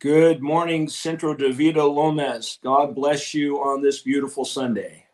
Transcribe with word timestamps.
Good 0.00 0.40
morning, 0.40 0.88
Centro 0.88 1.34
de 1.34 1.52
Vida 1.52 1.84
Lomas. 1.84 2.58
God 2.62 2.94
bless 2.94 3.34
you 3.34 3.58
on 3.58 3.82
this 3.82 4.00
beautiful 4.00 4.46
Sunday. 4.46 5.04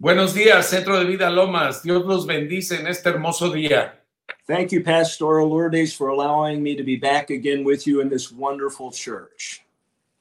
Buenos 0.00 0.32
días, 0.32 0.66
Centro 0.66 1.00
de 1.00 1.04
Vida 1.04 1.28
Lomas. 1.28 1.82
Dios 1.82 2.04
los 2.06 2.24
bendice 2.24 2.78
en 2.78 2.86
este 2.86 3.10
hermoso 3.10 3.50
día. 3.52 3.94
Thank 4.46 4.70
you, 4.70 4.84
Pastor 4.84 5.42
Lourdes, 5.42 5.92
for 5.92 6.10
allowing 6.10 6.62
me 6.62 6.76
to 6.76 6.84
be 6.84 6.94
back 6.94 7.30
again 7.30 7.64
with 7.64 7.88
you 7.88 8.00
in 8.00 8.08
this 8.08 8.30
wonderful 8.30 8.92
church. 8.92 9.64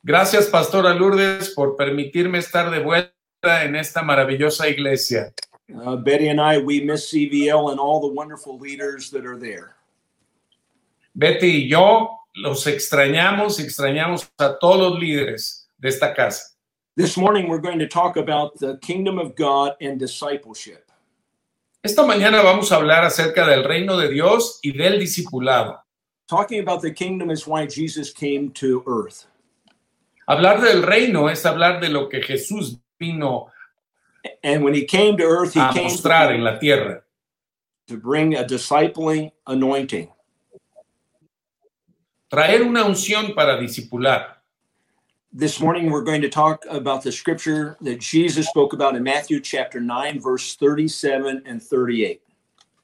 Gracias, 0.04 0.50
Pastora 0.50 0.96
Lourdes, 0.96 1.54
por 1.54 1.76
permitirme 1.78 2.40
estar 2.40 2.72
de 2.72 2.80
vuelta 2.82 3.64
en 3.64 3.76
esta 3.76 4.02
maravillosa 4.02 4.68
iglesia. 4.68 5.32
Uh, 5.72 5.98
Betty 5.98 6.30
and 6.30 6.42
I, 6.42 6.58
we 6.58 6.84
miss 6.84 7.14
CVL 7.14 7.70
and 7.70 7.80
all 7.80 8.00
the 8.00 8.12
wonderful 8.12 8.58
leaders 8.58 9.12
that 9.12 9.24
are 9.24 9.38
there. 9.38 9.76
Betty 11.16 11.66
y 11.66 11.70
yo 11.70 12.23
los 12.36 12.68
extrañamos, 12.68 13.60
extrañamos 13.60 14.30
a 14.38 14.58
todos 14.60 14.92
los 14.92 15.00
líderes 15.00 15.68
de 15.78 15.90
esta 15.90 16.14
casa. 16.14 16.56
This 16.96 17.18
morning, 17.18 17.48
we're 17.48 17.62
going 17.62 17.80
to 17.80 17.88
talk 17.88 18.18
about 18.18 18.58
the 18.60 18.78
kingdom 18.82 19.18
of 19.18 19.36
God 19.36 19.74
and 19.82 20.00
discipleship. 20.00 20.92
Esta 21.84 22.04
mañana 22.04 22.42
vamos 22.44 22.72
a 22.72 22.76
hablar 22.76 23.04
acerca 23.04 23.46
del 23.48 23.64
reino 23.64 23.98
de 23.98 24.10
Dios 24.10 24.60
y 24.64 24.72
del 24.72 25.00
discipulado. 25.00 25.80
Talking 26.28 26.60
about 26.60 26.82
the 26.82 26.92
kingdom 26.92 27.30
is 27.30 27.46
why 27.46 27.66
Jesus 27.68 28.14
came 28.14 28.52
to 28.52 28.84
earth. 28.88 29.26
Hablar 30.28 30.62
del 30.62 30.84
reino 30.84 31.28
es 31.28 31.44
hablar 31.44 31.82
de 31.82 31.90
lo 31.90 32.08
que 32.08 32.22
Jesús 32.22 32.80
vino 33.00 33.50
And 34.42 34.64
when 34.64 34.74
he 34.74 34.86
came 34.86 35.18
to 35.18 35.24
earth, 35.24 35.54
he 35.54 35.60
a 35.60 35.74
came 35.74 35.90
mostrar 35.90 36.32
en 36.32 36.38
to, 36.38 36.44
la 36.44 36.58
tierra. 36.60 37.02
to 37.88 37.98
bring 37.98 38.36
a 38.36 38.46
discipling 38.46 39.32
anointing. 39.48 40.08
Traer 42.34 42.64
una 42.64 42.84
unción 42.84 43.36
para 43.36 43.58
discipular. 43.60 44.42
This 45.32 45.60
morning, 45.60 45.92
we're 45.92 46.02
going 46.02 46.24
to 46.24 46.30
talk 46.30 46.66
about 46.68 47.04
the 47.04 47.12
scripture 47.12 47.78
that 47.82 48.00
Jesus 48.00 48.48
spoke 48.48 48.74
about 48.74 48.96
in 48.96 49.04
Matthew 49.04 49.40
chapter 49.40 49.80
9, 49.80 50.20
verse 50.20 50.56
37 50.56 51.44
and 51.46 51.62
38. 51.62 52.24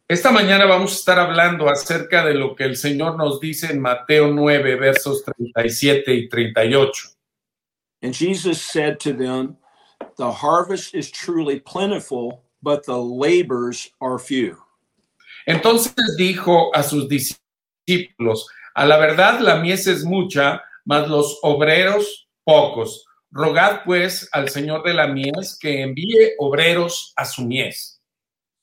Esta 0.08 0.30
mañana 0.30 0.68
vamos 0.68 0.92
a 0.92 0.96
estar 1.00 1.18
hablando 1.18 1.68
acerca 1.68 2.24
de 2.24 2.36
lo 2.36 2.54
que 2.54 2.66
el 2.66 2.76
Señor 2.76 3.18
nos 3.18 3.40
dice 3.40 3.72
en 3.72 3.82
Mateo 3.82 4.32
9, 4.32 4.76
versos 4.76 5.24
37 5.26 6.14
y 6.14 6.30
38. 6.30 7.16
And 8.04 8.14
Jesus 8.14 8.62
said 8.62 9.00
to 9.00 9.14
them, 9.14 9.58
The 10.18 10.32
harvest 10.32 10.94
is 10.94 11.10
truly 11.10 11.60
plentiful, 11.60 12.44
but 12.62 12.86
the 12.86 13.02
labors 13.02 13.90
are 14.00 14.20
few. 14.20 14.60
Entonces 15.48 15.96
dijo 16.20 16.70
a 16.76 16.84
sus 16.84 17.08
discípulos, 17.08 18.46
a 18.80 18.86
la 18.86 18.98
verdad 18.98 19.42
la 19.42 19.58
mies 19.58 19.88
es 19.88 20.06
mucha, 20.06 20.64
mas 20.86 21.10
los 21.10 21.38
obreros 21.44 22.30
pocos. 22.46 23.04
Rogad 23.30 23.84
pues 23.84 24.30
al 24.32 24.48
Señor 24.48 24.84
de 24.84 24.94
la 24.94 25.08
mies 25.08 25.58
que 25.60 25.82
envíe 25.82 26.36
obreros 26.40 27.12
a 27.18 27.26
su 27.26 27.46
mies. 27.46 28.00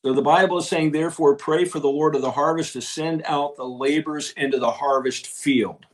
So 0.03 0.15
the 0.15 0.23
Bible 0.23 0.57
is 0.57 0.69
saying, 0.69 0.93
Therefore, 0.93 1.37
pray 1.37 1.67
for 1.67 1.81
the 1.81 1.91
Lord 1.91 2.15
of 2.15 2.23
the 2.23 2.31
harvest 2.31 2.73
to 2.73 2.81
send 2.81 3.25
out 3.27 3.57
the 3.57 3.69
laborers 3.69 4.33
into 4.39 4.59
the 4.59 4.71
harvest 4.71 5.27
field. 5.27 5.85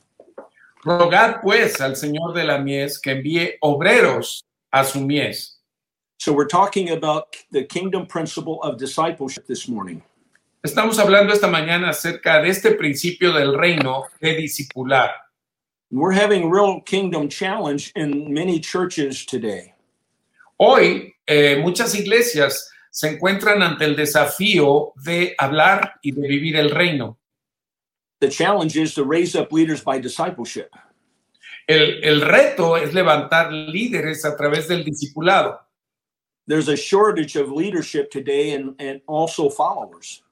Rogad 0.85 1.41
pues 1.41 1.81
al 1.81 1.91
Señor 1.91 2.33
de 2.33 2.45
la 2.45 2.59
mies 2.59 2.99
que 2.99 3.11
envíe 3.11 3.57
obreros 3.61 4.43
a 4.71 4.85
su 4.85 4.99
mies. 4.99 5.57
So 6.19 6.31
we're 6.31 6.47
talking 6.47 6.91
about 6.91 7.35
the 7.51 7.65
kingdom 7.65 8.05
principle 8.05 8.63
of 8.63 8.77
discipleship 8.77 9.47
this 9.47 9.67
morning. 9.67 10.01
Estamos 10.65 10.97
hablando 10.97 11.33
esta 11.33 11.49
mañana 11.49 11.89
acerca 11.89 12.41
de 12.41 12.47
este 12.47 12.71
principio 12.71 13.33
del 13.33 13.53
reino 13.53 14.05
de 14.21 14.33
discipular. 14.37 15.11
We're 15.91 16.13
having 16.13 16.49
real 16.49 16.81
kingdom 16.85 17.27
challenge 17.27 17.91
in 17.97 18.33
many 18.33 18.61
churches 18.61 19.25
today. 19.25 19.73
Hoy 20.55 21.15
eh, 21.27 21.57
muchas 21.61 21.93
iglesias 21.95 22.71
se 22.89 23.09
encuentran 23.09 23.61
ante 23.61 23.83
el 23.83 23.97
desafío 23.97 24.93
de 25.03 25.35
hablar 25.37 25.95
y 26.01 26.11
de 26.11 26.25
vivir 26.29 26.55
el 26.55 26.69
reino. 26.69 27.17
The 28.21 28.29
challenge 28.29 28.77
is 28.77 28.93
to 28.93 29.03
raise 29.03 29.35
up 29.35 29.51
leaders 29.51 29.83
by 29.83 29.99
discipleship. 29.99 30.69
El, 31.67 32.01
el 32.05 32.21
reto 32.21 32.77
es 32.77 32.93
levantar 32.93 33.51
líderes 33.51 34.23
a 34.23 34.37
través 34.37 34.69
del 34.69 34.85
discipulado. 34.85 35.59
There's 36.47 36.69
a 36.69 36.77
shortage 36.77 37.35
of 37.35 37.51
leadership 37.51 38.09
today 38.09 38.53
and, 38.53 38.75
and 38.79 39.01
also 39.07 39.49
followers. 39.49 40.23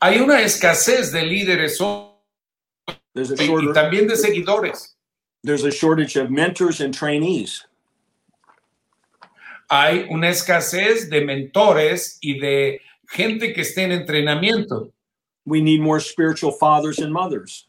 Hay 0.00 0.20
una 0.20 0.40
escasez 0.40 1.12
de 1.12 1.22
líderes 1.22 1.80
y 3.14 3.72
también 3.72 4.06
de 4.06 4.16
seguidores. 4.16 4.94
there's 5.44 5.64
a 5.64 5.70
shortage 5.70 6.16
of 6.16 6.30
mentors 6.30 6.80
and 6.80 6.92
trainees. 6.94 7.66
Hay 9.70 10.08
una 10.10 10.28
escasez 10.28 11.10
de 11.10 11.20
mentores 11.20 12.18
y 12.22 12.40
de 12.40 12.80
gente 13.08 13.52
que 13.52 13.60
esté 13.60 13.84
en 13.84 13.92
entrenamiento. 13.92 14.90
We 15.44 15.60
need 15.60 15.80
more 15.80 16.00
spiritual 16.00 16.52
fathers 16.52 16.98
and 16.98 17.12
mothers. 17.12 17.66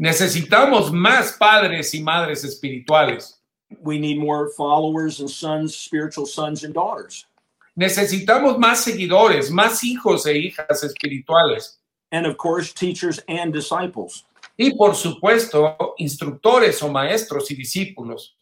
Necesitamos 0.00 0.90
más 0.90 1.38
padres 1.38 1.94
y 1.94 2.02
madres 2.02 2.44
espirituales. 2.44 3.34
We 3.80 3.98
need 3.98 4.18
more 4.18 4.50
followers 4.56 5.20
and 5.20 5.30
sons, 5.30 5.76
spiritual 5.76 6.26
sons 6.26 6.64
and 6.64 6.74
daughters. 6.74 7.26
Necesitamos 7.74 8.58
más 8.58 8.80
seguidores, 8.80 9.50
más 9.50 9.82
hijos 9.82 10.26
e 10.26 10.36
hijas 10.36 10.82
espirituales. 10.84 11.78
And 12.10 12.26
of 12.26 12.36
course, 12.36 12.72
teachers 12.72 13.20
and 13.28 13.52
disciples. 13.52 14.24
Y 14.58 14.74
por 14.76 14.94
supuesto, 14.94 15.94
instructores 15.98 16.82
o 16.82 16.88
maestros 16.88 17.50
y 17.50 17.54
discípulos. 17.54 18.34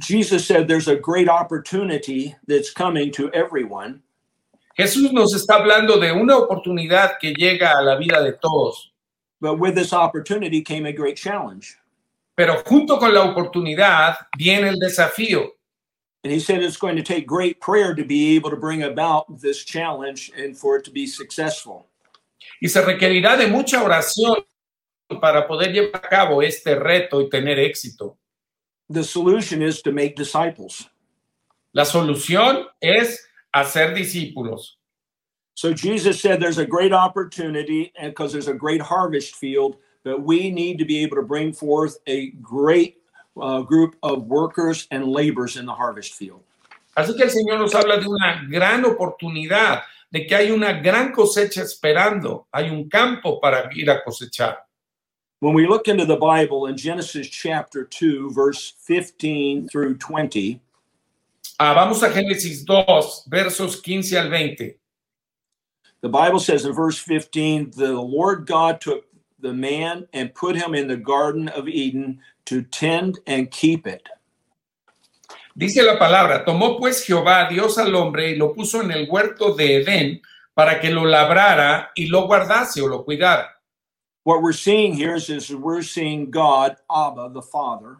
Jesus 0.00 0.46
said 0.46 0.66
there's 0.66 0.88
a 0.88 0.96
great 0.96 1.28
opportunity 1.28 2.34
that's 2.46 2.72
coming 2.72 3.10
to 3.12 3.30
everyone, 3.32 4.02
Jesús 4.76 5.10
nos 5.10 5.32
está 5.32 5.54
hablando 5.54 5.98
de 5.98 6.12
una 6.12 6.36
oportunidad 6.36 7.18
que 7.18 7.32
llega 7.32 7.78
a 7.78 7.82
la 7.82 7.96
vida 7.96 8.22
de 8.22 8.32
todos, 8.32 8.92
but 9.40 9.58
with 9.58 9.74
this 9.74 9.94
opportunity 9.94 10.60
came 10.60 10.84
a 10.84 10.92
great 10.92 11.16
challenge. 11.16 11.78
pero 12.36 12.62
junto 12.64 12.98
con 12.98 13.14
la 13.14 13.22
oportunidad 13.22 14.18
viene 14.36 14.68
el 14.68 14.78
desafío. 14.78 15.55
And 16.26 16.32
he 16.32 16.40
said 16.40 16.60
it's 16.60 16.76
going 16.76 16.96
to 16.96 17.04
take 17.04 17.24
great 17.24 17.60
prayer 17.60 17.94
to 17.94 18.04
be 18.04 18.34
able 18.34 18.50
to 18.50 18.56
bring 18.56 18.82
about 18.82 19.40
this 19.40 19.64
challenge 19.64 20.32
and 20.36 20.58
for 20.58 20.74
it 20.74 20.84
to 20.86 20.90
be 20.90 21.06
successful. 21.06 21.86
Y 22.60 22.66
se 22.66 22.82
requerirá 22.82 23.38
de 23.38 23.46
mucha 23.46 23.76
oración 23.76 24.42
para 25.20 25.46
poder 25.46 25.72
llevar 25.72 26.04
a 26.04 26.08
cabo 26.08 26.40
este 26.42 26.74
reto 26.74 27.22
y 27.22 27.28
tener 27.30 27.60
éxito. 27.60 28.16
The 28.90 29.04
solution 29.04 29.62
is 29.62 29.80
to 29.82 29.92
make 29.92 30.16
disciples. 30.16 30.90
La 31.72 31.84
solución 31.84 32.64
es 32.82 33.24
hacer 33.54 33.94
discípulos. 33.94 34.78
So 35.54 35.72
Jesus 35.72 36.20
said 36.20 36.40
there's 36.40 36.58
a 36.58 36.66
great 36.66 36.92
opportunity 36.92 37.92
and 37.96 38.10
because 38.10 38.32
there's 38.32 38.48
a 38.48 38.52
great 38.52 38.82
harvest 38.82 39.36
field, 39.36 39.76
but 40.02 40.24
we 40.24 40.50
need 40.50 40.80
to 40.80 40.84
be 40.84 41.04
able 41.04 41.18
to 41.18 41.22
bring 41.22 41.52
forth 41.52 41.98
a 42.08 42.30
great 42.42 42.96
uh, 43.40 43.62
group 43.62 43.96
of 44.02 44.24
workers 44.24 44.86
and 44.90 45.06
laborers 45.06 45.56
in 45.56 45.66
the 45.66 45.74
harvest 45.74 46.14
field. 46.14 46.42
Así 46.96 47.14
que 47.14 47.24
el 47.24 47.30
Señor 47.30 47.58
nos 47.58 47.74
habla 47.74 48.00
de 48.00 48.08
una 48.08 48.46
gran 48.50 48.84
oportunidad, 48.84 49.82
de 50.10 50.26
que 50.26 50.34
hay 50.34 50.50
una 50.50 50.72
gran 50.80 51.12
cosecha 51.12 51.62
esperando, 51.62 52.46
hay 52.52 52.70
un 52.70 52.88
campo 52.88 53.38
para 53.40 53.68
ir 53.74 53.90
a 53.90 54.02
cosechar. 54.02 54.56
When 55.40 55.52
we 55.54 55.66
look 55.66 55.86
into 55.88 56.06
the 56.06 56.16
Bible 56.16 56.66
in 56.66 56.78
Genesis 56.78 57.28
chapter 57.28 57.84
2, 57.84 58.30
verse 58.30 58.72
15 58.80 59.68
through 59.68 59.98
20, 59.98 60.60
Ah, 61.58 61.72
vamos 61.72 62.02
a 62.02 62.10
Génesis 62.10 62.66
2, 62.66 63.24
versos 63.30 63.82
15 63.82 64.16
al 64.16 64.28
20. 64.28 64.74
the 66.02 66.08
Bible 66.08 66.38
says 66.38 66.64
in 66.64 66.72
verse 66.72 66.98
15, 66.98 67.72
the 67.74 67.92
Lord 67.92 68.46
God 68.46 68.80
took 68.80 69.06
the 69.40 69.52
man 69.52 70.06
and 70.12 70.34
put 70.34 70.56
him 70.56 70.74
in 70.74 70.88
the 70.88 70.96
Garden 70.96 71.48
of 71.48 71.68
Eden 71.68 72.20
to 72.46 72.62
tend 72.62 73.18
and 73.26 73.50
keep 73.50 73.86
it. 73.86 74.08
Dice 75.56 75.82
la 75.82 75.98
palabra, 75.98 76.44
tomó 76.44 76.78
pues 76.78 77.04
Jehová 77.06 77.48
Dios 77.48 77.78
al 77.78 77.94
hombre 77.94 78.30
y 78.30 78.36
lo 78.36 78.54
puso 78.54 78.82
en 78.82 78.90
el 78.90 79.08
huerto 79.08 79.54
de 79.54 79.82
Edén 79.82 80.20
para 80.54 80.80
que 80.80 80.90
lo 80.90 81.04
labrara 81.04 81.90
y 81.96 82.08
lo 82.08 82.26
guardase 82.26 82.82
o 82.82 82.86
lo 82.86 83.04
cuidara. 83.04 83.48
What 84.24 84.42
we're 84.42 84.52
seeing 84.52 84.92
here 84.92 85.14
is, 85.14 85.30
is 85.30 85.54
we're 85.54 85.82
seeing 85.82 86.30
God, 86.30 86.76
Abba, 86.90 87.30
the 87.32 87.42
Father. 87.42 87.98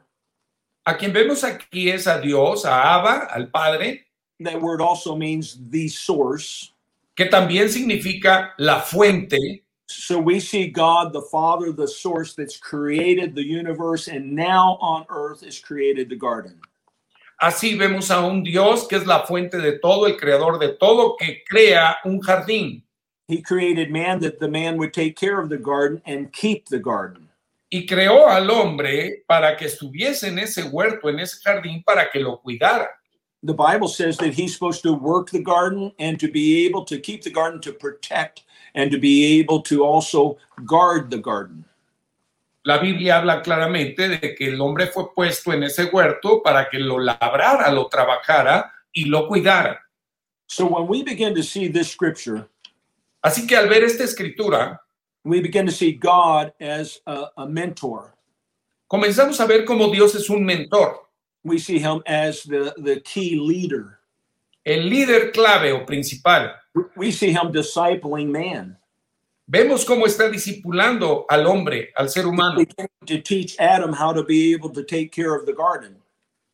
A 0.84 0.94
quien 0.94 1.12
vemos 1.12 1.44
aquí 1.44 1.90
es 1.90 2.06
a 2.06 2.20
Dios, 2.20 2.64
a 2.64 2.94
Abba, 2.94 3.28
al 3.32 3.46
Padre, 3.46 4.06
That 4.40 4.60
word 4.60 4.82
also 4.82 5.16
means 5.16 5.56
the 5.70 5.88
source. 5.88 6.72
que 7.16 7.26
también 7.26 7.70
significa 7.70 8.52
la 8.58 8.80
fuente. 8.80 9.64
So 9.86 10.18
we 10.18 10.40
see 10.40 10.68
God, 10.68 11.12
the 11.12 11.22
Father, 11.22 11.72
the 11.72 11.86
source 11.86 12.34
that's 12.34 12.56
created 12.56 13.34
the 13.34 13.46
universe 13.46 14.08
and 14.08 14.32
now 14.32 14.78
on 14.80 15.06
earth 15.08 15.42
is 15.42 15.58
created 15.58 16.08
the 16.08 16.16
garden. 16.16 16.60
Así 17.40 17.78
vemos 17.78 18.10
a 18.10 18.26
un 18.26 18.42
Dios 18.42 18.86
que 18.86 18.98
es 18.98 19.06
la 19.06 19.24
fuente 19.26 19.58
de 19.60 19.78
todo, 19.78 20.06
el 20.06 20.16
creador 20.16 20.58
de 20.58 20.74
todo, 20.74 21.16
que 21.16 21.42
crea 21.48 21.96
un 22.04 22.20
jardín. 22.20 22.82
He 23.28 23.42
created 23.42 23.90
man 23.90 24.20
that 24.20 24.40
the 24.40 24.48
man 24.48 24.76
would 24.78 24.92
take 24.92 25.16
care 25.16 25.40
of 25.40 25.48
the 25.48 25.58
garden 25.58 26.00
and 26.06 26.32
keep 26.32 26.68
the 26.68 26.78
garden. 26.78 27.26
y 27.70 27.86
creó 27.86 28.28
al 28.28 28.50
hombre 28.50 29.24
para 29.26 29.56
que 29.56 29.66
estuviese 29.66 30.28
en 30.28 30.38
ese 30.38 30.64
huerto, 30.64 31.08
en 31.08 31.20
ese 31.20 31.40
jardín, 31.42 31.82
para 31.84 32.10
que 32.10 32.20
lo 32.20 32.40
cuidara. 32.40 32.88
The 33.42 33.54
Bible 33.54 33.88
says 33.88 34.16
that 34.18 34.34
he's 34.34 34.54
supposed 34.54 34.82
to 34.82 34.92
work 34.92 35.30
the 35.30 35.42
garden 35.42 35.92
and 35.98 36.18
to 36.18 36.28
be 36.28 36.66
able 36.66 36.84
to 36.86 36.98
keep 36.98 37.22
the 37.22 37.30
garden, 37.30 37.60
to 37.60 37.72
protect, 37.72 38.42
and 38.76 38.90
to 38.92 38.98
be 38.98 39.40
able 39.40 39.60
to 39.62 39.82
also 39.84 40.36
guard 40.64 41.10
the 41.10 41.18
garden. 41.18 41.64
La 42.64 42.78
Biblia 42.78 43.16
habla 43.18 43.42
claramente 43.42 44.08
de 44.08 44.34
que 44.34 44.48
el 44.48 44.60
hombre 44.60 44.88
fue 44.88 45.12
puesto 45.14 45.52
en 45.52 45.62
ese 45.62 45.84
huerto 45.92 46.42
para 46.42 46.68
que 46.68 46.78
lo 46.78 46.98
labrara, 46.98 47.70
lo 47.72 47.88
trabajara 47.88 48.72
y 48.94 49.04
lo 49.06 49.26
cuidara. 49.28 49.78
So 50.48 50.66
when 50.66 50.86
we 50.86 51.02
begin 51.02 51.34
to 51.34 51.42
see 51.42 51.68
this 51.68 51.90
scripture, 51.90 52.48
Así 53.24 53.46
que 53.48 53.56
al 53.56 53.68
ver 53.68 53.82
esta 53.82 54.04
escritura, 54.04 54.78
we 55.24 55.40
begin 55.40 55.66
to 55.66 55.72
see 55.72 55.92
God 55.92 56.52
as 56.60 57.00
a, 57.06 57.30
a 57.36 57.46
mentor. 57.46 58.14
comenzamos 58.88 59.40
a 59.40 59.46
ver 59.46 59.64
cómo 59.64 59.90
Dios 59.90 60.14
es 60.14 60.28
un 60.30 60.44
mentor, 60.44 61.02
We 61.44 61.58
see 61.58 61.78
him 61.78 62.02
as 62.06 62.42
the, 62.42 62.74
the 62.76 63.00
key 63.02 63.36
leader. 63.36 64.00
el 64.64 64.88
líder 64.90 65.30
clave 65.32 65.72
o 65.72 65.86
principal. 65.86 66.52
We 66.96 67.10
see 67.10 67.32
him 67.32 67.52
discipling 67.52 68.28
man, 68.28 68.76
Vemos 69.48 69.84
cómo 69.84 70.06
está 70.06 70.28
discipulando 70.28 71.24
al 71.30 71.46
hombre, 71.46 71.92
al 71.96 72.08
ser 72.08 72.26
humano, 72.26 72.64
to 73.06 73.20
teach 73.20 73.56
Adam 73.60 73.92
how 73.92 74.12
to 74.12 74.24
be 74.24 74.52
able 74.52 74.70
to 74.70 74.82
take 74.82 75.12
care 75.12 75.36
of 75.36 75.46
the 75.46 75.52
garden. 75.52 75.96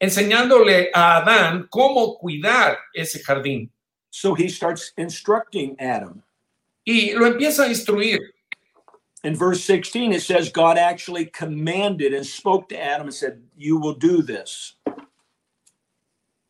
enseñándole 0.03 0.91
a 0.93 1.19
Adán 1.19 1.69
cómo 1.71 2.19
cuidar 2.19 2.77
ese 2.93 3.23
jardín. 3.23 3.71
So 4.11 4.35
he 4.35 4.49
starts 4.49 4.93
instructing 4.97 5.77
Adam. 5.79 6.23
Y 6.85 7.13
lo 7.15 7.27
empieza 7.27 7.65
a 7.65 7.69
instruir. 7.69 8.19
In 9.23 9.37
verse 9.37 9.63
16, 9.65 10.13
it 10.13 10.23
says 10.23 10.51
God 10.51 10.77
actually 10.77 11.27
commanded 11.27 12.13
and 12.13 12.27
spoke 12.27 12.69
to 12.71 12.77
Adam 12.77 13.07
and 13.07 13.15
said, 13.15 13.41
You 13.57 13.79
will 13.79 13.95
do 13.95 14.21
this. 14.21 14.75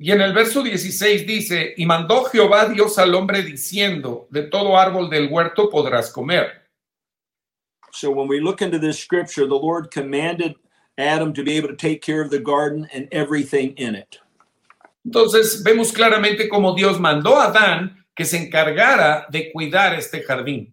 Y 0.03 0.11
en 0.11 0.21
el 0.21 0.33
verso 0.33 0.65
16 0.65 1.25
dice, 1.29 1.75
y 1.77 1.87
mandó 1.87 2.25
Jehová 2.25 2.67
Dios 2.67 2.99
al 2.99 3.15
hombre 3.15 3.41
diciendo, 3.45 4.27
de 4.31 4.43
todo 4.43 4.77
árbol 4.77 5.09
del 5.09 5.29
huerto 5.29 5.71
podrás 5.71 6.11
comer. 6.11 6.65
So 7.93 8.11
when 8.11 8.27
we 8.27 8.41
look 8.41 8.63
into 8.63 8.81
this 8.81 8.99
scripture, 8.99 9.47
the 9.47 9.55
Lord 9.55 9.93
commanded 9.93 10.57
Adam 10.99 11.33
to 11.35 11.45
be 11.45 11.57
able 11.57 11.69
to 11.69 11.77
take 11.77 12.03
care 12.03 12.21
of 12.21 12.31
the 12.31 12.41
garden 12.41 12.89
and 12.93 13.07
everything 13.13 13.75
in 13.77 13.95
it. 13.95 14.19
Entonces 15.07 15.63
vemos 15.63 15.93
claramente 15.93 16.49
cómo 16.49 16.75
Dios 16.75 16.99
mandó 16.99 17.37
a 17.37 17.53
Adán 17.53 18.05
que 18.17 18.25
se 18.25 18.39
encargara 18.39 19.31
de 19.31 19.53
cuidar 19.53 19.95
este 19.97 20.27
jardín. 20.27 20.73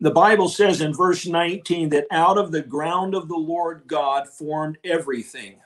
The 0.00 0.10
Bible 0.10 0.48
says 0.48 0.80
in 0.80 0.92
verse 0.92 1.26
19 1.26 1.90
that 1.90 2.06
out 2.10 2.36
of 2.36 2.50
the 2.50 2.62
ground 2.62 3.14
of 3.14 3.28
the 3.28 3.38
Lord 3.38 3.86
God 3.86 4.28
formed 4.28 4.78
everything. 4.82 5.60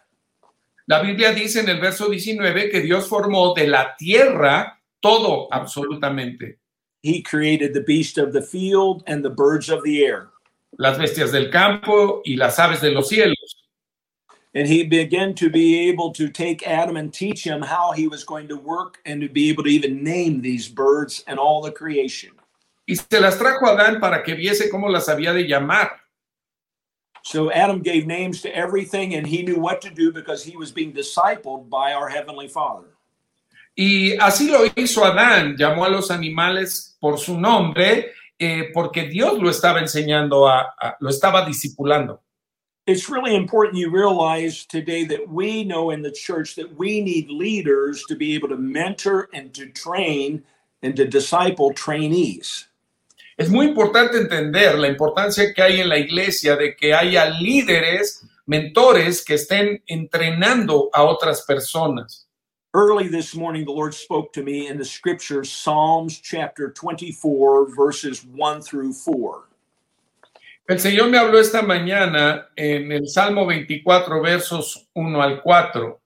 La 0.92 1.00
Biblia 1.00 1.32
dice 1.32 1.60
en 1.60 1.70
el 1.70 1.80
verso 1.80 2.10
19 2.10 2.68
que 2.68 2.82
Dios 2.82 3.08
formó 3.08 3.54
de 3.54 3.66
la 3.66 3.96
tierra 3.96 4.78
todo 5.00 5.48
absolutamente. 5.50 6.58
He 7.02 7.22
created 7.22 7.72
the 7.72 7.80
beast 7.80 8.18
of 8.18 8.34
the 8.34 8.42
field 8.42 9.02
and 9.06 9.24
the 9.24 9.30
birds 9.30 9.70
of 9.70 9.82
the 9.84 10.04
air. 10.04 10.28
Las 10.76 10.98
bestias 10.98 11.32
del 11.32 11.48
campo 11.48 12.20
y 12.26 12.36
las 12.36 12.58
aves 12.58 12.82
de 12.82 12.90
los 12.90 13.08
cielos. 13.08 13.56
And 14.54 14.68
he 14.68 14.84
began 14.84 15.32
to 15.36 15.48
be 15.48 15.88
able 15.88 16.12
to 16.12 16.28
take 16.28 16.62
Adam 16.66 16.98
and 16.98 17.10
teach 17.10 17.42
him 17.42 17.62
how 17.62 17.92
he 17.92 18.06
was 18.06 18.22
going 18.22 18.46
to 18.48 18.58
work 18.58 18.98
and 19.06 19.22
to 19.22 19.30
be 19.30 19.48
able 19.48 19.64
to 19.64 19.70
even 19.70 20.04
name 20.04 20.42
these 20.42 20.68
birds 20.68 21.24
and 21.26 21.38
all 21.38 21.62
the 21.62 21.72
creation. 21.72 22.32
Y 22.86 22.96
se 22.96 23.18
las 23.18 23.38
trajo 23.38 23.66
a 23.66 23.78
Adán 23.78 23.98
para 23.98 24.22
que 24.22 24.34
viese 24.34 24.68
cómo 24.68 24.90
las 24.90 25.08
había 25.08 25.32
de 25.32 25.48
llamar. 25.48 26.01
So 27.24 27.50
Adam 27.52 27.82
gave 27.82 28.06
names 28.06 28.42
to 28.42 28.54
everything 28.54 29.14
and 29.14 29.26
he 29.26 29.42
knew 29.42 29.58
what 29.58 29.80
to 29.82 29.90
do 29.90 30.12
because 30.12 30.42
he 30.44 30.56
was 30.56 30.72
being 30.72 30.92
discipled 30.92 31.68
by 31.70 31.92
our 31.92 32.08
Heavenly 32.08 32.48
Father. 32.48 32.88
Y 33.76 34.16
así 34.20 34.50
lo 34.50 34.66
hizo 34.76 35.02
Adán, 35.04 35.56
llamó 35.56 35.86
a 35.86 35.88
los 35.88 36.10
animales 36.10 36.96
por 37.00 37.16
su 37.18 37.38
nombre, 37.40 38.12
eh, 38.38 38.70
porque 38.74 39.08
Dios 39.08 39.40
lo 39.40 39.48
estaba 39.48 39.80
enseñando, 39.80 40.46
a, 40.46 40.74
a- 40.78 40.96
lo 41.00 41.08
estaba 41.08 41.46
discipulando. 41.46 42.18
It's 42.86 43.08
really 43.08 43.34
important 43.36 43.76
you 43.78 43.90
realize 43.90 44.66
today 44.66 45.04
that 45.04 45.28
we 45.28 45.62
know 45.62 45.90
in 45.90 46.02
the 46.02 46.10
church 46.10 46.56
that 46.56 46.76
we 46.76 47.00
need 47.00 47.30
leaders 47.30 48.04
to 48.08 48.16
be 48.16 48.34
able 48.34 48.48
to 48.48 48.56
mentor 48.56 49.28
and 49.32 49.54
to 49.54 49.66
train 49.68 50.42
and 50.82 50.96
to 50.96 51.06
disciple 51.06 51.72
trainees. 51.72 52.66
Es 53.36 53.48
muy 53.48 53.66
importante 53.66 54.18
entender 54.18 54.78
la 54.78 54.88
importancia 54.88 55.52
que 55.54 55.62
hay 55.62 55.80
en 55.80 55.88
la 55.88 55.98
iglesia 55.98 56.56
de 56.56 56.76
que 56.76 56.92
haya 56.92 57.30
líderes, 57.30 58.26
mentores 58.46 59.24
que 59.24 59.34
estén 59.34 59.82
entrenando 59.86 60.90
a 60.92 61.02
otras 61.02 61.42
personas. 61.42 62.28
Early 62.74 63.08
this 63.08 63.34
morning, 63.34 63.64
the 63.64 63.72
Lord 63.72 63.92
spoke 63.94 64.32
to 64.32 64.42
me 64.42 64.66
in 64.66 64.78
the 64.78 64.84
scripture, 64.84 65.44
Psalms 65.44 66.18
chapter 66.20 66.70
24, 66.72 67.74
verses 67.74 68.24
1 68.24 68.62
through 68.62 68.92
4. 68.94 69.48
El 70.68 70.78
Señor 70.80 71.10
me 71.10 71.18
habló 71.18 71.38
esta 71.38 71.60
mañana 71.62 72.48
en 72.56 72.90
el 72.92 73.08
Salmo 73.08 73.46
24, 73.46 74.22
versos 74.22 74.86
1 74.94 75.20
al 75.20 75.42
4, 75.42 75.98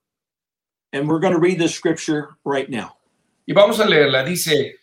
And 0.93 1.07
we're 1.07 1.19
going 1.19 1.33
to 1.33 1.39
read 1.39 1.59
this 1.59 1.75
scripture 1.75 2.37
right 2.43 2.69
now. 2.69 2.97
y 3.45 3.53
vamos 3.53 3.79
a 3.79 3.85
leerla. 3.85 4.23
Dice 4.25 4.75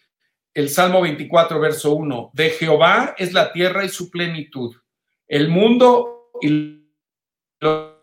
el 0.54 0.68
Salmo 0.68 1.00
24, 1.02 1.58
verso 1.58 1.94
1, 1.94 2.30
de 2.32 2.50
Jehová 2.50 3.16
es 3.18 3.32
la 3.32 3.52
tierra 3.52 3.84
y 3.84 3.88
su 3.88 4.08
plenitud, 4.08 4.74
el 5.26 5.48
mundo 5.48 6.30
y 6.40 6.86
los 7.60 7.94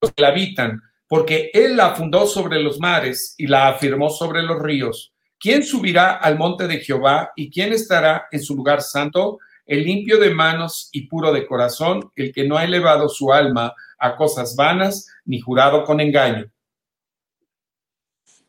que 0.00 0.22
la 0.22 0.28
habitan, 0.28 0.80
porque 1.06 1.50
Él 1.52 1.76
la 1.76 1.94
fundó 1.94 2.26
sobre 2.26 2.62
los 2.62 2.80
mares 2.80 3.34
y 3.36 3.46
la 3.46 3.68
afirmó 3.68 4.08
sobre 4.08 4.42
los 4.42 4.58
ríos. 4.62 5.12
¿Quién 5.38 5.62
subirá 5.62 6.12
al 6.12 6.38
monte 6.38 6.66
de 6.66 6.78
Jehová 6.78 7.32
y 7.36 7.50
quién 7.50 7.72
estará 7.72 8.28
en 8.30 8.42
su 8.42 8.56
lugar 8.56 8.80
santo? 8.80 9.38
El 9.66 9.84
limpio 9.84 10.18
de 10.18 10.30
manos 10.34 10.88
y 10.92 11.06
puro 11.06 11.32
de 11.32 11.46
corazón, 11.46 12.10
el 12.16 12.32
que 12.32 12.48
no 12.48 12.56
ha 12.56 12.64
elevado 12.64 13.08
su 13.08 13.32
alma 13.32 13.74
a 13.98 14.16
cosas 14.16 14.56
vanas 14.56 15.06
ni 15.24 15.40
jurado 15.40 15.84
con 15.84 16.00
engaño. 16.00 16.50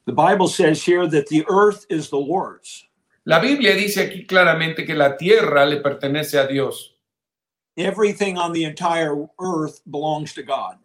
The 0.05 0.13
Bible 0.13 0.47
says 0.47 0.83
here 0.85 1.07
that 1.07 1.27
the 1.27 1.45
earth 1.49 1.85
is 1.89 2.09
the 2.09 2.17
Lord's. 2.17 2.90
La 3.25 3.39
Biblia 3.39 3.75
dice 3.75 4.01
aquí 4.01 4.25
claramente 4.25 4.83
que 4.83 4.95
la 4.95 5.15
tierra 5.15 5.65
le 5.65 5.77
pertenece 5.77 6.39
a 6.39 6.47
Dios. 6.47 6.95
Everything 7.77 8.37
on 8.37 8.51
the 8.51 8.63
entire 8.63 9.27
earth 9.39 9.81
belongs 9.85 10.33
to 10.33 10.41
God. 10.41 10.77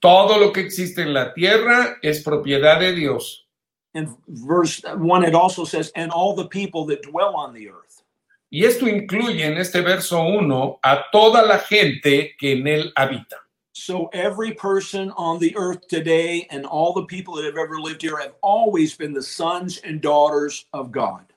Todo 0.00 0.38
lo 0.38 0.50
que 0.52 0.62
existe 0.62 1.02
en 1.02 1.12
la 1.12 1.34
tierra 1.34 1.98
es 2.02 2.22
propiedad 2.22 2.80
de 2.80 2.94
Dios. 2.94 3.46
In 3.94 4.16
verse 4.26 4.82
1, 4.82 5.24
it 5.24 5.34
also 5.34 5.64
says, 5.64 5.92
and 5.94 6.10
all 6.10 6.34
the 6.34 6.48
people 6.48 6.84
that 6.86 7.02
dwell 7.02 7.36
on 7.36 7.52
the 7.52 7.68
earth. 7.68 8.02
Y 8.50 8.64
esto 8.64 8.86
incluye 8.86 9.44
en 9.44 9.58
este 9.58 9.82
verso 9.82 10.22
1 10.22 10.78
a 10.82 11.04
toda 11.12 11.44
la 11.44 11.58
gente 11.58 12.34
que 12.38 12.52
en 12.52 12.66
él 12.66 12.92
habita. 12.96 13.36
So 13.72 14.08
every 14.12 14.52
person 14.52 15.10
on 15.16 15.38
the 15.38 15.54
earth 15.56 15.86
today 15.88 16.46
and 16.50 16.64
all 16.64 16.92
the 16.94 17.04
people 17.06 17.34
that 17.34 17.44
have 17.44 17.58
ever 17.58 17.78
lived 17.78 18.02
here 18.02 18.16
have 18.16 18.34
always 18.42 18.94
been 18.96 19.12
the 19.12 19.22
sons 19.22 19.78
and 19.78 20.00
daughters 20.00 20.66
of 20.72 20.92
God. 20.92 21.33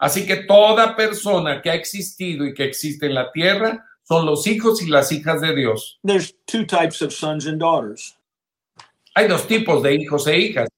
Así 0.00 0.26
que 0.26 0.44
toda 0.44 0.96
persona 0.96 1.60
que 1.60 1.70
ha 1.70 1.74
existido 1.74 2.46
y 2.46 2.54
que 2.54 2.64
existe 2.64 3.06
en 3.06 3.14
la 3.14 3.30
tierra 3.30 3.84
son 4.02 4.24
los 4.24 4.46
hijos 4.46 4.82
y 4.82 4.86
las 4.86 5.12
hijas 5.12 5.42
de 5.42 5.54
Dios. 5.54 5.98
There's 6.02 6.32
two 6.46 6.64
types 6.64 7.02
of 7.02 7.12
sons 7.12 7.46
and 7.46 7.60
daughters. 7.60 8.16
Hay 9.14 9.28
dos 9.28 9.46
tipos 9.46 9.82
de 9.82 9.94
hijos 9.94 10.26
e 10.26 10.38
hijas. 10.38 10.68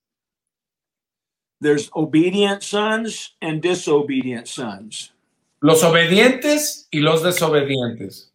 There's 1.60 1.88
obedient 1.94 2.64
sons 2.64 3.36
and 3.40 3.62
disobedient 3.62 4.48
sons. 4.48 5.12
Los 5.60 5.84
obedientes 5.84 6.88
y 6.92 6.98
los 6.98 7.22
desobedientes. 7.22 8.30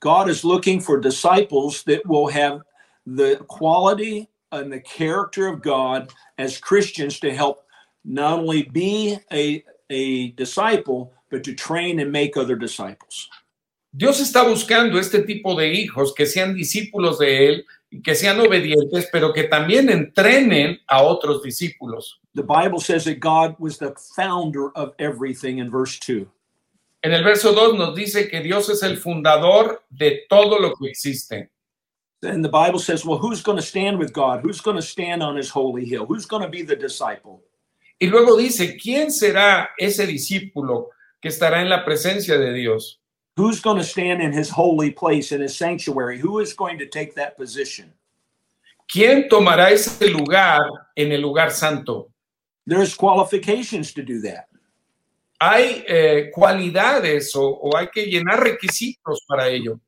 God 0.00 0.28
is 0.28 0.44
looking 0.44 0.78
for 0.78 1.00
disciples 1.00 1.82
that 1.84 2.04
will 2.06 2.28
have 2.28 2.60
the 3.06 3.36
quality 3.48 4.28
and 4.52 4.70
the 4.70 4.80
character 4.80 5.46
of 5.46 5.62
God 5.62 6.12
as 6.36 6.58
Christians 6.58 7.18
to 7.20 7.34
help 7.34 7.65
not 8.06 8.38
only 8.38 8.62
be 8.62 9.18
a, 9.32 9.64
a 9.90 10.30
disciple, 10.32 11.12
but 11.30 11.42
to 11.44 11.54
train 11.54 11.98
and 11.98 12.10
make 12.12 12.36
other 12.36 12.56
disciples. 12.56 13.28
Dios 13.92 14.20
está 14.20 14.42
buscando 14.42 14.98
este 14.98 15.22
tipo 15.26 15.54
de 15.54 15.72
hijos 15.72 16.14
que 16.14 16.26
sean 16.26 16.54
discípulos 16.54 17.18
de 17.18 17.48
Él 17.48 17.64
y 17.90 18.02
que 18.02 18.14
sean 18.14 18.38
obedientes, 18.40 19.08
pero 19.10 19.32
que 19.32 19.44
también 19.44 19.88
entrenen 19.88 20.78
a 20.86 21.02
otros 21.02 21.42
discípulos. 21.42 22.20
The 22.34 22.42
Bible 22.42 22.78
says 22.78 23.04
that 23.04 23.20
God 23.20 23.56
was 23.58 23.78
the 23.78 23.94
founder 24.14 24.70
of 24.76 24.94
everything 24.98 25.58
in 25.58 25.70
verse 25.70 25.98
2. 25.98 26.26
En 27.02 27.12
el 27.12 27.24
verso 27.24 27.54
2 27.54 27.78
nos 27.78 27.94
dice 27.94 28.28
que 28.28 28.42
Dios 28.42 28.68
es 28.68 28.82
el 28.82 28.96
fundador 28.96 29.84
de 29.90 30.26
todo 30.28 30.58
lo 30.58 30.74
que 30.74 30.88
existe. 30.88 31.48
And 32.22 32.44
the 32.44 32.50
Bible 32.50 32.78
says, 32.78 33.04
well, 33.04 33.18
who's 33.18 33.42
going 33.42 33.56
to 33.56 33.62
stand 33.62 33.98
with 33.98 34.12
God? 34.12 34.40
Who's 34.42 34.60
going 34.60 34.76
to 34.76 34.82
stand 34.82 35.22
on 35.22 35.36
his 35.36 35.48
holy 35.48 35.84
hill? 35.84 36.04
Who's 36.04 36.26
going 36.26 36.42
to 36.42 36.48
be 36.48 36.62
the 36.62 36.76
disciple? 36.76 37.42
Y 37.98 38.06
luego 38.08 38.36
dice, 38.36 38.76
¿quién 38.76 39.10
será 39.10 39.70
ese 39.78 40.06
discípulo 40.06 40.90
que 41.20 41.28
estará 41.28 41.62
en 41.62 41.70
la 41.70 41.84
presencia 41.84 42.38
de 42.38 42.52
Dios? 42.52 43.00
Who's 43.36 43.60
going 43.60 43.78
to 43.78 43.84
stand 43.84 44.22
in 44.22 44.32
his 44.32 44.50
holy 44.50 44.90
place, 44.90 45.32
in 45.32 45.42
his 45.42 45.56
sanctuary? 45.56 46.18
Who 46.18 46.40
is 46.40 46.54
going 46.54 46.78
to 46.78 46.86
take 46.86 47.14
that 47.14 47.36
position? 47.36 47.92
¿Quién 48.88 49.28
tomará 49.28 49.70
ese 49.70 50.08
lugar 50.10 50.60
en 50.94 51.12
el 51.12 51.20
lugar 51.20 51.50
santo? 51.50 52.10
There's 52.66 52.94
qualifications 52.94 53.92
to 53.94 54.02
do 54.02 54.20
that. 54.22 54.48
Hay 55.40 55.84
eh, 55.86 56.30
cualidades 56.34 57.34
o, 57.36 57.60
o 57.62 57.76
hay 57.76 57.88
que 57.88 58.06
llenar 58.06 58.40
requisitos 58.40 59.18
para 59.28 59.48
ello. 59.48 59.80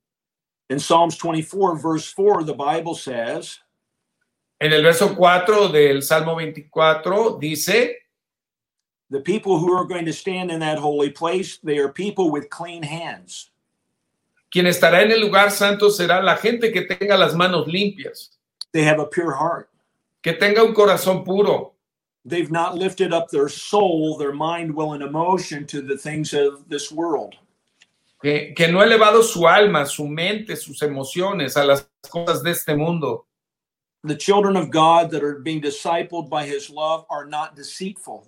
In 0.68 0.78
Psalms 0.78 1.16
24, 1.16 1.76
verse 1.76 2.12
4, 2.12 2.44
the 2.44 2.52
Bible 2.52 2.94
says, 2.94 3.58
En 4.60 4.72
el 4.72 4.82
verso 4.82 5.14
4 5.14 5.68
del 5.68 6.02
Salmo 6.02 6.34
24 6.34 7.38
dice, 7.40 7.96
The 9.10 9.20
people 9.20 9.58
who 9.58 9.72
are 9.74 9.86
going 9.86 10.04
to 10.04 10.12
stand 10.12 10.50
in 10.50 10.60
that 10.60 10.78
holy 10.78 11.10
place, 11.10 11.58
they 11.64 11.78
are 11.78 11.88
people 11.92 12.30
with 12.30 12.48
clean 12.50 12.82
hands. 12.82 13.50
quien 14.50 14.66
estará 14.66 15.02
en 15.02 15.12
el 15.12 15.20
lugar 15.20 15.50
santo 15.50 15.90
será 15.90 16.22
la 16.22 16.36
gente 16.36 16.72
que 16.72 16.82
tenga 16.82 17.16
las 17.18 17.34
manos 17.34 17.66
limpias, 17.68 18.30
They 18.72 18.82
have 18.84 18.98
a 19.00 19.06
pure 19.06 19.32
heart. 19.34 19.68
que 20.22 20.32
tenga 20.32 20.62
un 20.64 20.74
corazón 20.74 21.24
puro, 21.24 21.74
They've 22.24 22.50
not 22.50 22.76
lifted 22.76 23.12
up 23.14 23.30
their 23.30 23.48
soul, 23.48 24.18
their 24.18 24.32
mind, 24.34 24.74
will, 24.74 24.92
and 24.92 25.02
emotion 25.02 25.64
to 25.68 25.80
the 25.80 25.96
things 25.96 26.34
of 26.34 26.68
this 26.68 26.90
world. 26.92 27.36
que, 28.20 28.52
que 28.54 28.66
no 28.68 28.80
ha 28.80 28.84
elevado 28.84 29.22
su 29.22 29.46
alma, 29.46 29.86
su 29.86 30.06
mente, 30.06 30.56
sus 30.56 30.82
emociones 30.82 31.56
a 31.56 31.64
las 31.64 31.88
cosas 32.10 32.42
de 32.42 32.50
este 32.50 32.74
mundo. 32.74 33.26
The 34.04 34.14
children 34.14 34.56
of 34.56 34.70
God 34.70 35.10
that 35.10 35.22
are 35.22 35.40
being 35.40 35.60
discipled 35.60 36.30
by 36.30 36.46
his 36.46 36.70
love 36.70 37.04
are 37.10 37.26
not 37.26 37.56
deceitful. 37.56 38.26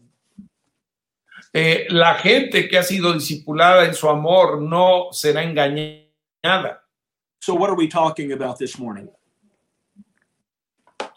Eh, 1.55 1.87
la 1.91 2.15
gente 2.15 2.69
que 2.69 2.79
ha 2.79 2.83
sido 2.83 3.12
discipulada 3.12 3.85
en 3.85 3.95
su 3.95 4.09
amor 4.09 4.61
no 4.61 5.11
será 5.12 5.43
engañada. 5.43 6.79
So, 7.41 7.55
what 7.55 7.71
are 7.71 7.77
we 7.77 7.89
talking 7.89 8.33
about 8.33 8.59
this 8.59 8.79
morning? 8.79 9.09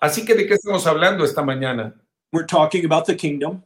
Así 0.02 0.26
que, 0.26 0.36
¿de 0.36 0.48
qué 0.48 0.56
estamos 0.56 0.86
hablando 0.86 1.24
esta 1.24 1.42
mañana? 1.42 1.94
We're 2.32 2.46
talking 2.46 2.86
about 2.86 3.06
the 3.06 3.16
kingdom. 3.16 3.64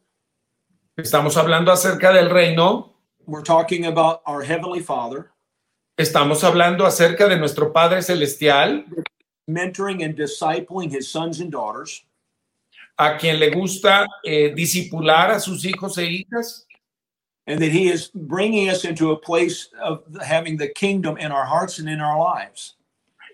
Estamos 0.98 1.38
hablando 1.38 1.72
acerca 1.72 2.12
del 2.12 2.30
reino, 2.30 2.98
We're 3.28 3.44
talking 3.44 3.86
about 3.86 4.22
our 4.26 4.42
Heavenly 4.42 4.80
Father, 4.80 5.32
estamos 5.98 6.46
hablando 6.46 6.86
acerca 6.86 7.28
de 7.28 7.38
nuestro 7.38 7.74
Padre 7.74 8.02
Celestial, 8.02 8.86
mentoring 9.50 10.04
and 10.04 10.16
discipling 10.16 10.92
his 10.92 11.10
sons 11.10 11.40
and 11.40 11.52
daughters. 11.52 12.04
a 13.00 13.18
quien 13.18 13.40
le 13.40 13.52
gusta 13.52 14.08
eh, 14.26 14.54
disipular 14.56 15.36
a 15.36 15.40
sus 15.40 15.64
hijos 15.64 15.98
e 15.98 16.26
hijas, 16.26 16.66
and 17.46 17.62
that 17.62 17.72
he 17.72 17.90
is 17.90 18.10
bringing 18.14 18.70
us 18.70 18.86
into 18.86 19.12
a 19.12 19.18
place 19.18 19.70
of 19.82 20.04
having 20.26 20.58
the 20.58 20.68
kingdom 20.70 21.18
in 21.18 21.32
our 21.32 21.46
hearts 21.46 21.80
and 21.80 21.88
in 21.88 22.02
our 22.02 22.18
lives. 22.18 22.74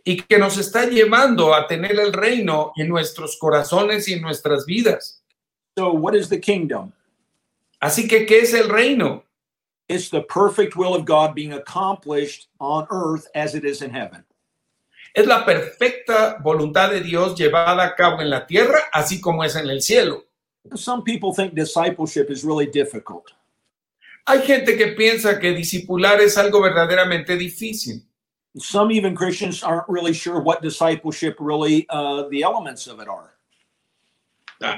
y 0.06 0.18
que 0.18 0.38
nos 0.38 0.58
está 0.58 0.86
llevando 0.86 1.54
a 1.54 1.66
tener 1.66 1.98
el 1.98 2.12
reino 2.12 2.74
en 2.78 2.90
nuestros 2.90 3.38
corazones 3.40 4.10
y 4.10 4.14
en 4.14 4.22
nuestras 4.22 4.66
vidas. 4.66 5.22
So, 5.78 5.94
what 5.94 6.14
is 6.14 6.28
the 6.28 6.40
kingdom? 6.40 6.92
Así 7.82 8.10
que, 8.10 8.26
¿qué 8.26 8.42
es 8.42 8.54
el 8.54 8.68
reino? 8.68 9.24
It's 9.88 10.10
the 10.10 10.24
perfect 10.24 10.76
will 10.76 10.94
of 10.94 11.06
God 11.06 11.34
being 11.34 11.54
accomplished 11.54 12.48
on 12.60 12.86
earth 12.90 13.28
as 13.34 13.56
it 13.56 13.64
is 13.64 13.82
in 13.82 13.92
heaven. 13.92 14.26
Es 15.14 15.28
la 15.28 15.46
perfecta 15.46 16.38
voluntad 16.42 16.90
de 16.90 17.02
Dios 17.02 17.36
llevada 17.36 17.84
a 17.84 17.96
cabo 17.96 18.22
en 18.22 18.32
la 18.32 18.48
tierra, 18.48 18.80
así 18.92 19.22
como 19.22 19.44
es 19.44 19.56
en 19.56 19.70
el 19.70 19.82
cielo. 19.82 20.26
Some 20.74 21.04
people 21.04 21.32
think 21.36 21.54
discipleship 21.54 22.32
is 22.32 22.44
really 22.44 22.66
difficult. 22.66 23.32
Hay 24.26 24.42
gente 24.42 24.76
que 24.76 24.88
piensa 24.88 25.40
que 25.40 25.52
discipular 25.52 26.20
es 26.20 26.38
algo 26.38 26.62
verdaderamente 26.62 27.38
difícil. 27.38 28.02
Some 28.56 28.92
even 28.92 29.16
Christians 29.16 29.64
aren't 29.64 29.88
really 29.88 30.14
sure 30.14 30.40
what 30.40 30.62
discipleship 30.62 31.36
really, 31.40 31.86
uh, 31.90 32.24
the 32.30 32.42
elements 32.42 32.88
of 32.88 33.00
it 33.00 33.08
are. 33.08 33.34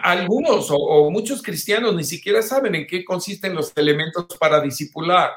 Algunos 0.04 0.72
o, 0.72 0.78
o 0.78 1.12
muchos 1.12 1.44
cristianos 1.44 1.96
ni 1.96 2.04
siquiera 2.04 2.42
saben 2.42 2.74
en 2.76 2.88
qué 2.88 3.06
consisten 3.06 3.54
los 3.54 3.72
elementos 3.76 4.26
para 4.40 4.60
discipular. 4.60 5.32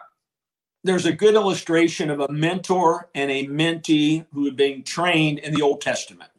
There's 0.85 1.06
a 1.06 1.12
good 1.12 1.35
illustration 1.35 2.08
of 2.11 2.20
a 2.20 2.28
mentor 2.30 3.11
and 3.14 3.30
a 3.30 3.47
mentee 3.47 4.26
who 4.32 4.49
are 4.49 4.52
being 4.52 4.85
trained 4.85 5.40
in 5.40 5.52
the 5.54 5.62
Old 5.62 5.80
Testament. 5.80 6.30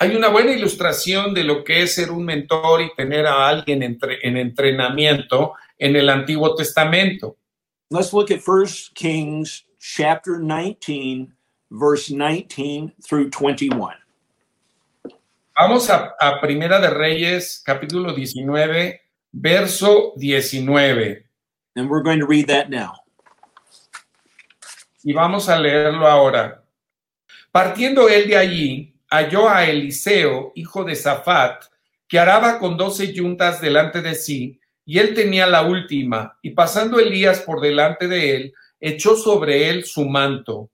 Hay 0.00 0.14
una 0.14 0.28
buena 0.30 0.52
ilustración 0.52 1.34
de 1.34 1.42
lo 1.42 1.64
que 1.64 1.82
es 1.82 1.96
ser 1.96 2.12
un 2.12 2.24
mentor 2.24 2.82
y 2.82 2.90
tener 2.96 3.26
a 3.26 3.48
alguien 3.48 3.82
entre- 3.82 4.20
en 4.22 4.36
entrenamiento 4.36 5.54
en 5.76 5.96
el 5.96 6.08
Antiguo 6.08 6.54
Testamento. 6.54 7.36
Let's 7.90 8.12
look 8.12 8.30
at 8.30 8.40
First 8.40 8.94
Kings 8.94 9.64
chapter 9.80 10.38
19, 10.38 11.32
verse 11.70 12.10
19 12.10 12.92
through 13.02 13.30
21. 13.30 13.94
Vamos 15.58 15.90
a, 15.90 16.14
a 16.20 16.40
Primera 16.40 16.80
de 16.80 16.90
Reyes, 16.90 17.60
capítulo 17.66 18.14
19, 18.14 19.00
verso 19.32 20.12
19. 20.16 21.24
And 21.74 21.90
we're 21.90 22.02
going 22.04 22.20
to 22.20 22.26
read 22.26 22.46
that 22.46 22.70
now. 22.70 22.94
Y 25.08 25.14
vamos 25.14 25.48
a 25.48 25.58
leerlo 25.58 26.06
ahora. 26.06 26.62
Partiendo 27.50 28.10
él 28.10 28.28
de 28.28 28.36
allí, 28.36 28.94
halló 29.08 29.48
a 29.48 29.64
Eliseo, 29.64 30.52
hijo 30.54 30.84
de 30.84 30.94
Safat, 30.94 31.64
que 32.06 32.18
araba 32.18 32.58
con 32.58 32.76
doce 32.76 33.10
yuntas 33.14 33.62
delante 33.62 34.02
de 34.02 34.14
sí, 34.14 34.60
y 34.84 34.98
él 34.98 35.14
tenía 35.14 35.46
la 35.46 35.62
última, 35.62 36.38
y 36.42 36.50
pasando 36.50 37.00
Elías 37.00 37.40
por 37.40 37.62
delante 37.62 38.06
de 38.06 38.36
él, 38.36 38.54
echó 38.78 39.16
sobre 39.16 39.70
él 39.70 39.86
su 39.86 40.04
manto. 40.04 40.68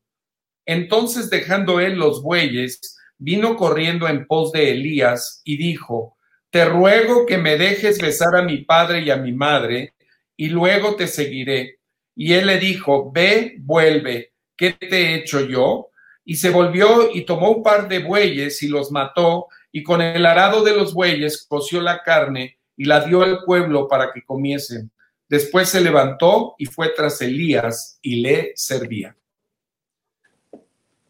Entonces, 0.67 1.31
dejando 1.31 1.79
él 1.79 1.95
los 1.95 2.21
bueyes, 2.21 2.99
vino 3.17 3.55
corriendo 3.55 4.09
en 4.09 4.27
pos 4.27 4.51
de 4.51 4.73
Elías 4.73 5.43
y 5.45 5.59
dijo, 5.59 6.17
Te 6.51 6.65
ruego 6.65 7.25
que 7.25 7.39
me 7.39 7.57
dejes 7.57 8.01
besar 8.01 8.35
a 8.35 8.43
mi 8.43 8.65
padre 8.65 9.03
y 9.03 9.13
a 9.13 9.17
mi 9.17 9.31
madre, 9.31 9.95
y 10.37 10.49
luego 10.49 10.97
te 10.97 11.07
seguiré. 11.07 11.79
Y 12.17 12.33
él 12.35 12.47
le 12.47 12.59
dijo, 12.59 13.11
Ve, 13.13 13.57
vuelve, 13.61 14.33
¿qué 14.57 14.73
te 14.73 14.87
he 14.89 15.15
hecho 15.17 15.41
yo? 15.41 15.89
Y 16.25 16.37
se 16.37 16.51
volvió 16.51 17.11
y 17.13 17.23
tomó 17.23 17.51
un 17.51 17.63
par 17.63 17.89
de 17.89 17.99
bueyes 17.99 18.63
y 18.63 18.69
los 18.69 18.91
mató, 18.91 19.49
y 19.73 19.83
con 19.83 20.01
el 20.01 20.25
arado 20.25 20.63
de 20.63 20.77
los 20.77 20.95
bueyes 20.95 21.45
coció 21.49 21.81
la 21.81 22.03
carne 22.03 22.59
y 22.77 22.85
la 22.85 23.05
dio 23.05 23.23
al 23.23 23.45
pueblo 23.45 23.89
para 23.89 24.13
que 24.13 24.23
comiesen. 24.23 24.91
Después 25.29 25.69
se 25.69 25.81
levantó 25.81 26.55
y 26.59 26.67
fue 26.67 26.91
tras 26.91 27.21
Elías 27.21 27.99
y 28.03 28.17
le 28.21 28.53
servía. 28.55 29.17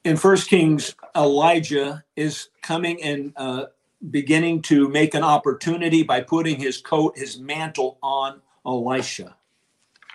In 0.04 0.16
First 0.16 0.49
Kings, 0.49 0.94
Elijah 1.16 2.04
is 2.14 2.50
coming 2.62 3.02
and 3.02 3.32
uh, 3.37 3.66
beginning 4.11 4.61
to 4.62 4.88
make 4.88 5.14
an 5.14 5.23
opportunity 5.23 6.02
by 6.02 6.20
putting 6.20 6.58
his 6.58 6.78
coat, 6.78 7.16
his 7.16 7.38
mantle 7.38 7.96
on 8.02 8.42
Elisha. 8.66 9.37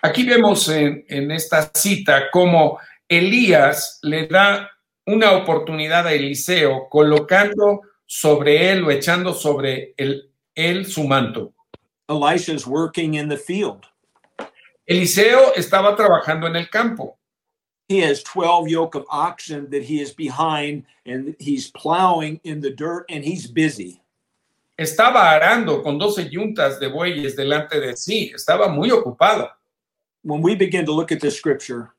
Aquí 0.02 0.24
vemos 0.24 0.68
en, 0.68 1.04
en 1.08 1.30
esta 1.30 1.70
cita 1.74 2.30
cómo 2.30 2.78
Elías 3.08 3.98
le 4.02 4.26
da 4.26 4.70
una 5.06 5.32
oportunidad 5.32 6.06
a 6.06 6.12
Eliseo 6.12 6.88
colocando 6.88 7.82
sobre 8.06 8.70
él 8.70 8.84
o 8.84 8.90
echando 8.90 9.34
sobre 9.34 9.94
él, 9.96 10.30
él 10.54 10.86
su 10.86 11.04
manto. 11.04 11.52
Elisha 12.08 12.52
is 12.52 12.66
working 12.66 13.14
in 13.14 13.28
the 13.28 13.36
field. 13.36 13.86
Eliseo 14.86 15.54
estaba 15.54 15.94
trabajando 15.96 16.46
en 16.46 16.56
el 16.56 16.68
campo. 16.68 17.18
He 17.88 18.00
has 18.00 18.22
12 18.22 18.68
yoke 18.68 18.94
of 18.96 19.04
oxen 19.10 19.68
that 19.70 19.82
he 19.82 20.00
is 20.00 20.12
behind, 20.12 20.84
and 21.06 21.34
he's 21.38 21.70
plowing 21.70 22.40
in 22.44 22.60
the 22.60 22.70
dirt, 22.70 23.04
and 23.08 23.24
he's 23.24 23.46
busy. 23.46 24.00
Estaba 24.78 25.30
arando 25.30 25.82
con 25.82 25.98
12 25.98 26.30
yuntas 26.30 26.80
de 26.80 26.88
bueyes 26.88 27.36
delante 27.36 27.80
de 27.80 27.96
sí. 27.96 28.32
Estaba 28.34 28.68
muy 28.68 28.90
ocupado. 28.90 29.50
When 30.22 30.42
we 30.42 30.54
begin 30.54 30.84
to 30.86 30.92
look 30.92 31.12
at 31.12 31.20
this 31.20 31.36
scripture, 31.36 31.92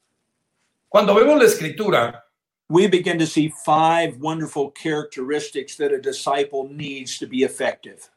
Cuando 0.89 1.13
vemos 1.13 1.39
la 1.39 1.45
escritura, 1.45 2.21
we 2.69 2.87
begin 2.87 3.17
to 3.17 3.25
see 3.25 3.53
five 3.65 4.17
wonderful 4.17 4.71
characteristics 4.71 5.77
that 5.77 5.93
a 5.93 5.99
disciple 6.01 6.67
needs 6.69 7.17
to 7.17 7.27
be 7.27 7.43
effective. 7.43 8.09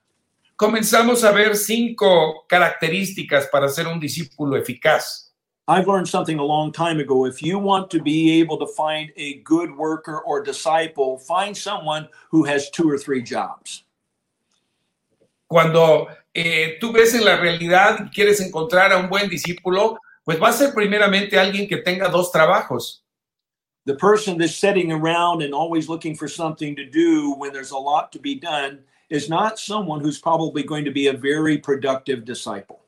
comenzamos 0.56 1.24
a 1.24 1.32
ver 1.32 1.54
cinco 1.56 2.44
características 2.48 3.50
para 3.50 3.68
ser 3.68 3.86
un 3.86 4.00
discípulo 4.00 4.56
eficaz. 4.56 5.30
I've 5.66 5.86
learned 5.86 6.08
something 6.08 6.38
a 6.38 6.44
long 6.44 6.72
time 6.72 7.00
ago. 7.00 7.24
If 7.24 7.42
you 7.42 7.58
want 7.58 7.90
to 7.90 8.02
be 8.02 8.40
able 8.40 8.58
to 8.58 8.66
find 8.66 9.10
a 9.16 9.40
good 9.44 9.74
worker 9.74 10.20
or 10.20 10.42
disciple, 10.42 11.18
find 11.18 11.56
someone 11.56 12.08
who 12.30 12.44
has 12.44 12.70
two 12.70 12.88
or 12.88 12.98
three 12.98 13.22
jobs. 13.22 13.84
Cuando 15.48 16.08
eh, 16.34 16.76
tú 16.80 16.92
ves 16.92 17.14
en 17.14 17.24
la 17.24 17.36
realidad 17.36 18.06
y 18.06 18.10
quieres 18.10 18.40
encontrar 18.40 18.92
a 18.92 18.98
un 18.98 19.08
buen 19.08 19.28
discípulo, 19.28 19.98
pues 20.24 20.40
va 20.42 20.48
a 20.48 20.52
ser 20.52 20.74
primeramente 20.74 21.38
alguien 21.38 21.68
que 21.68 21.78
tenga 21.78 22.08
dos 22.08 22.32
trabajos. 22.32 23.02
The 23.86 23.94
person 23.94 24.38
that's 24.38 24.56
sitting 24.56 24.90
around 24.90 25.42
and 25.42 25.54
always 25.54 25.88
looking 25.88 26.16
for 26.16 26.28
something 26.28 26.74
to 26.74 26.84
do 26.84 27.34
when 27.38 27.52
there's 27.52 27.70
a 27.70 27.78
lot 27.78 28.10
to 28.12 28.18
be 28.18 28.34
done 28.34 28.80
is 29.10 29.28
not 29.28 29.58
someone 29.58 30.00
who's 30.00 30.18
probably 30.18 30.62
going 30.62 30.84
to 30.84 30.90
be 30.90 31.06
a 31.08 31.12
very 31.12 31.58
productive 31.58 32.24
disciple. 32.24 32.80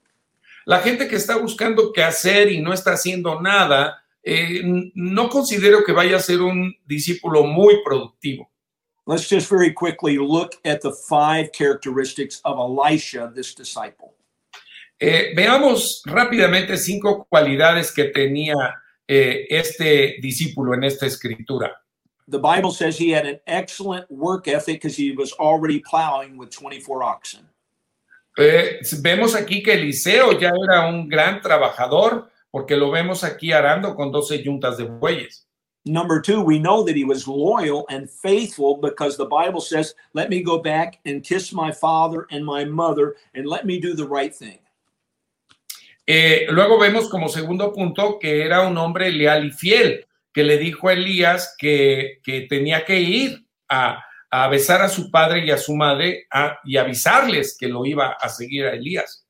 La 0.66 0.80
gente 0.80 1.06
que 1.06 1.16
está 1.16 1.36
buscando 1.36 1.92
qué 1.92 2.02
hacer 2.02 2.50
y 2.50 2.60
no 2.60 2.72
está 2.72 2.94
haciendo 2.94 3.40
nada 3.40 4.02
eh, 4.28 4.60
no 4.94 5.28
considero 5.28 5.84
que 5.84 5.92
vaya 5.92 6.16
a 6.16 6.20
ser 6.20 6.42
un 6.42 6.74
discípulo 6.84 7.44
muy 7.44 7.80
productivo. 7.84 8.50
Let's 9.06 9.28
just 9.28 9.48
very 9.48 9.72
quickly 9.72 10.18
look 10.18 10.56
at 10.64 10.80
the 10.80 10.90
five 10.90 11.52
characteristics 11.52 12.40
of 12.44 12.58
Elisha, 12.58 13.30
this 13.32 13.54
disciple. 13.54 14.14
Eh, 14.98 15.32
veamos 15.36 16.02
rápidamente 16.06 16.76
cinco 16.76 17.26
cualidades 17.30 17.92
que 17.92 18.10
tenía 18.10 18.54
eh, 19.06 19.46
este 19.48 20.16
discípulo 20.20 20.74
en 20.74 20.82
esta 20.82 21.06
escritura. 21.06 21.72
The 22.26 22.40
Bible 22.40 22.72
says 22.72 22.98
he 22.98 23.10
had 23.10 23.26
an 23.26 23.38
excellent 23.46 24.10
work 24.10 24.48
ethic 24.48 24.82
because 24.82 24.96
he 24.96 25.12
was 25.12 25.32
already 25.34 25.80
plowing 25.88 26.36
with 26.36 26.50
24 26.50 27.04
oxen. 27.04 27.48
Eh, 28.36 28.80
vemos 29.00 29.36
aquí 29.36 29.62
que 29.62 29.74
Eliseo 29.74 30.32
ya 30.38 30.50
era 30.50 30.88
un 30.88 31.08
gran 31.08 31.40
trabajador 31.40 32.28
porque 32.50 32.76
lo 32.76 32.90
vemos 32.90 33.22
aquí 33.22 33.52
arando 33.52 33.94
con 33.94 34.10
12 34.10 34.42
yuntas 34.42 34.76
de 34.78 34.84
bueyes. 34.84 35.45
Number 35.88 36.20
two, 36.20 36.42
we 36.42 36.58
know 36.58 36.82
that 36.82 36.96
he 36.96 37.04
was 37.04 37.28
loyal 37.28 37.86
and 37.90 38.10
faithful 38.10 38.76
because 38.78 39.16
the 39.16 39.24
Bible 39.26 39.60
says, 39.60 39.94
Let 40.14 40.28
me 40.30 40.42
go 40.42 40.58
back 40.58 40.98
and 41.06 41.22
kiss 41.22 41.52
my 41.52 41.70
father 41.70 42.26
and 42.32 42.44
my 42.44 42.64
mother 42.64 43.14
and 43.34 43.46
let 43.46 43.64
me 43.64 43.78
do 43.78 43.94
the 43.94 44.04
right 44.06 44.34
thing. 44.34 44.58
Eh, 46.08 46.46
luego 46.50 46.78
vemos 46.78 47.08
como 47.08 47.28
segundo 47.28 47.72
punto 47.72 48.18
que 48.18 48.42
era 48.44 48.62
un 48.66 48.76
hombre 48.78 49.10
leal 49.10 49.44
y 49.46 49.50
fiel, 49.50 50.06
que 50.32 50.44
le 50.44 50.56
dijo 50.58 50.88
a 50.88 50.92
Elías 50.92 51.54
que, 51.58 52.20
que 52.22 52.42
tenía 52.42 52.84
que 52.84 53.00
ir 53.00 53.44
a, 53.68 54.02
a 54.30 54.48
besar 54.48 54.82
a 54.82 54.88
su 54.88 55.10
padre 55.10 55.44
y 55.44 55.50
a 55.50 55.58
su 55.58 55.74
madre 55.74 56.26
a- 56.30 56.58
y 56.64 56.76
avisarles 56.76 57.56
que 57.58 57.68
lo 57.68 57.84
iba 57.84 58.12
a 58.20 58.28
seguir 58.28 58.66
a 58.66 58.74
Elías. 58.74 59.25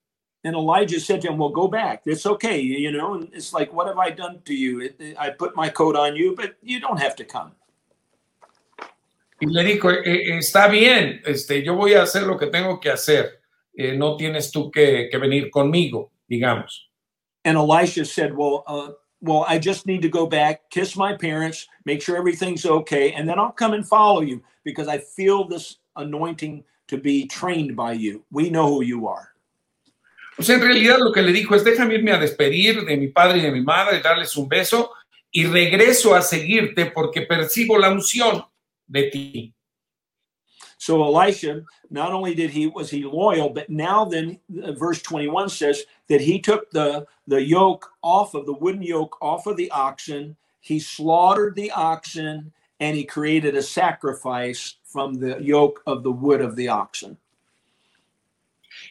And 0.46 0.54
Elijah 0.54 1.00
said 1.00 1.20
to 1.22 1.28
him, 1.28 1.38
Well, 1.38 1.48
go 1.48 1.66
back. 1.66 2.02
It's 2.06 2.24
okay. 2.24 2.60
You 2.60 2.92
know, 2.92 3.14
and 3.14 3.28
it's 3.32 3.52
like, 3.52 3.72
What 3.72 3.88
have 3.88 3.98
I 3.98 4.10
done 4.10 4.40
to 4.44 4.54
you? 4.54 4.80
It, 4.80 4.94
it- 5.00 5.16
I 5.18 5.30
put 5.30 5.56
my 5.56 5.68
coat 5.68 5.96
on 5.96 6.14
you, 6.14 6.36
but 6.36 6.54
you 6.62 6.78
don't 6.78 7.00
have 7.00 7.16
to 7.16 7.24
come. 7.24 7.50
Y 9.42 9.48
le 9.50 9.64
dijo, 9.64 9.90
"Eh, 9.90 10.30
eh, 10.30 10.38
está 10.38 10.68
bien, 10.70 11.20
este, 11.26 11.62
yo 11.62 11.74
voy 11.74 11.92
a 11.94 12.02
hacer 12.02 12.22
lo 12.26 12.38
que 12.38 12.46
tengo 12.46 12.80
que 12.80 12.90
hacer, 12.90 13.40
Eh, 13.78 13.94
no 13.94 14.16
tienes 14.16 14.50
tú 14.52 14.70
que, 14.72 15.08
que 15.10 15.18
venir 15.18 15.50
conmigo, 15.50 16.10
digamos. 16.30 16.86
And 17.44 17.58
Elisha 17.58 18.04
said, 18.06 18.32
Well, 18.34 18.62
uh, 18.66 18.92
well, 19.20 19.44
I 19.48 19.58
just 19.58 19.84
need 19.84 20.00
to 20.02 20.08
go 20.08 20.26
back, 20.26 20.70
kiss 20.70 20.96
my 20.96 21.12
parents, 21.14 21.66
make 21.84 22.00
sure 22.00 22.16
everything's 22.16 22.64
okay, 22.64 23.12
and 23.12 23.28
then 23.28 23.38
I'll 23.38 23.52
come 23.52 23.74
and 23.74 23.86
follow 23.86 24.22
you 24.22 24.42
because 24.64 24.88
I 24.88 24.98
feel 24.98 25.44
this 25.46 25.76
anointing 25.96 26.64
to 26.88 26.96
be 26.96 27.26
trained 27.26 27.76
by 27.76 27.92
you. 27.94 28.24
We 28.30 28.48
know 28.48 28.68
who 28.68 28.82
you 28.82 29.06
are. 29.08 29.35
Pues 30.36 30.50
en 30.50 30.60
realidad 30.60 30.98
lo 30.98 31.12
que 31.12 31.22
le 31.22 31.32
dijo 31.32 31.54
es, 31.54 31.64
déjame 31.64 31.94
irme 31.94 32.12
a 32.12 32.18
despedir 32.18 32.84
de 32.84 32.96
mi 32.96 33.08
padre 33.08 33.38
y 33.38 33.42
de 33.42 33.50
mi 33.50 33.62
madre, 33.62 34.00
darles 34.00 34.36
un 34.36 34.48
beso 34.48 34.92
y 35.30 35.46
regreso 35.46 36.14
a 36.14 36.20
seguirte 36.20 36.86
porque 36.86 37.22
percibo 37.22 37.78
la 37.78 37.90
unción 37.90 38.44
de 38.86 39.02
ti. 39.10 39.52
So 40.78 41.02
Elisha, 41.02 41.62
not 41.90 42.12
only 42.12 42.34
did 42.34 42.50
he 42.50 42.66
was 42.66 42.90
he 42.90 43.02
loyal, 43.02 43.48
but 43.48 43.70
now 43.70 44.04
then 44.04 44.38
uh, 44.62 44.72
verse 44.72 45.00
21 45.00 45.48
says 45.48 45.84
that 46.08 46.20
he 46.20 46.38
took 46.38 46.70
the 46.70 47.06
the 47.26 47.42
yoke 47.42 47.90
off 48.02 48.34
of 48.34 48.44
the 48.44 48.52
wooden 48.52 48.82
yoke 48.82 49.16
off 49.22 49.46
of 49.46 49.56
the 49.56 49.70
oxen, 49.70 50.36
he 50.60 50.78
slaughtered 50.78 51.54
the 51.54 51.70
oxen, 51.70 52.52
and 52.78 52.94
he 52.94 53.04
created 53.04 53.56
a 53.56 53.62
sacrifice 53.62 54.76
from 54.84 55.14
the 55.14 55.38
yoke 55.42 55.82
of 55.86 56.02
the 56.02 56.12
wood 56.12 56.42
of 56.42 56.56
the 56.56 56.68
oxen. 56.68 57.16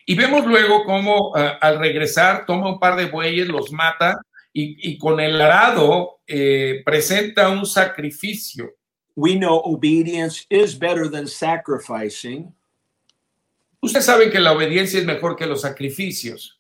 Y 0.06 0.16
vemos 0.16 0.46
luego 0.46 0.84
cómo 0.86 1.36
ah, 1.36 1.58
al 1.62 1.80
regresar 1.80 2.46
toma 2.46 2.70
un 2.70 2.80
par 2.80 2.96
de 2.96 3.06
bueyes, 3.06 3.48
los 3.48 3.72
mata 3.72 4.22
y, 4.54 4.92
y 4.92 4.98
con 4.98 5.20
el 5.20 5.42
arado 5.42 6.20
eh, 6.28 6.82
presenta 6.86 7.50
un 7.50 7.66
sacrificio. 7.66 8.72
We 9.16 9.36
know 9.36 9.62
obedience 9.64 10.46
is 10.50 10.78
better 10.78 11.10
than 11.10 11.28
sacrificing, 11.28 12.54
Ustedes 13.82 14.06
saben 14.06 14.32
que 14.32 14.40
la 14.40 14.52
obediencia 14.52 15.00
es 15.00 15.06
mejor 15.06 15.36
que 15.36 15.46
los 15.46 15.62
sacrificios. 15.62 16.56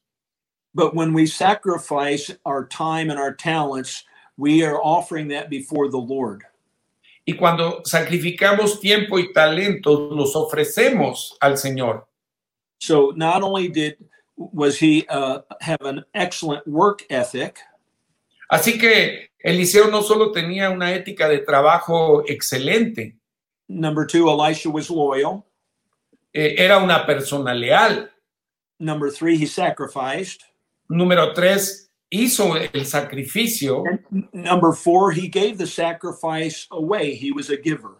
but 0.75 0.93
when 0.93 1.13
we 1.13 1.25
sacrifice 1.25 2.29
our 2.45 2.67
time 2.67 3.09
and 3.09 3.17
our 3.17 3.33
talents, 3.33 4.03
we 4.37 4.61
are 4.61 4.77
offering 4.83 5.29
that 5.29 5.49
before 5.49 5.89
the 5.89 5.97
Lord. 5.97 6.43
Y 7.25 7.33
cuando 7.33 7.81
sacrificamos 7.83 8.79
tiempo 8.79 9.17
y 9.17 9.33
talento, 9.33 10.11
los 10.11 10.35
ofrecemos 10.35 11.35
al 11.41 11.57
Señor. 11.57 12.05
So 12.79 13.13
not 13.15 13.43
only 13.43 13.67
did 13.67 13.97
was 14.37 14.77
he 14.77 15.05
uh, 15.07 15.39
have 15.61 15.81
an 15.81 16.03
excellent 16.13 16.67
work 16.67 17.03
ethic, 17.09 17.57
Así 18.51 18.79
que 18.79 19.31
Eliseo 19.43 19.89
no 19.89 20.03
solo 20.03 20.31
tenía 20.31 20.69
una 20.69 20.93
ética 20.93 21.27
de 21.27 21.39
trabajo 21.39 22.23
excelente, 22.27 23.15
number 23.67 24.05
two, 24.05 24.29
Elisha 24.29 24.69
was 24.69 24.89
loyal. 24.91 25.45
eh, 26.35 26.55
era 26.57 26.77
una 26.77 27.05
persona 27.05 27.53
leal. 27.53 28.09
Number 28.79 29.09
three, 29.09 29.37
he 29.37 29.45
sacrificed. 29.47 30.43
Número 30.89 31.33
tres, 31.33 31.89
hizo 32.11 32.55
el 32.55 32.85
sacrificio. 32.85 33.83
And 34.11 34.27
number 34.33 34.73
four, 34.73 35.11
he 35.11 35.29
gave 35.29 35.57
the 35.57 35.65
sacrifice 35.65 36.67
away. 36.71 37.15
He 37.15 37.31
was 37.31 37.49
a 37.49 37.57
giver. 37.57 37.95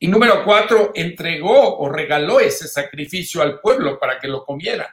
Y 0.00 0.08
número 0.08 0.44
cuatro, 0.44 0.92
entregó 0.94 1.78
o 1.78 1.88
regaló 1.88 2.40
ese 2.40 2.68
sacrificio 2.68 3.40
al 3.42 3.60
pueblo 3.60 3.98
para 3.98 4.18
que 4.18 4.28
lo 4.28 4.44
comiera. 4.44 4.88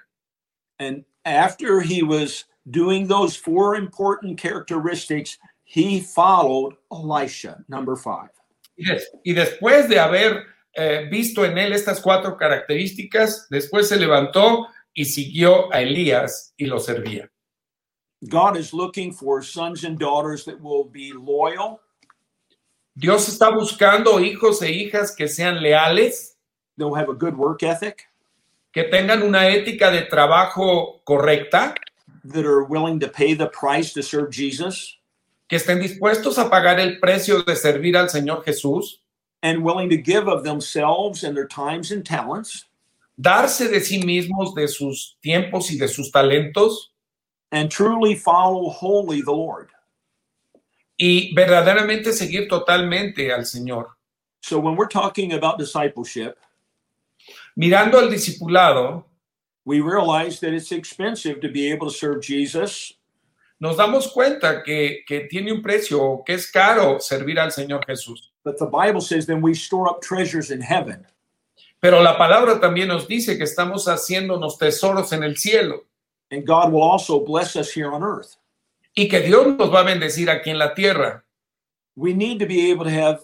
And 0.79 1.03
after 1.25 1.81
he 1.81 2.01
was 2.03 2.45
doing 2.69 3.07
those 3.07 3.35
four 3.35 3.75
important 3.75 4.39
characteristics, 4.39 5.37
he 5.63 5.99
followed 6.01 6.75
Elisha, 6.91 7.63
number 7.67 7.95
five. 7.95 8.29
Y, 8.77 8.85
des- 8.85 9.11
y 9.23 9.33
después 9.33 9.89
de 9.89 9.99
haber 9.99 10.45
eh, 10.75 11.07
visto 11.11 11.43
en 11.43 11.57
él 11.57 11.73
estas 11.73 11.99
cuatro 11.99 12.37
características, 12.37 13.47
después 13.49 13.89
se 13.89 13.97
levantó 13.97 14.67
y 14.93 15.05
siguió 15.05 15.71
a 15.73 15.81
Elías 15.81 16.53
y 16.57 16.65
lo 16.65 16.79
servía. 16.79 17.29
God 18.29 18.55
is 18.55 18.71
looking 18.73 19.11
for 19.11 19.41
sons 19.41 19.83
and 19.83 19.97
daughters 19.99 20.45
that 20.45 20.59
will 20.61 20.83
be 20.85 21.11
loyal, 21.11 21.79
Dios 23.01 23.27
está 23.27 23.49
buscando 23.49 24.19
hijos 24.19 24.61
e 24.61 24.69
hijas 24.69 25.15
que 25.15 25.27
sean 25.27 25.59
leales, 25.59 26.37
that 26.77 26.85
will 26.85 26.93
have 26.93 27.09
a 27.09 27.15
good 27.15 27.35
work 27.35 27.63
ethic, 27.63 28.07
que 28.71 28.83
tengan 28.83 29.23
una 29.23 29.49
ética 29.49 29.89
de 29.89 30.03
trabajo 30.03 31.01
correcta, 31.03 31.73
that 32.23 32.45
are 32.45 32.63
willing 32.65 32.99
to 32.99 33.07
pay 33.07 33.33
the 33.33 33.47
price 33.47 33.91
to 33.91 34.03
serve 34.03 34.29
Jesus, 34.29 34.99
que 35.49 35.57
estén 35.57 35.81
dispuestos 35.81 36.37
a 36.37 36.47
pagar 36.47 36.79
el 36.79 36.99
precio 36.99 37.41
de 37.41 37.55
servir 37.55 37.97
al 37.97 38.07
Señor 38.07 38.45
Jesús, 38.45 38.99
and 39.41 39.63
willing 39.63 39.89
to 39.89 39.97
give 39.97 40.27
of 40.27 40.43
themselves 40.43 41.23
and 41.23 41.35
their 41.35 41.47
times 41.47 41.91
and 41.91 42.05
talents, 42.05 42.65
darse 43.19 43.67
de 43.67 43.79
sí 43.79 44.03
mismos, 44.03 44.53
de 44.53 44.67
sus 44.67 45.15
tiempos 45.23 45.71
y 45.71 45.79
de 45.79 45.87
sus 45.87 46.11
talentos, 46.11 46.91
and 47.51 47.71
truly 47.71 48.13
follow 48.13 48.69
wholly 48.69 49.23
the 49.23 49.31
Lord. 49.31 49.69
Y 51.03 51.33
verdaderamente 51.33 52.13
seguir 52.13 52.47
totalmente 52.47 53.33
al 53.33 53.43
Señor. 53.47 53.97
So 54.41 54.59
when 54.59 54.75
we're 54.75 54.87
talking 54.87 55.33
about 55.33 55.57
discipleship, 55.57 56.37
Mirando 57.57 57.97
al 57.97 58.09
discipulado, 58.09 59.03
we 59.65 59.81
realize 59.81 60.39
that 60.39 60.53
it's 60.53 60.71
expensive 60.71 61.41
to 61.41 61.49
be 61.49 61.71
able 61.71 61.87
to 61.87 61.93
serve 61.93 62.21
Jesus, 62.21 62.93
nos 63.59 63.77
damos 63.77 64.13
cuenta 64.13 64.63
que, 64.63 65.03
que 65.07 65.27
tiene 65.27 65.51
un 65.51 65.61
precio, 65.63 66.23
que 66.23 66.35
es 66.35 66.45
caro 66.51 66.99
servir 66.99 67.39
al 67.39 67.49
Señor 67.51 67.83
Jesús. 67.87 68.29
but 68.43 68.59
the 68.59 68.67
Bible 68.67 69.01
says 69.01 69.25
then 69.25 69.41
we 69.41 69.55
store 69.55 69.89
up 69.89 70.01
treasures 70.01 70.51
in 70.51 70.61
heaven. 70.61 71.05
Pero 71.81 72.01
la 72.03 72.15
palabra 72.15 72.59
también 72.59 72.87
nos 72.89 73.07
dice 73.07 73.37
que 73.37 73.45
estamos 73.45 73.87
haciéndonos 73.87 74.59
tesoros 74.59 75.11
en 75.13 75.23
el 75.23 75.35
cielo 75.35 75.85
And 76.29 76.45
God 76.45 76.71
will 76.71 76.83
also 76.83 77.25
bless 77.25 77.55
us 77.55 77.71
here 77.71 77.91
on 77.91 78.03
earth. 78.03 78.37
Y 78.95 79.08
que 79.08 79.21
Dios 79.21 79.58
nos 79.58 79.73
va 79.73 79.82
a 79.82 79.84
bendecir 79.84 80.30
aquí 80.30 80.49
en 80.49 80.60
la 80.60 80.73
tierra. 80.73 81.23
We 81.95 82.13
need 82.13 82.39
to 82.39 82.45
be 82.45 82.71
able 82.71 82.86
to 82.86 82.91
have 82.91 83.21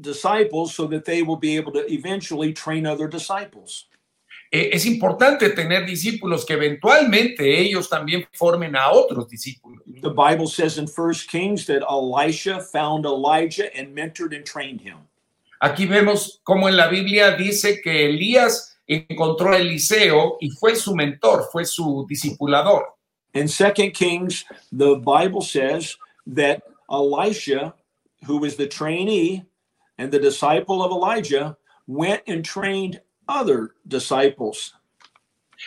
disciples 0.00 0.74
so 0.74 0.86
that 0.88 1.04
they 1.04 1.22
will 1.22 1.38
be 1.38 1.56
able 1.56 1.72
to 1.72 1.84
eventually 1.92 2.52
train 2.52 2.86
other 2.86 3.08
disciples. 3.08 3.88
Eh, 4.50 4.70
es 4.72 4.86
importante 4.86 5.50
tener 5.50 5.84
discípulos 5.84 6.46
que 6.46 6.54
eventualmente 6.54 7.60
ellos 7.60 7.88
también 7.88 8.26
formen 8.32 8.76
a 8.76 8.90
otros 8.90 9.28
discípulos. 9.28 9.82
The 10.00 10.08
Bible 10.08 10.46
says 10.46 10.78
in 10.78 10.86
First 10.86 11.28
Kings 11.28 11.66
that 11.66 11.82
Elisha 11.88 12.60
found 12.60 13.04
Elijah 13.04 13.68
and 13.76 13.94
mentored 13.94 14.34
and 14.34 14.46
trained 14.46 14.80
him. 14.80 14.96
Aquí 15.60 15.86
vemos 15.86 16.40
cómo 16.44 16.68
en 16.68 16.76
la 16.76 16.88
Biblia 16.88 17.32
dice 17.32 17.80
que 17.82 18.06
Elías 18.06 18.78
encontró 18.86 19.52
a 19.52 19.58
Eliseo 19.58 20.38
y 20.40 20.50
fue 20.50 20.76
su 20.76 20.94
mentor, 20.94 21.48
fue 21.52 21.64
su 21.66 22.06
discipulador. 22.08 22.97
In 23.34 23.48
Second 23.48 23.92
Kings, 23.92 24.44
the 24.72 24.96
Bible 24.96 25.42
says 25.42 25.96
that 26.26 26.62
Elisha, 26.90 27.74
who 28.26 28.38
was 28.38 28.56
the 28.56 28.66
trainee 28.66 29.44
and 29.98 30.10
the 30.10 30.18
disciple 30.18 30.82
of 30.82 30.90
Elijah, 30.90 31.56
went 31.86 32.22
and 32.26 32.44
trained 32.44 33.00
other 33.28 33.74
disciples. 33.86 34.74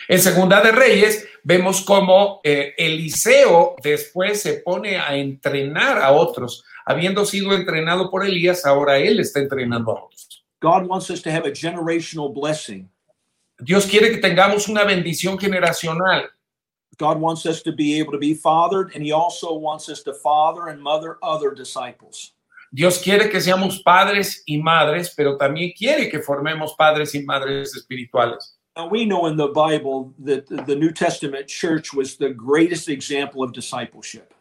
En 0.08 0.18
Segunda 0.18 0.62
de 0.62 0.72
Reyes 0.72 1.24
vemos 1.44 1.82
cómo 1.82 2.40
eh, 2.44 2.74
Eliseo 2.78 3.76
después 3.82 4.40
se 4.40 4.62
pone 4.64 4.96
a 4.96 5.16
entrenar 5.16 5.98
a 5.98 6.12
otros. 6.12 6.64
Habiendo 6.86 7.24
sido 7.24 7.52
entrenado 7.52 8.10
por 8.10 8.24
Elías, 8.24 8.64
ahora 8.64 8.98
él 8.98 9.20
está 9.20 9.40
entrenando 9.40 9.92
a 9.92 10.04
otros. 10.04 10.44
God 10.60 10.86
wants 10.86 11.10
us 11.10 11.22
to 11.22 11.30
have 11.30 11.46
a 11.46 11.52
generational 11.52 12.32
blessing. 12.32 12.88
Dios 13.60 13.86
quiere 13.86 14.10
que 14.10 14.18
tengamos 14.18 14.68
una 14.68 14.84
bendición 14.84 15.38
generacional. 15.38 16.30
God 17.02 17.20
wants 17.20 17.46
us 17.46 17.62
to 17.62 17.72
be 17.72 17.98
able 17.98 18.12
to 18.12 18.18
be 18.18 18.32
fathered, 18.32 18.92
and 18.94 19.02
He 19.02 19.10
also 19.10 19.52
wants 19.54 19.88
us 19.88 20.04
to 20.04 20.14
father 20.14 20.68
and 20.68 20.80
mother 20.80 21.18
other 21.20 21.50
disciples. 21.52 22.32
Dios 22.72 23.02
quiere 23.02 23.28
que 23.28 23.40
seamos 23.40 23.82
padres 23.82 24.44
y 24.46 24.58
madres, 24.62 25.12
pero 25.16 25.36
también 25.36 25.72
quiere 25.76 26.08
que 26.08 26.20
formemos 26.20 26.76
padres 26.78 27.12
y 27.16 27.22
madres 27.22 27.74
espirituales. 27.74 28.54
Now, 28.76 28.86
we 28.86 29.04
know 29.04 29.26
in 29.26 29.36
the 29.36 29.48
Bible 29.48 30.14
that 30.20 30.46
the 30.46 30.76
New 30.76 30.92
Testament 30.92 31.48
church 31.48 31.92
was 31.92 32.16
the 32.16 32.30
greatest 32.30 32.88
example 32.88 33.42
of 33.42 33.52
discipleship. 33.52 34.32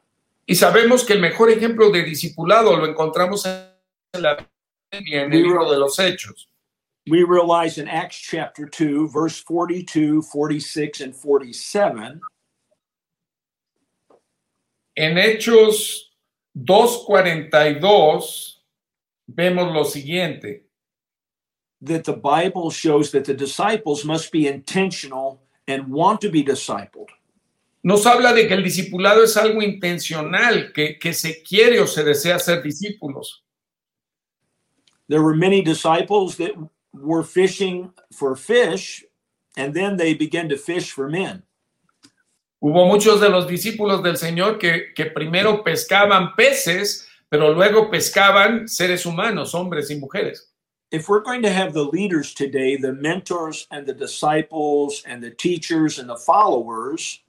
Y 0.47 0.53
sabemos 0.53 1.03
que 1.03 1.15
el 1.15 1.19
mejor 1.19 1.49
ejemplo 1.49 1.91
de 1.91 2.03
discipulado 2.03 2.77
lo 2.77 2.85
encontramos 2.85 3.43
en 3.45 4.21
la 4.21 4.37
Biblia, 4.91 5.23
en 5.23 5.33
el 5.33 5.43
libro 5.43 5.67
de 5.67 5.79
los 5.79 5.97
Hechos. 5.97 6.45
We 7.07 7.23
realize 7.23 7.79
in 7.79 7.87
Acts 7.87 8.19
chapter 8.19 8.67
2, 8.67 9.07
verse 9.11 9.41
42, 9.41 10.27
46, 10.27 11.01
and 11.01 11.15
47, 11.15 12.21
En 14.95 15.17
Hechos 15.17 16.13
2.42 16.55 18.61
vemos 19.27 19.73
lo 19.73 19.83
siguiente. 19.83 20.71
that 21.81 22.03
the 22.03 22.13
Bible 22.13 22.69
shows 22.69 23.11
that 23.11 23.25
the 23.25 23.33
disciples 23.33 24.05
must 24.05 24.31
be 24.31 24.47
intentional 24.47 25.41
and 25.67 25.87
want 25.87 26.21
to 26.21 26.29
be 26.29 26.43
discipled. 26.43 27.09
Nos 27.83 28.05
habla 28.05 28.35
de 28.35 28.47
que 28.47 28.55
el 28.55 28.61
discipulado 28.61 29.23
es 29.23 29.35
algo 29.35 29.63
intencional, 29.63 30.71
que, 30.71 30.99
que 30.99 31.13
se 31.13 31.41
quiere 31.41 31.79
o 31.79 31.87
se 31.87 32.03
desea 32.03 32.39
ser 32.39 32.61
discípulos. 32.61 33.41
There 35.07 35.23
were 35.23 35.35
many 35.35 35.63
disciples 35.63 36.37
that 36.37 36.51
were 36.93 37.23
fishing 37.23 37.91
for 38.13 38.35
fish, 38.35 39.03
and 39.57 39.73
then 39.73 39.97
they 39.97 40.13
began 40.13 40.47
to 40.49 40.57
fish 40.57 40.91
for 40.91 41.09
men. 41.09 41.41
Hubo 42.63 42.85
muchos 42.85 43.19
de 43.19 43.27
los 43.29 43.47
discípulos 43.47 44.03
del 44.03 44.17
Señor 44.17 44.59
que, 44.59 44.93
que 44.93 45.07
primero 45.07 45.63
pescaban 45.63 46.35
peces, 46.35 47.07
pero 47.27 47.51
luego 47.53 47.89
pescaban 47.89 48.67
seres 48.67 49.05
humanos, 49.05 49.55
hombres 49.55 49.89
y 49.89 49.95
mujeres. 49.95 50.53
If 50.91 51.09
we're 51.09 51.23
going 51.23 51.41
to 51.41 51.49
have 51.49 51.73
the 51.73 51.83
leaders 51.83 52.35
today, 52.35 52.77
the 52.77 52.93
mentors 52.93 53.65
and 53.71 53.87
the 53.87 53.93
disciples 53.93 55.03
and 55.07 55.23
the 55.23 55.31
teachers 55.31 55.97
and 55.97 56.07
the 56.07 56.17
followers, 56.17 57.23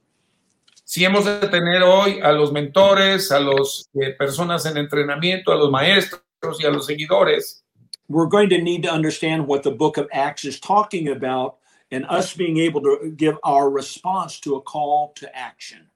Si 0.84 1.04
hemos 1.06 1.24
de 1.24 1.48
tener 1.48 1.82
hoy 1.82 2.20
a 2.20 2.32
los 2.32 2.52
mentores, 2.52 3.32
a 3.32 3.40
las 3.40 3.88
personas 4.18 4.66
en 4.66 4.76
entrenamiento, 4.76 5.50
a 5.50 5.56
los 5.56 5.70
maestros 5.70 6.22
y 6.60 6.66
a 6.66 6.70
los 6.70 6.86
seguidores, 6.86 7.64
we're 8.10 8.28
going 8.28 8.50
to 8.50 8.58
need 8.58 8.82
to 8.82 8.92
understand 8.92 9.46
what 9.46 9.62
the 9.62 9.70
book 9.70 9.96
of 9.96 10.06
Acts 10.12 10.44
is 10.44 10.60
talking 10.60 11.08
about 11.08 11.56
and 11.92 12.06
us 12.08 12.34
being 12.34 12.58
able 12.58 12.80
to 12.80 13.12
give 13.16 13.38
our 13.44 13.70
response 13.70 14.40
to 14.40 14.56
a 14.56 14.62
call 14.62 15.12
to 15.16 15.28
action. 15.36 15.88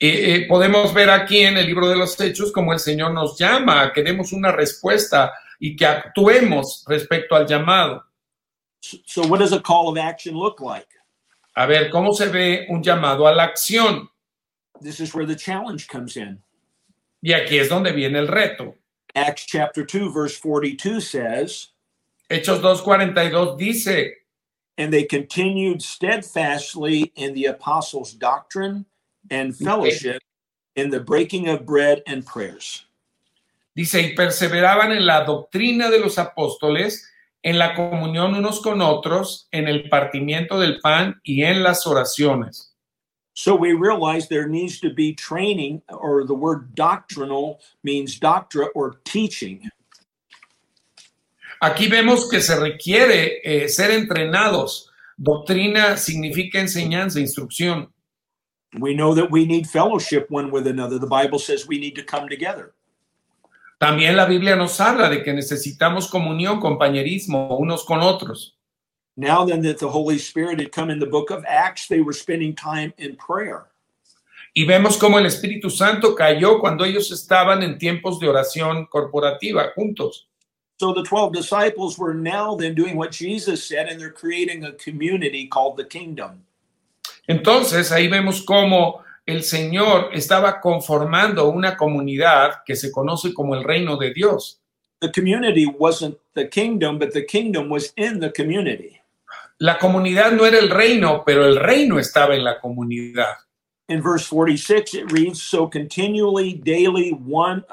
Eh, 0.00 0.06
eh, 0.06 0.46
podemos 0.48 0.92
ver 0.92 1.08
aquí 1.08 1.40
en 1.40 1.56
el 1.56 1.66
libro 1.66 1.88
de 1.88 1.96
los 1.96 2.16
Hechos 2.20 2.52
como 2.52 2.72
el 2.72 2.78
Señor 2.78 3.12
nos 3.14 3.38
llama 3.38 3.82
a 3.82 3.92
que 3.92 4.02
demos 4.02 4.32
una 4.32 4.52
respuesta 4.52 5.32
y 5.58 5.74
que 5.74 5.86
actuemos 5.86 6.84
respecto 6.86 7.34
al 7.34 7.46
llamado. 7.46 8.04
So, 9.06 9.26
what 9.26 9.40
does 9.40 9.52
a 9.52 9.60
call 9.60 9.88
of 9.88 9.98
action 9.98 10.34
look 10.34 10.60
like? 10.60 10.88
A 11.56 11.66
ver, 11.66 11.90
¿cómo 11.90 12.12
se 12.14 12.28
ve 12.28 12.66
un 12.68 12.82
llamado 12.82 13.26
a 13.26 13.34
la 13.34 13.44
acción? 13.44 14.08
This 14.80 15.00
is 15.00 15.14
where 15.14 15.26
the 15.26 15.36
challenge 15.36 15.88
comes 15.88 16.16
in. 16.16 16.42
Y 17.22 17.32
aquí 17.32 17.58
es 17.58 17.68
donde 17.68 17.92
viene 17.92 18.18
el 18.18 18.28
reto. 18.28 18.76
Acts 19.14 19.46
chapter 19.46 19.84
2, 19.84 20.12
verse 20.12 20.38
42 20.38 21.06
says, 21.06 21.72
Hechos 22.30 22.60
2.42 22.60 23.56
dice, 23.56 24.19
And 24.78 24.92
they 24.92 25.04
continued 25.04 25.82
steadfastly 25.82 27.12
in 27.16 27.34
the 27.34 27.46
apostles' 27.46 28.12
doctrine 28.12 28.86
and 29.30 29.54
fellowship, 29.54 30.22
in 30.76 30.90
the 30.90 31.00
breaking 31.00 31.48
of 31.48 31.66
bread 31.66 32.02
and 32.06 32.24
prayers. 32.24 32.86
dice, 33.74 34.02
y 34.02 34.14
perseveraban 34.14 34.92
en 34.92 35.06
la 35.06 35.24
doctrina 35.24 35.90
de 35.90 36.00
los 36.00 36.18
apóstoles, 36.18 37.08
en 37.42 37.58
la 37.58 37.74
comunión 37.74 38.34
unos 38.34 38.60
con 38.60 38.82
otros, 38.82 39.48
en 39.52 39.68
el 39.68 39.88
partimiento 39.88 40.60
del 40.60 40.80
pan 40.80 41.20
y 41.24 41.44
en 41.44 41.62
las 41.62 41.86
oraciones. 41.86 42.74
So 43.32 43.54
we 43.54 43.72
realize 43.72 44.28
there 44.28 44.48
needs 44.48 44.80
to 44.80 44.92
be 44.92 45.14
training, 45.14 45.80
or 45.88 46.26
the 46.26 46.34
word 46.34 46.74
doctrinal 46.74 47.60
means 47.82 48.18
doctorate 48.18 48.72
or 48.74 49.00
teaching. 49.04 49.70
Aquí 51.60 51.88
vemos 51.88 52.28
que 52.28 52.40
se 52.40 52.58
requiere 52.58 53.40
eh, 53.44 53.68
ser 53.68 53.90
entrenados. 53.90 54.90
Doctrina 55.16 55.98
significa 55.98 56.58
enseñanza, 56.58 57.20
instrucción. 57.20 57.92
We 58.78 58.94
know 58.94 59.14
that 59.14 59.30
we 59.30 59.44
need 59.44 59.66
fellowship 59.66 60.26
one 60.30 60.50
with 60.50 60.66
another. 60.66 60.98
The 60.98 61.06
Bible 61.06 61.38
says 61.38 61.66
we 61.68 61.78
need 61.78 61.94
to 61.96 62.02
come 62.02 62.28
together. 62.28 62.72
También 63.78 64.16
la 64.16 64.26
Biblia 64.26 64.56
nos 64.56 64.80
habla 64.80 65.10
de 65.10 65.22
que 65.22 65.32
necesitamos 65.32 66.08
comunión, 66.08 66.60
compañerismo 66.60 67.58
unos 67.58 67.84
con 67.84 68.00
otros. 68.00 68.56
Now, 69.16 69.44
then, 69.44 69.60
that 69.62 69.78
the 69.78 69.88
Holy 69.88 70.18
Spirit 70.18 70.60
had 70.60 70.72
come 70.72 70.90
in 70.90 70.98
the 70.98 71.06
book 71.06 71.30
of 71.30 71.44
Acts, 71.46 71.88
they 71.88 72.00
were 72.00 72.14
spending 72.14 72.54
time 72.54 72.94
in 72.96 73.16
prayer. 73.16 73.66
Y 74.54 74.64
vemos 74.64 74.96
cómo 74.96 75.18
el 75.18 75.26
Espíritu 75.26 75.68
Santo 75.68 76.14
cayó 76.14 76.58
cuando 76.58 76.84
ellos 76.84 77.10
estaban 77.10 77.62
en 77.62 77.76
tiempos 77.76 78.18
de 78.18 78.28
oración 78.28 78.86
corporativa 78.86 79.72
juntos. 79.74 80.29
So 80.80 80.94
the 80.94 81.02
12 81.02 81.34
disciples 81.34 81.98
were 81.98 82.14
now 82.14 82.56
then 82.56 82.74
doing 82.74 82.96
what 82.96 83.12
Jesus 83.12 83.62
said, 83.62 83.90
and 83.90 84.00
they're 84.00 84.10
creating 84.10 84.64
a 84.64 84.72
community 84.72 85.46
called 85.46 85.76
the 85.76 85.84
kingdom. 85.84 86.46
Entonces 87.28 87.92
ahí 87.92 88.08
vemos 88.08 88.40
cómo 88.46 89.02
el 89.26 89.42
Señor 89.42 90.08
estaba 90.14 90.58
conformando 90.58 91.50
una 91.50 91.76
comunidad 91.76 92.64
que 92.64 92.76
se 92.76 92.90
conoce 92.90 93.34
como 93.34 93.54
el 93.54 93.62
reino 93.62 93.98
de 93.98 94.14
Dios. 94.14 94.58
The 95.02 95.12
community 95.12 95.66
wasn't 95.66 96.16
the 96.34 96.48
kingdom, 96.48 96.98
but 96.98 97.12
the 97.12 97.26
kingdom 97.26 97.68
was 97.68 97.92
in 97.98 98.18
the 98.18 98.32
community. 98.32 99.02
La 99.58 99.76
comunidad 99.76 100.32
no 100.32 100.46
era 100.46 100.58
el 100.58 100.70
reino, 100.70 101.24
pero 101.26 101.44
el 101.44 101.56
reino 101.56 101.98
estaba 101.98 102.34
en 102.34 102.42
la 102.42 102.58
comunidad. 102.58 103.34
In 103.90 104.00
verse 104.00 104.26
46, 104.26 104.94
it 104.94 105.12
reads, 105.12 105.42
So 105.42 105.66
continually, 105.66 106.54
daily, 106.54 107.10
one 107.10 107.64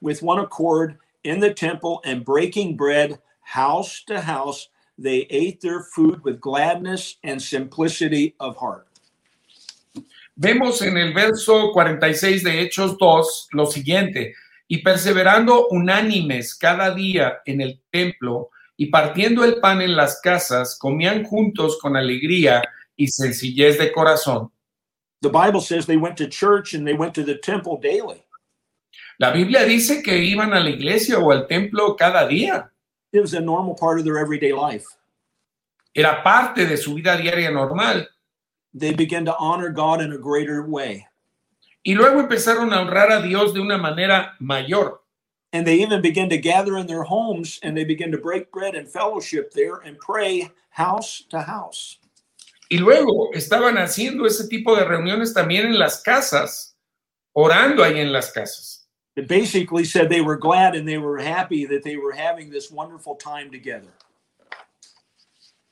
with 0.00 0.22
one 0.22 0.38
accord 0.38 0.96
in 1.24 1.40
the 1.40 1.52
temple 1.52 2.00
and 2.04 2.24
breaking 2.24 2.76
bread 2.76 3.18
house 3.40 4.02
to 4.06 4.20
house, 4.20 4.68
they 4.96 5.26
ate 5.30 5.60
their 5.60 5.82
food 5.82 6.22
with 6.22 6.40
gladness 6.40 7.16
and 7.24 7.40
simplicity 7.40 8.34
of 8.38 8.56
heart. 8.56 8.86
Vemos 10.36 10.82
en 10.82 10.96
el 10.96 11.12
verso 11.12 11.72
46 11.72 12.42
de 12.42 12.60
Hechos 12.60 12.98
2 12.98 13.48
lo 13.52 13.66
siguiente, 13.66 14.34
y 14.68 14.82
perseverando 14.82 15.68
unánimes 15.68 16.54
cada 16.54 16.94
día 16.94 17.40
en 17.46 17.60
el 17.60 17.80
templo 17.90 18.50
y 18.76 18.86
partiendo 18.86 19.44
el 19.44 19.60
pan 19.60 19.80
en 19.82 19.94
las 19.94 20.20
casas, 20.20 20.76
comían 20.78 21.24
juntos 21.24 21.78
con 21.80 21.96
alegría 21.96 22.62
y 22.96 23.06
sencillez 23.06 23.78
de 23.78 23.92
corazón. 23.92 24.50
The 25.20 25.30
Bible 25.30 25.60
says 25.60 25.86
they 25.86 25.96
went 25.96 26.16
to 26.18 26.28
church 26.28 26.74
and 26.74 26.86
they 26.86 26.94
went 26.94 27.14
to 27.14 27.22
the 27.22 27.36
temple 27.36 27.78
daily. 27.80 28.24
La 29.18 29.30
Biblia 29.30 29.64
dice 29.64 30.02
que 30.02 30.16
iban 30.18 30.52
a 30.52 30.60
la 30.60 30.70
iglesia 30.70 31.18
o 31.18 31.30
al 31.30 31.46
templo 31.46 31.96
cada 31.96 32.26
día. 32.26 32.70
It 33.12 33.20
was 33.20 33.34
a 33.34 33.40
normal 33.40 33.76
part 33.76 33.98
of 33.98 34.04
their 34.04 34.18
everyday 34.18 34.52
life. 34.52 34.86
Era 35.94 36.22
parte 36.24 36.66
de 36.66 36.76
su 36.76 36.94
vida 36.94 37.16
diaria 37.16 37.52
normal. 37.52 38.08
They 38.74 38.92
began 38.92 39.24
to 39.26 39.36
honor 39.38 39.70
God 39.70 40.00
in 40.00 40.12
a 40.12 40.18
greater 40.18 40.62
way. 40.62 41.06
Y 41.84 41.94
luego 41.94 42.20
empezaron 42.20 42.72
a 42.72 42.80
honrar 42.80 43.12
a 43.12 43.22
Dios 43.22 43.54
de 43.54 43.60
una 43.60 43.78
manera 43.78 44.34
mayor. 44.40 45.00
And 45.52 45.64
they 45.64 45.80
even 45.80 46.02
began 46.02 46.28
to 46.30 46.38
gather 46.38 46.76
in 46.78 46.88
their 46.88 47.04
homes 47.04 47.60
and 47.62 47.76
they 47.76 47.84
began 47.84 48.10
to 48.10 48.18
break 48.18 48.50
bread 48.50 48.74
and 48.74 48.88
fellowship 48.88 49.52
there 49.52 49.76
and 49.84 49.96
pray 50.00 50.50
house 50.70 51.22
to 51.30 51.40
house. 51.40 52.00
Y 52.68 52.78
luego 52.78 53.30
estaban 53.32 53.78
haciendo 53.78 54.26
ese 54.26 54.48
tipo 54.48 54.74
de 54.74 54.84
reuniones 54.84 55.32
también 55.32 55.66
en 55.66 55.78
las 55.78 56.02
casas, 56.02 56.76
orando 57.32 57.84
ahí 57.84 58.00
en 58.00 58.12
las 58.12 58.32
casas. 58.32 58.83
It 59.16 59.28
basically 59.28 59.84
said 59.84 60.08
they 60.08 60.20
were 60.20 60.36
glad 60.36 60.74
and 60.74 60.86
they 60.86 60.98
were 60.98 61.18
happy 61.18 61.66
that 61.66 61.84
they 61.84 61.96
were 61.96 62.12
having 62.12 62.50
this 62.50 62.70
wonderful 62.70 63.14
time 63.14 63.50
together. 63.50 63.92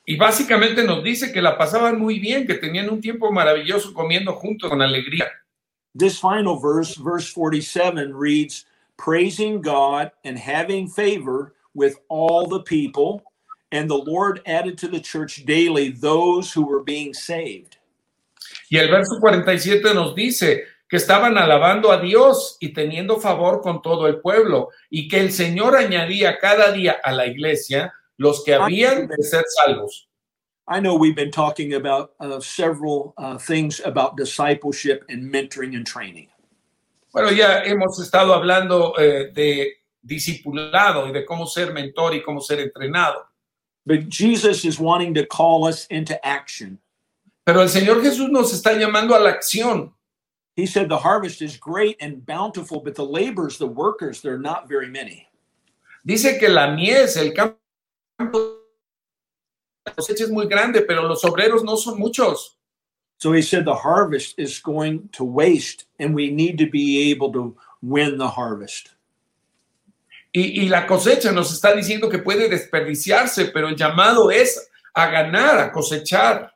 Y 0.06 0.16
básicamente 0.16 0.84
nos 0.84 1.02
dice 1.04 1.32
que 1.32 1.40
la 1.40 1.56
pasaban 1.56 1.98
muy 1.98 2.18
bien, 2.18 2.46
que 2.46 2.58
tenían 2.58 2.90
un 2.90 3.00
tiempo 3.00 3.30
maravilloso 3.30 3.92
comiendo 3.92 4.34
juntos 4.34 4.68
con 4.68 4.80
alegría. 4.80 5.28
This 5.94 6.18
final 6.18 6.58
verse, 6.58 6.96
verse 6.96 7.28
47, 7.28 8.14
reads, 8.14 8.64
Praising 8.96 9.60
God 9.60 10.10
and 10.24 10.38
having 10.38 10.88
favor 10.88 11.54
with 11.74 11.98
all 12.08 12.46
the 12.46 12.60
people. 12.60 13.22
and 13.72 13.90
the 13.90 13.96
Lord 13.96 14.42
added 14.46 14.78
to 14.78 14.88
the 14.88 15.00
church 15.00 15.44
daily 15.46 15.88
those 15.90 16.52
who 16.52 16.64
were 16.64 16.84
being 16.84 17.12
saved. 17.14 17.78
Y 18.70 18.78
el 18.78 18.88
verso 18.88 19.18
47 19.18 19.94
nos 19.94 20.14
dice 20.14 20.64
que 20.92 20.98
estaban 20.98 21.38
alabando 21.38 21.90
a 21.90 21.98
Dios 21.98 22.58
y 22.60 22.74
teniendo 22.74 23.18
favor 23.18 23.62
con 23.62 23.80
todo 23.80 24.06
el 24.06 24.20
pueblo 24.20 24.68
y 24.90 25.08
que 25.08 25.20
el 25.20 25.32
Señor 25.32 25.74
añadía 25.74 26.36
cada 26.38 26.70
día 26.70 27.00
a 27.02 27.12
la 27.12 27.24
iglesia 27.24 27.94
los 28.18 28.44
que 28.44 28.52
habían 28.52 29.08
de 29.08 29.16
ser 29.22 29.42
salvos. 29.56 30.10
I 30.68 30.80
know 30.80 30.94
we've 30.94 31.16
been 31.16 31.30
talking 31.30 31.72
about 31.72 32.10
uh, 32.20 32.38
several 32.40 33.14
uh, 33.16 33.38
things 33.38 33.80
about 33.86 34.18
discipleship 34.18 35.02
and 35.08 35.32
mentoring 35.32 35.74
and 35.74 35.86
training. 35.86 36.28
Bueno, 37.10 37.30
ya 37.30 37.64
hemos 37.64 37.98
estado 37.98 38.34
hablando 38.34 38.92
eh, 38.98 39.32
de 39.32 39.78
discipulado 40.02 41.08
y 41.08 41.12
de 41.12 41.24
cómo 41.24 41.46
ser 41.46 41.72
mentor 41.72 42.14
y 42.14 42.20
cómo 42.22 42.42
ser 42.42 42.60
entrenado. 42.60 43.24
But 43.86 44.10
Jesus 44.10 44.66
is 44.66 44.78
wanting 44.78 45.14
to 45.14 45.24
call 45.24 45.64
us 45.64 45.86
into 45.88 46.20
action. 46.22 46.82
Pero 47.46 47.62
el 47.62 47.70
Señor 47.70 48.02
Jesús 48.02 48.28
nos 48.28 48.52
está 48.52 48.74
llamando 48.74 49.14
a 49.14 49.20
la 49.20 49.30
acción. 49.30 49.94
He 50.54 50.66
said 50.66 50.88
the 50.88 50.98
harvest 50.98 51.40
is 51.40 51.56
great 51.56 51.96
and 52.00 52.24
bountiful, 52.26 52.80
but 52.80 52.94
the 52.94 53.04
laborers, 53.04 53.58
the 53.58 53.66
workers, 53.66 54.20
they're 54.20 54.38
not 54.38 54.68
very 54.68 54.88
many. 54.88 55.28
Dice 56.04 56.38
que 56.38 56.48
la 56.48 56.74
mies, 56.74 57.16
el 57.16 57.32
campo, 57.32 58.58
la 59.86 59.92
cosecha 59.94 60.24
es 60.24 60.30
muy 60.30 60.46
grande, 60.46 60.82
pero 60.82 61.08
los 61.08 61.22
obreros 61.22 61.64
no 61.64 61.76
son 61.76 61.98
muchos. 61.98 62.56
So 63.18 63.32
he 63.32 63.40
said 63.40 63.64
the 63.64 63.74
harvest 63.74 64.34
is 64.36 64.58
going 64.58 65.08
to 65.12 65.24
waste, 65.24 65.86
and 65.98 66.14
we 66.14 66.30
need 66.30 66.58
to 66.58 66.68
be 66.68 67.10
able 67.12 67.32
to 67.32 67.56
win 67.80 68.18
the 68.18 68.28
harvest. 68.28 68.90
Y, 70.34 70.62
y 70.62 70.68
la 70.68 70.86
cosecha 70.86 71.32
nos 71.32 71.52
está 71.52 71.74
diciendo 71.74 72.10
que 72.10 72.18
puede 72.18 72.48
desperdiciarse, 72.48 73.52
pero 73.52 73.68
el 73.68 73.76
llamado 73.76 74.30
es 74.30 74.68
a 74.94 75.06
ganar, 75.06 75.58
a 75.58 75.70
cosechar. 75.70 76.51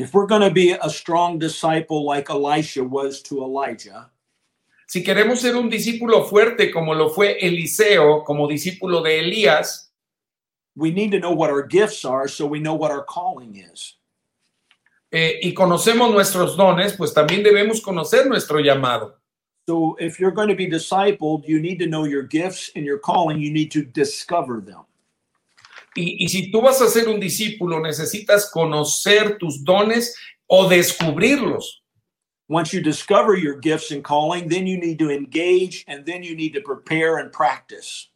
If 0.00 0.14
we're 0.14 0.26
going 0.26 0.42
to 0.42 0.50
be 0.50 0.72
a 0.72 0.88
strong 0.88 1.38
disciple 1.38 2.04
like 2.04 2.30
Elisha 2.30 2.82
was 2.82 3.20
to 3.22 3.42
Elijah, 3.42 4.10
Si 4.86 5.04
queremos 5.04 5.38
ser 5.38 5.54
un 5.54 5.70
discípulo 5.70 6.28
fuerte 6.28 6.72
como 6.72 6.94
lo 6.94 7.10
fue 7.10 7.38
Eliseo, 7.40 8.24
como 8.24 8.48
discípulo 8.48 9.04
de 9.04 9.20
Elías, 9.20 9.90
we 10.74 10.90
need 10.90 11.12
to 11.12 11.20
know 11.20 11.32
what 11.32 11.48
our 11.48 11.62
gifts 11.62 12.04
are 12.04 12.26
so 12.26 12.44
we 12.44 12.58
know 12.58 12.74
what 12.74 12.90
our 12.90 13.04
calling 13.04 13.54
is. 13.72 13.96
eh, 15.12 15.40
y 15.42 15.54
conocemos 15.54 16.10
nuestros 16.12 16.56
dones, 16.56 16.94
pues 16.94 17.12
también 17.12 17.42
debemos 17.42 17.80
conocer 17.80 18.26
nuestro 18.26 18.60
llamado. 18.60 19.16
So 19.66 19.96
if 19.98 20.18
you're 20.18 20.34
going 20.34 20.48
to 20.48 20.56
be 20.56 20.66
discipled, 20.66 21.46
you 21.46 21.60
need 21.60 21.78
to 21.78 21.86
know 21.86 22.04
your 22.04 22.22
gifts 22.22 22.70
and 22.74 22.84
your 22.84 22.98
calling. 22.98 23.40
You 23.40 23.52
need 23.52 23.70
to 23.72 23.84
discover 23.84 24.60
them. 24.60 24.84
Y, 25.94 26.24
y 26.24 26.28
si 26.28 26.50
tú 26.50 26.60
vas 26.62 26.80
a 26.80 26.88
ser 26.88 27.08
un 27.08 27.18
discípulo, 27.18 27.80
necesitas 27.80 28.50
conocer 28.50 29.38
tus 29.38 29.64
dones 29.64 30.14
o 30.46 30.68
descubrirlos. 30.68 31.82
Once 32.48 32.72
you 32.72 32.82
discover 32.82 33.36
your 33.36 33.60
gifts 33.60 33.92
and 33.92 34.02
calling, 34.02 34.48
then 34.48 34.66
you 34.66 34.76
need 34.76 34.98
to 34.98 35.08
engage 35.08 35.84
and 35.86 36.04
then 36.04 36.22
you 36.24 36.34
need 36.34 36.52
to 36.52 36.60
prepare 36.60 37.18
and 37.18 37.32
practice. 37.32 38.10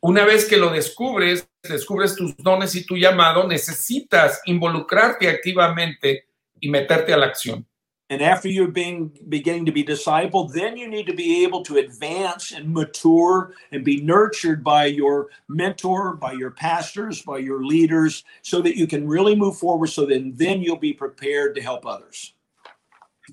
Una 0.00 0.24
vez 0.24 0.44
que 0.44 0.56
lo 0.56 0.70
descubres, 0.70 1.48
descubres 1.62 2.14
tus 2.14 2.36
dones 2.36 2.74
y 2.76 2.84
tu 2.84 2.96
llamado, 2.96 3.48
necesitas 3.48 4.40
involucrarte 4.44 5.28
activamente 5.28 6.26
y 6.60 6.68
meterte 6.68 7.12
a 7.12 7.16
la 7.16 7.26
acción. 7.26 7.66
And 8.10 8.20
after 8.20 8.48
you're 8.48 8.68
being 8.68 9.10
beginning 9.30 9.64
to 9.66 9.72
be 9.72 9.82
discipled, 9.82 10.52
then 10.52 10.76
you 10.76 10.88
need 10.88 11.06
to 11.06 11.14
be 11.14 11.42
able 11.42 11.62
to 11.64 11.78
advance 11.78 12.52
and 12.52 12.72
mature 12.72 13.54
and 13.72 13.82
be 13.82 14.02
nurtured 14.02 14.62
by 14.62 14.86
your 14.86 15.28
mentor, 15.48 16.14
by 16.14 16.32
your 16.32 16.50
pastors, 16.50 17.22
by 17.22 17.38
your 17.38 17.64
leaders, 17.64 18.22
so 18.42 18.60
that 18.60 18.76
you 18.76 18.86
can 18.86 19.08
really 19.08 19.34
move 19.34 19.56
forward. 19.56 19.86
So 19.88 20.04
then, 20.04 20.34
then 20.36 20.60
you'll 20.60 20.76
be 20.76 20.92
prepared 20.92 21.54
to 21.54 21.62
help 21.62 21.86
others. 21.86 22.34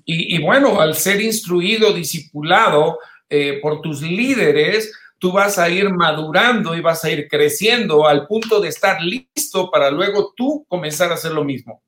Y, 0.06 0.36
y 0.36 0.42
bueno, 0.42 0.80
al 0.80 0.94
ser 0.94 1.20
instruido, 1.20 1.92
discipulado 1.92 2.96
eh, 3.28 3.60
por 3.60 3.82
tus 3.82 4.00
líderes, 4.00 4.90
tú 5.18 5.32
vas 5.32 5.58
a 5.58 5.68
ir 5.68 5.90
madurando 5.90 6.74
y 6.74 6.80
vas 6.80 7.04
a 7.04 7.10
ir 7.10 7.28
creciendo 7.28 8.06
al 8.06 8.26
punto 8.26 8.58
de 8.58 8.68
estar 8.68 9.02
listo 9.02 9.70
para 9.70 9.90
luego 9.90 10.32
tú 10.34 10.64
comenzar 10.66 11.10
a 11.10 11.14
hacer 11.14 11.32
lo 11.32 11.44
mismo. 11.44 11.82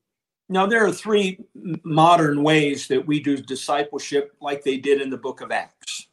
Now, 0.49 0.67
there 0.67 0.85
are 0.85 0.93
three 0.93 1.39
modern 1.85 2.43
ways 2.43 2.87
that 2.89 3.07
we 3.07 3.21
do 3.21 3.37
discipleship, 3.39 4.33
like 4.41 4.63
they 4.63 4.77
did 4.77 5.01
in 5.01 5.11
the 5.11 5.17
book 5.17 5.41
of 5.41 5.51
Acts. 5.51 6.09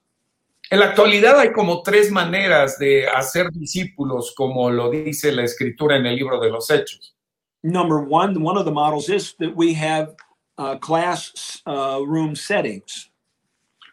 En 0.72 0.80
la 0.80 0.86
actualidad 0.86 1.38
hay 1.38 1.52
como 1.52 1.84
tres 1.84 2.10
maneras 2.12 2.78
de 2.80 3.06
hacer 3.06 3.52
discípulos, 3.52 4.34
como 4.38 4.70
lo 4.70 4.89
dice 4.89 5.34
la 5.34 5.44
escritura 5.44 5.98
en 5.98 6.06
el 6.06 6.15
libro 6.15 6.39
de 6.39 6.50
los 6.50 6.70
Hechos. 6.70 7.13
Number 7.62 8.00
one, 8.00 8.41
one 8.41 8.58
of 8.58 8.63
the 8.63 8.72
models 8.72 9.10
is 9.10 9.34
that 9.39 9.54
we 9.54 9.74
have 9.74 10.15
uh, 10.58 10.78
class 10.78 11.62
uh, 11.67 12.00
room 12.08 12.36
settings. 12.36 13.10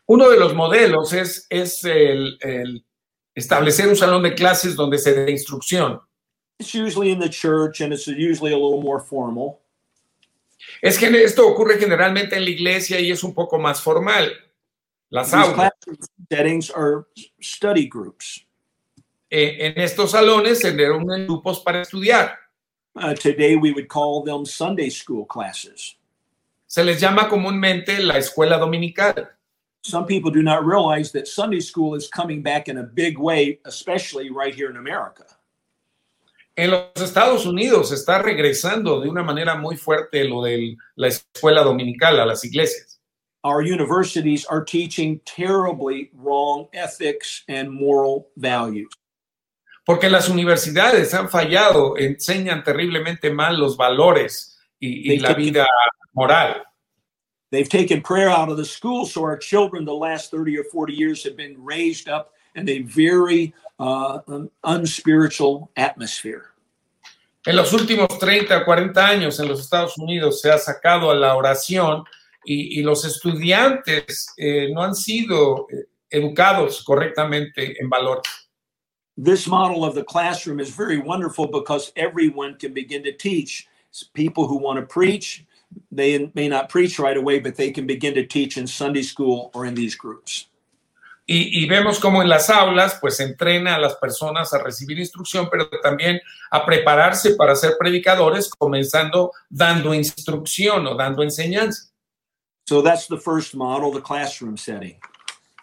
Uno 0.09 0.31
de 0.31 0.39
los 0.39 0.55
modelos 0.55 1.13
es, 1.13 1.47
es 1.51 1.85
el, 1.85 2.39
el 2.43 2.85
establecer 3.35 3.89
un 3.89 3.97
salón 3.97 4.23
de 4.23 4.35
clases 4.35 4.77
donde 4.77 4.99
se 4.99 5.13
dé 5.15 5.33
instrucción. 5.33 6.01
It's 6.61 6.75
usually 6.75 7.11
in 7.11 7.19
the 7.19 7.29
church 7.29 7.81
and 7.81 7.93
it's 7.93 8.07
usually 8.07 8.53
a 8.53 8.57
little 8.57 8.81
more 8.81 9.01
formal. 9.01 9.61
Es 10.81 10.99
que 10.99 11.07
esto 11.23 11.47
ocurre 11.47 11.79
generalmente 11.79 12.37
en 12.37 12.45
la 12.45 12.51
iglesia 12.51 13.01
y 13.01 13.11
es 13.11 13.23
un 13.25 13.35
poco 13.35 13.59
más 13.59 13.81
formal. 13.81 14.33
Las 15.11 15.33
aulas. 15.33 15.73
settings 16.31 16.71
are 16.71 17.07
study 17.41 17.87
groups. 17.87 18.45
Eh, 19.31 19.57
en 19.61 19.81
estos 19.81 20.13
salones 20.13 20.61
se 20.61 20.73
reúnen 20.73 21.27
grupos 21.27 21.61
para 21.61 21.83
estudiar. 21.83 22.39
Uh, 22.95 23.15
today, 23.15 23.57
we 23.57 23.73
would 23.73 23.89
call 23.89 24.23
them 24.23 24.45
Sunday 24.45 24.91
school 24.91 25.25
classes. 25.25 25.97
Se 26.67 26.83
les 26.83 27.01
llama 27.01 27.29
comúnmente 27.29 27.99
la 28.01 28.19
escuela 28.19 28.59
dominical. 28.59 29.29
Some 29.83 30.07
people 30.07 30.31
do 30.31 30.43
not 30.43 30.67
realize 30.67 31.13
that 31.13 31.29
Sunday 31.29 31.61
school 31.61 31.95
is 31.95 32.09
coming 32.09 32.43
back 32.43 32.69
in 32.69 32.79
a 32.79 32.83
big 32.83 33.19
way, 33.19 33.61
especially 33.65 34.31
right 34.31 34.55
here 34.55 34.69
in 34.69 34.77
America. 34.77 35.25
En 36.59 36.73
los 36.73 36.91
Estados 36.97 37.47
Unidos 37.47 37.93
está 37.93 38.19
regresando 38.19 39.01
de 39.01 39.09
una 39.09 39.23
manera 39.23 39.55
muy 39.55 39.77
fuerte 39.77 40.25
lo 40.25 40.43
de 40.43 40.77
la 40.97 41.07
escuela 41.07 41.63
dominical 41.63 42.19
a 42.19 42.27
las 42.27 42.45
iglesias. 42.45 43.01
Our 43.45 43.63
universities 43.63 44.45
are 44.45 44.65
teaching 44.65 45.21
terribly 45.25 46.11
wrong 46.13 46.67
ethics 46.73 47.45
and 47.49 47.71
moral 47.71 48.27
values. 48.35 48.89
Porque 49.87 50.11
las 50.11 50.29
universidades 50.29 51.15
han 51.15 51.29
fallado, 51.29 51.97
enseñan 51.97 52.65
terriblemente 52.65 53.31
mal 53.31 53.57
los 53.57 53.77
valores 53.77 54.59
y, 54.81 55.13
y 55.13 55.21
la 55.21 55.35
vida 55.35 55.65
moral. 56.13 56.65
They've 57.53 57.69
taken 57.69 58.03
prayer 58.03 58.31
out 58.31 58.51
of 58.51 58.57
the 58.57 58.65
schools, 58.65 59.13
so 59.13 59.23
our 59.23 59.39
children, 59.39 59.85
the 59.85 59.95
last 59.95 60.33
30 60.33 60.59
or 60.59 60.65
40 60.65 60.93
years, 60.93 61.23
have 61.23 61.37
been 61.37 61.55
raised 61.57 62.09
up 62.09 62.33
in 62.57 62.69
a 62.69 62.81
very 62.81 63.55
uh, 63.79 64.21
unspiritual 64.65 65.71
atmosphere. 65.77 66.53
En 67.45 67.57
los 67.57 67.73
últimos 67.73 68.09
30 68.19 68.59
o 68.59 68.65
40 68.65 69.07
años 69.07 69.41
en 69.41 69.49
los 69.49 69.61
Estados 69.61 69.97
Unidos 69.97 70.41
se 70.41 70.51
ha 70.51 70.59
sacado 70.59 71.11
a 71.11 71.15
la 71.15 71.35
oración 71.35 72.05
y, 72.45 72.79
y 72.79 72.83
los 72.83 73.05
estudiantes 73.05 74.35
eh, 74.37 74.69
no 74.73 74.83
han 74.83 74.95
sido 74.95 75.67
eh, 75.71 75.87
educados 76.11 76.83
correctamente 76.83 77.81
en 77.81 77.89
valores. 77.89 78.25
This 79.17 79.47
model 79.47 79.85
of 79.85 79.95
the 79.95 80.05
classroom 80.05 80.61
is 80.61 80.71
very 80.71 80.99
wonderful 80.99 81.47
because 81.47 81.93
everyone 81.97 82.57
can 82.59 82.73
begin 82.73 83.03
to 83.03 83.13
teach. 83.13 83.67
It's 83.91 84.05
people 84.05 84.47
who 84.47 84.59
want 84.59 84.79
to 84.79 84.87
preach, 84.87 85.45
they 85.91 86.31
may 86.35 86.49
not 86.49 86.69
preach 86.69 86.99
right 86.99 87.17
away, 87.17 87.41
but 87.41 87.57
they 87.57 87.71
can 87.71 87.87
begin 87.87 88.15
to 88.15 88.27
teach 88.27 88.57
in 88.57 88.67
Sunday 88.67 89.03
school 89.03 89.51
or 89.55 89.67
in 89.67 89.75
these 89.75 89.95
groups. 89.95 90.47
Y, 91.31 91.63
y 91.63 91.67
vemos 91.67 92.01
cómo 92.01 92.23
en 92.23 92.29
las 92.31 92.49
aulas 92.49 92.97
pues 93.03 93.21
entrena 93.21 93.75
a 93.75 93.79
las 93.79 93.97
personas 93.97 94.55
a 94.55 94.63
recibir 94.63 94.99
instrucción, 94.99 95.49
pero 95.51 95.69
también 95.83 96.19
a 96.51 96.65
prepararse 96.65 97.35
para 97.35 97.55
ser 97.55 97.77
predicadores, 97.79 98.49
comenzando 98.49 99.33
dando 99.51 99.93
instrucción 99.93 100.87
o 100.87 100.95
dando 100.95 101.23
enseñanza. 101.23 101.93
So 102.67 102.83
that's 102.83 103.07
the 103.09 103.19
first 103.19 103.55
model, 103.55 103.93
the 103.93 104.01
classroom 104.01 104.57
setting. 104.57 104.99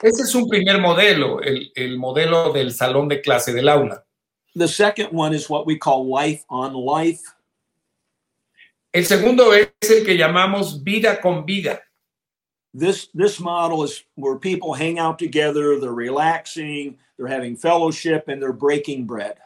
Ese 0.01 0.23
es 0.23 0.35
un 0.35 0.47
primer 0.47 0.79
modelo, 0.79 1.41
el, 1.41 1.71
el 1.73 1.97
modelo 1.97 2.53
del 2.53 2.71
salón 2.71 3.07
de 3.07 3.21
clase, 3.21 3.51
del 3.51 3.67
aula. 3.67 4.05
The 4.53 4.67
second 4.67 5.09
one 5.11 5.35
is 5.35 5.49
what 5.49 5.65
we 5.65 5.79
call 5.79 6.07
life 6.07 6.43
on 6.47 6.73
life. 6.75 7.23
El 8.93 9.05
segundo 9.05 9.51
es 9.53 9.69
el 9.81 10.05
que 10.05 10.15
llamamos 10.15 10.83
vida 10.83 11.19
con 11.19 11.43
vida. 11.43 11.81
This 12.77 13.07
this 13.13 13.39
model 13.39 13.83
is 13.83 14.03
where 14.15 14.35
people 14.35 14.73
hang 14.73 14.99
out 14.99 15.17
together, 15.17 15.79
they're 15.79 15.93
relaxing, 15.93 16.97
they're 17.15 17.25
having 17.27 17.55
fellowship, 17.55 18.27
and 18.27 18.41
they're 18.41 18.51
breaking 18.51 19.05
bread. 19.05 19.37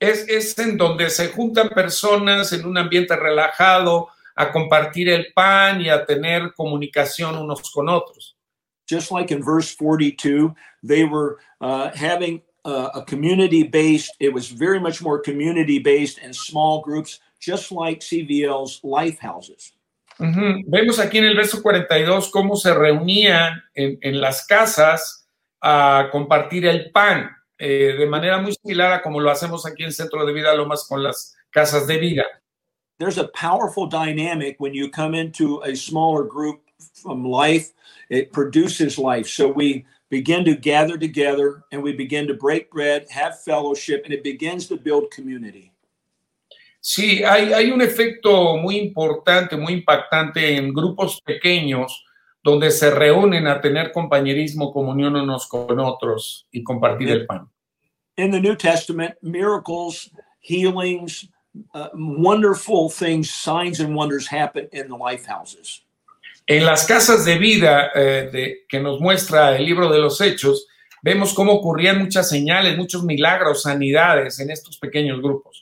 Es, 0.00 0.24
es 0.30 0.58
en 0.58 0.78
donde 0.78 1.10
se 1.10 1.28
juntan 1.28 1.68
personas 1.68 2.54
en 2.54 2.64
un 2.64 2.78
ambiente 2.78 3.14
relajado 3.16 4.06
a 4.34 4.50
compartir 4.50 5.10
el 5.10 5.26
pan 5.34 5.82
y 5.82 5.90
a 5.90 6.06
tener 6.06 6.54
comunicación 6.56 7.36
unos 7.36 7.70
con 7.70 7.88
otros. 7.90 8.34
Just 8.86 9.10
like 9.10 9.30
in 9.30 9.42
verse 9.42 9.74
42, 9.74 10.54
they 10.82 11.04
were 11.04 11.40
uh, 11.60 11.90
having 11.90 12.40
uh, 12.64 12.88
a 12.94 13.02
community 13.02 13.62
based, 13.62 14.16
it 14.20 14.32
was 14.32 14.48
very 14.48 14.80
much 14.80 15.02
more 15.02 15.18
community 15.18 15.80
based 15.80 16.18
and 16.22 16.34
small 16.34 16.80
groups, 16.80 17.20
just 17.40 17.70
like 17.72 18.00
CVL's 18.00 18.80
life 18.82 19.18
houses. 19.18 19.72
Ujú. 20.18 20.62
Vemos 20.66 20.98
aquí 20.98 21.18
en 21.18 21.24
el 21.24 21.36
verso 21.36 21.62
42 21.62 22.30
cómo 22.30 22.56
se 22.56 22.74
reunían 22.74 23.62
en, 23.74 23.98
en 24.00 24.20
las 24.20 24.46
casas 24.46 25.28
a 25.60 26.08
compartir 26.10 26.66
el 26.66 26.90
pan, 26.90 27.30
eh, 27.58 27.94
de 27.98 28.06
manera 28.06 28.38
muy 28.38 28.52
similar 28.52 28.92
a 28.92 29.02
como 29.02 29.20
lo 29.20 29.30
hacemos 29.30 29.66
aquí 29.66 29.84
en 29.84 29.92
Centro 29.92 30.24
de 30.24 30.32
Vida 30.32 30.54
Lomas 30.54 30.86
con 30.88 31.02
las 31.02 31.36
casas 31.50 31.86
de 31.86 31.98
vida. 31.98 32.24
There's 32.98 33.18
a 33.18 33.28
powerful 33.28 33.88
dynamic 33.88 34.56
when 34.58 34.74
you 34.74 34.90
come 34.90 35.14
into 35.14 35.62
a 35.62 35.76
smaller 35.76 36.24
group 36.24 36.62
from 36.94 37.24
life, 37.24 37.72
it 38.10 38.32
produces 38.32 38.98
life. 38.98 39.28
So 39.28 39.48
we 39.48 39.84
begin 40.10 40.44
to 40.44 40.54
gather 40.54 40.98
together 40.98 41.62
and 41.70 41.82
we 41.82 41.92
begin 41.92 42.26
to 42.26 42.34
break 42.34 42.70
bread, 42.70 43.06
have 43.10 43.40
fellowship, 43.42 44.02
and 44.04 44.12
it 44.12 44.24
begins 44.24 44.66
to 44.68 44.76
build 44.76 45.10
community. 45.12 45.72
Sí, 46.80 47.22
hay, 47.24 47.52
hay 47.52 47.70
un 47.70 47.82
efecto 47.82 48.56
muy 48.56 48.76
importante, 48.76 49.56
muy 49.56 49.72
impactante 49.74 50.56
en 50.56 50.72
grupos 50.72 51.20
pequeños 51.22 52.04
donde 52.42 52.70
se 52.70 52.90
reúnen 52.90 53.46
a 53.46 53.60
tener 53.60 53.92
compañerismo, 53.92 54.72
comunión 54.72 55.16
unos 55.16 55.46
con 55.48 55.78
otros 55.80 56.46
y 56.52 56.62
compartir 56.62 57.10
el 57.10 57.26
pan. 57.26 57.48
In 58.16 58.30
the 58.30 58.40
New 58.40 58.56
Testament, 58.56 59.14
miracles, 59.20 60.10
healings, 60.40 61.28
uh, 61.74 61.88
wonderful 61.94 62.88
things, 62.88 63.30
signs 63.30 63.80
and 63.80 63.94
wonders 63.94 64.28
happen 64.32 64.68
in 64.72 64.88
the 64.88 64.96
life 64.96 65.26
houses. 65.26 65.82
En 66.46 66.64
las 66.64 66.86
casas 66.86 67.24
de 67.26 67.36
vida 67.38 67.90
eh, 67.94 68.30
de- 68.32 68.64
que 68.68 68.80
nos 68.80 69.00
muestra 69.00 69.54
el 69.56 69.66
libro 69.66 69.90
de 69.90 69.98
los 69.98 70.20
Hechos, 70.20 70.66
vemos 71.02 71.34
cómo 71.34 71.52
ocurrían 71.52 71.98
muchas 71.98 72.28
señales, 72.30 72.76
muchos 72.78 73.04
milagros, 73.04 73.62
sanidades 73.62 74.40
en 74.40 74.50
estos 74.50 74.78
pequeños 74.78 75.20
grupos. 75.20 75.57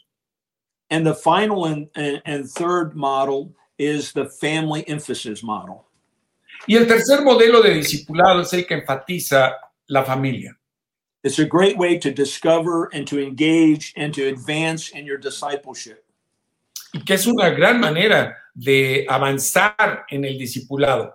And 0.91 1.07
the 1.07 1.15
final 1.15 1.67
and, 1.67 1.89
and, 1.95 2.23
and 2.25 2.49
third 2.49 2.95
model 2.95 3.55
is 3.79 4.13
the 4.13 4.29
family 4.29 4.87
emphasis 4.89 5.43
model. 5.43 5.87
Y 6.69 6.77
el 6.77 6.87
tercer 6.87 7.23
modelo 7.23 7.63
de 7.63 7.75
discipulado 7.75 8.41
es 8.41 8.53
el 8.53 8.65
que 8.65 8.81
enfatiza 8.81 9.53
la 9.89 10.05
familia. 10.05 10.57
It's 11.23 11.39
a 11.39 11.45
great 11.45 11.77
way 11.77 11.99
to 11.99 12.13
discover 12.13 12.89
and 12.93 13.07
to 13.09 13.21
engage 13.21 13.93
and 13.97 14.15
to 14.15 14.29
advance 14.29 14.91
in 14.91 15.05
your 15.05 15.19
discipleship. 15.19 16.07
y 16.97 17.05
que 17.05 17.15
es 17.15 17.27
una 17.27 17.51
gran 17.51 17.81
manera 17.81 18.37
de 18.55 19.07
avanzar 19.09 20.05
en 20.11 20.25
el 20.25 20.39
discipulado. 20.39 21.15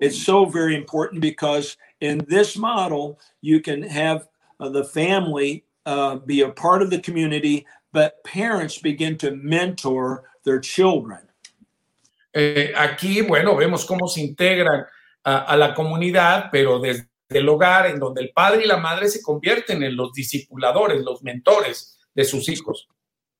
It's 0.00 0.24
so 0.24 0.46
very 0.46 0.74
important 0.74 1.20
because 1.20 1.76
in 2.00 2.24
this 2.28 2.56
model, 2.56 3.18
you 3.40 3.60
can 3.60 3.82
have 3.82 4.28
uh, 4.58 4.68
the 4.68 4.84
family 4.84 5.64
uh, 5.86 6.16
be 6.16 6.42
a 6.42 6.48
part 6.48 6.82
of 6.82 6.90
the 6.90 6.98
community, 6.98 7.64
but 7.96 8.22
parents 8.24 8.78
begin 8.78 9.16
to 9.16 9.30
mentor 9.30 10.24
their 10.44 10.60
children. 10.60 11.20
Eh, 12.34 12.74
aquí, 12.76 13.22
bueno, 13.22 13.56
vemos 13.56 13.86
cómo 13.86 14.06
se 14.06 14.20
integran 14.20 14.84
a, 15.24 15.38
a 15.46 15.56
la 15.56 15.72
comunidad, 15.74 16.50
pero 16.52 16.78
desde 16.78 17.08
el 17.30 17.48
hogar, 17.48 17.86
en 17.86 17.98
donde 17.98 18.20
el 18.20 18.32
padre 18.34 18.64
y 18.64 18.66
la 18.66 18.76
madre 18.76 19.08
se 19.08 19.22
convierten 19.22 19.82
en 19.82 19.96
los 19.96 20.12
discipuladores, 20.12 21.02
los 21.02 21.22
mentores 21.22 21.98
de 22.14 22.24
sus 22.24 22.50
hijos. 22.50 22.86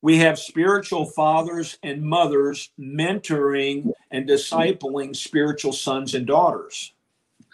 We 0.01 0.17
have 0.25 0.37
spiritual 0.37 1.05
fathers 1.05 1.77
and 1.83 2.01
mothers 2.01 2.71
mentoring 2.79 3.91
and 4.09 4.27
discipling 4.27 5.13
spiritual 5.13 5.73
sons 5.73 6.15
and 6.15 6.25
daughters. 6.25 6.95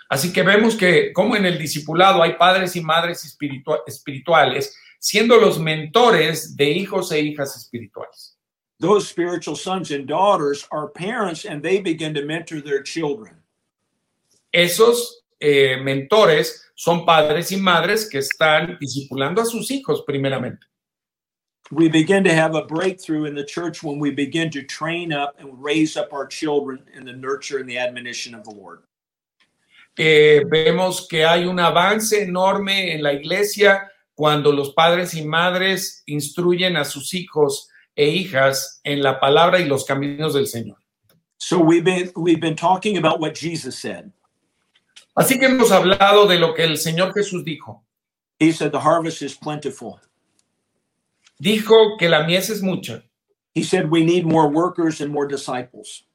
Así 0.10 0.32
que 0.32 0.44
vemos 0.44 0.78
que 0.78 1.12
como 1.12 1.36
en 1.36 1.46
el 1.46 1.58
discipulado 1.58 2.24
hay 2.24 2.38
padres 2.38 2.78
y 2.78 2.82
madres 2.82 3.26
espiritua- 3.26 3.82
espirituales, 3.88 4.74
siendo 5.04 5.38
los 5.38 5.60
mentores 5.60 6.56
de 6.56 6.72
hijos 6.72 7.12
e 7.12 7.20
hijas 7.20 7.58
espirituales. 7.58 8.38
Those 8.80 9.06
spiritual 9.06 9.58
sons 9.58 9.92
and 9.92 10.08
daughters 10.08 10.66
are 10.72 10.88
parents 10.88 11.46
and 11.46 11.62
they 11.62 11.82
begin 11.82 12.14
to 12.14 12.26
mentor 12.26 12.62
their 12.62 12.82
children. 12.82 13.36
Esos 14.54 15.26
eh, 15.42 15.78
mentores 15.82 16.72
son 16.76 17.06
padres 17.06 17.52
y 17.52 17.58
madres 17.58 18.08
que 18.10 18.20
están 18.20 18.78
discipulando 18.80 19.42
a 19.42 19.46
sus 19.46 19.70
hijos 19.72 20.04
primeramente. 20.06 20.68
we 21.72 21.90
begin 21.90 22.24
to 22.24 22.34
have 22.34 22.56
a 22.56 22.66
breakthrough 22.66 23.26
in 23.26 23.36
the 23.36 23.44
church 23.44 23.84
when 23.84 23.98
we 23.98 24.12
begin 24.12 24.50
to 24.52 24.62
train 24.64 25.12
up 25.12 25.36
and 25.40 25.50
raise 25.62 25.98
up 25.98 26.14
our 26.14 26.28
children 26.28 26.84
in 26.94 27.06
the 27.06 27.14
nurture 27.14 27.58
and 27.58 27.70
the 27.70 27.78
admonition 27.78 28.36
of 28.36 28.44
the 28.44 28.52
Lord. 28.52 28.84
Eh, 29.98 30.44
vemos 30.50 31.08
que 31.08 31.24
hay 31.26 31.46
un 31.46 31.60
avance 31.60 32.14
enorme 32.14 32.94
en 32.94 33.02
la 33.02 33.12
iglesia 33.12 33.90
cuando 34.16 34.52
los 34.52 34.74
padres 34.74 35.14
y 35.14 35.26
madres 35.26 36.04
instruyen 36.06 36.78
a 36.78 36.86
sus 36.86 37.14
hijos 37.14 37.70
e 37.96 38.10
hijas 38.10 38.80
en 38.84 39.02
la 39.02 39.20
palabra 39.20 39.60
y 39.60 39.66
los 39.66 39.86
caminos 39.86 40.34
del 40.34 40.48
Señor. 40.48 40.78
So 41.38 41.60
we've 41.60 41.84
been 41.84 42.12
we've 42.16 42.40
been 42.40 42.56
talking 42.56 42.98
about 42.98 43.20
what 43.20 43.34
Jesus 43.34 43.78
said. 43.78 44.12
Así 45.16 45.38
que 45.38 45.46
hemos 45.48 45.72
hablado 45.72 46.28
de 46.28 46.40
lo 46.40 46.54
que 46.54 46.64
el 46.64 46.78
Señor 46.78 47.14
Jesús 47.14 47.44
dijo. 47.44 47.84
He 48.40 48.52
said 48.52 48.72
the 48.72 48.80
harvest 48.80 49.22
is 49.22 49.36
plentiful. 49.36 50.00
Dijo 51.40 51.98
que 52.00 52.10
la 52.10 52.26
mies 52.26 52.50
es 52.50 52.62
mucha 52.62 53.04
He 53.54 53.64
said 53.64 53.90
we 53.92 54.04
need 54.04 54.26
more 54.26 54.48
workers 54.50 55.02
and 55.02 55.12
more 55.12 55.28
disciples. 55.28 56.06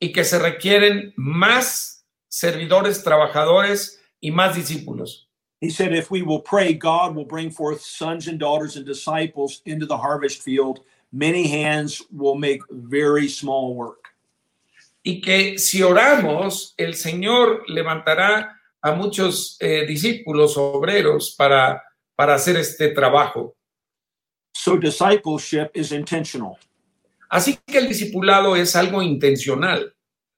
y 0.00 0.12
que 0.12 0.24
se 0.24 0.38
requieren 0.38 1.12
más 1.16 2.06
servidores, 2.28 3.04
trabajadores 3.04 4.00
y 4.18 4.30
más 4.30 4.56
discípulos. 4.56 5.29
He 5.60 5.70
said 5.70 5.92
if 5.92 6.10
we 6.10 6.22
will 6.22 6.40
pray, 6.40 6.72
God 6.72 7.14
will 7.14 7.26
bring 7.26 7.50
forth 7.50 7.82
sons 7.82 8.28
and 8.28 8.38
daughters 8.38 8.76
and 8.76 8.86
disciples 8.86 9.60
into 9.66 9.86
the 9.86 9.98
harvest 9.98 10.42
field. 10.42 10.80
Many 11.12 11.48
hands 11.48 12.02
will 12.10 12.36
make 12.36 12.62
very 12.70 13.28
small 13.28 13.74
work. 13.74 14.10
y 15.02 15.20
que 15.20 15.58
si 15.58 15.82
oramos, 15.82 16.74
el 16.76 16.94
Señor 16.94 17.64
levantará 17.68 18.56
a 18.82 18.92
muchos 18.92 19.56
eh, 19.60 19.86
discípulos 19.86 20.56
obreros 20.56 21.34
para, 21.36 21.82
para 22.14 22.34
hacer 22.34 22.56
este 22.56 22.88
trabajo. 22.90 23.54
So 24.52 24.76
discipleship 24.76 25.70
is 25.74 25.92
intentional. 25.92 26.58
Así 27.30 27.58
que 27.66 27.78
el 27.78 27.88
discipulado 27.88 28.56
es 28.56 28.74
algo 28.74 29.02
intencional. 29.02 29.92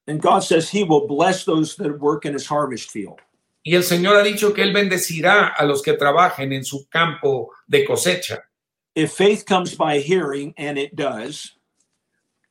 And 0.06 0.20
God 0.20 0.40
says 0.40 0.68
he 0.68 0.84
will 0.84 1.06
bless 1.06 1.44
those 1.44 1.76
that 1.76 1.98
work 1.98 2.24
in 2.24 2.34
his 2.34 2.46
harvest 2.46 2.90
field. 2.90 3.20
Y 3.62 3.74
el 3.74 3.84
Señor 3.84 4.16
ha 4.16 4.22
dicho 4.22 4.52
que 4.52 4.62
Él 4.62 4.72
bendecirá 4.72 5.48
a 5.48 5.64
los 5.64 5.82
que 5.82 5.92
trabajen 5.92 6.52
en 6.52 6.64
su 6.64 6.88
campo 6.88 7.52
de 7.66 7.84
cosecha. 7.84 8.42
If 8.94 9.12
faith 9.12 9.44
comes 9.46 9.76
by 9.76 10.00
hearing, 10.00 10.52
and 10.58 10.78
it 10.78 10.94
does, 10.94 11.56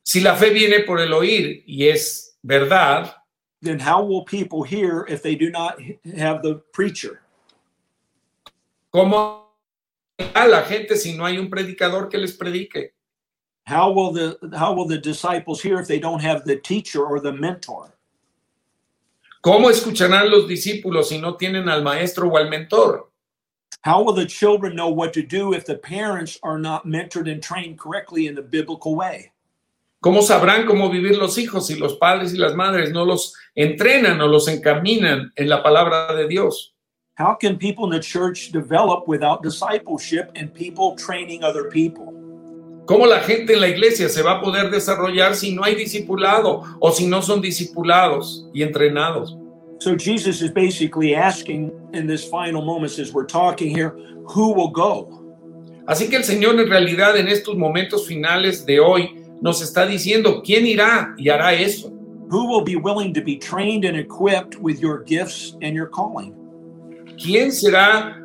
Si 0.04 0.20
la 0.20 0.34
fe 0.34 0.50
viene 0.50 0.80
por 0.80 0.98
el 0.98 1.12
oír 1.12 1.62
y 1.64 1.88
es 1.88 2.36
verdad, 2.42 3.14
then 3.60 3.78
how 3.78 4.02
will 4.02 4.24
people 4.24 4.64
hear 4.64 5.06
if 5.08 5.22
they 5.22 5.36
do 5.36 5.48
not 5.50 5.80
have 6.16 6.42
the 6.42 6.56
preacher? 6.72 7.22
¿cómo 8.92 9.48
a 10.34 10.46
la 10.46 10.62
gente 10.62 10.96
si 10.96 11.16
no 11.16 11.24
hay 11.24 11.38
un 11.38 11.48
predicador 11.48 12.08
que 12.08 12.18
les 12.18 12.36
predique? 12.36 12.94
How 13.64 13.92
will 13.92 14.12
the 14.12 14.38
how 14.56 14.74
will 14.74 14.86
the 14.86 14.98
disciples 14.98 15.62
hear 15.62 15.80
if 15.80 15.86
they 15.86 16.00
don't 16.00 16.20
have 16.20 16.44
the 16.44 16.56
teacher 16.56 17.04
or 17.04 17.20
the 17.20 17.32
mentor? 17.32 17.96
¿Cómo 19.42 19.70
escucharán 19.70 20.30
los 20.30 20.46
discípulos 20.46 21.08
si 21.08 21.18
no 21.18 21.36
tienen 21.36 21.68
al 21.68 21.82
maestro 21.82 22.28
o 22.28 22.36
al 22.36 22.48
mentor? 22.48 23.10
How 23.84 24.00
will 24.00 24.14
the 24.14 24.24
children 24.24 24.76
know 24.76 24.88
what 24.88 25.12
to 25.14 25.22
do 25.22 25.52
if 25.52 25.64
the 25.64 25.78
parents 25.78 26.38
are 26.44 26.60
not 26.60 26.86
mentored 26.86 27.28
and 27.28 27.42
trained 27.42 27.76
correctly 27.76 28.28
in 28.28 28.36
the 28.36 28.42
biblical 28.42 28.94
way? 28.94 29.32
¿Cómo 30.00 30.22
sabrán 30.22 30.64
cómo 30.64 30.88
vivir 30.90 31.18
los 31.18 31.38
hijos 31.38 31.66
si 31.66 31.74
los 31.74 31.96
padres 31.96 32.32
y 32.32 32.38
las 32.38 32.54
madres 32.54 32.92
no 32.92 33.04
los 33.04 33.34
entrenan 33.56 34.20
o 34.20 34.28
los 34.28 34.46
encaminan 34.46 35.32
en 35.34 35.48
la 35.48 35.60
palabra 35.60 36.14
de 36.14 36.28
Dios? 36.28 36.72
How 37.18 37.34
can 37.34 37.58
people 37.58 37.84
in 37.86 37.90
the 37.90 38.00
church 38.00 38.52
develop 38.52 39.08
without 39.08 39.42
discipleship 39.42 40.30
and 40.36 40.54
people 40.54 40.94
training 40.94 41.42
other 41.42 41.68
people? 41.68 42.21
¿Cómo 42.84 43.06
la 43.06 43.20
gente 43.20 43.54
en 43.54 43.60
la 43.60 43.68
iglesia 43.68 44.08
se 44.08 44.22
va 44.22 44.32
a 44.32 44.40
poder 44.40 44.70
desarrollar 44.70 45.36
si 45.36 45.54
no 45.54 45.62
hay 45.62 45.76
discipulado 45.76 46.62
o 46.80 46.90
si 46.90 47.06
no 47.06 47.22
son 47.22 47.40
discipulados 47.40 48.48
y 48.52 48.62
entrenados? 48.62 49.36
So 49.78 49.96
Jesus 49.96 50.42
is 50.42 50.52
basically 50.52 51.14
asking 51.14 51.72
in 51.92 52.06
this 52.06 52.24
final 52.24 52.62
moments 52.62 52.98
as 52.98 53.12
we're 53.12 53.26
talking 53.26 53.68
here, 53.68 53.94
who 54.26 54.52
will 54.52 54.70
go? 54.70 55.22
Así 55.86 56.08
que 56.08 56.16
el 56.16 56.24
Señor 56.24 56.58
en 56.60 56.68
realidad 56.68 57.16
en 57.16 57.28
estos 57.28 57.56
momentos 57.56 58.06
finales 58.06 58.64
de 58.64 58.80
hoy 58.80 59.10
nos 59.40 59.60
está 59.60 59.86
diciendo 59.86 60.42
quién 60.44 60.66
irá 60.66 61.14
y 61.18 61.28
hará 61.28 61.52
eso. 61.52 61.90
Who 62.30 62.46
will 62.46 62.64
be 62.64 62.76
willing 62.76 63.12
to 63.14 63.20
be 63.20 63.36
trained 63.36 63.84
and 63.84 63.96
equipped 63.96 64.56
with 64.60 64.80
your 64.80 65.04
gifts 65.04 65.56
and 65.62 65.74
your 65.74 65.88
calling? 65.88 66.34
¿Quién 67.16 67.52
será 67.52 68.16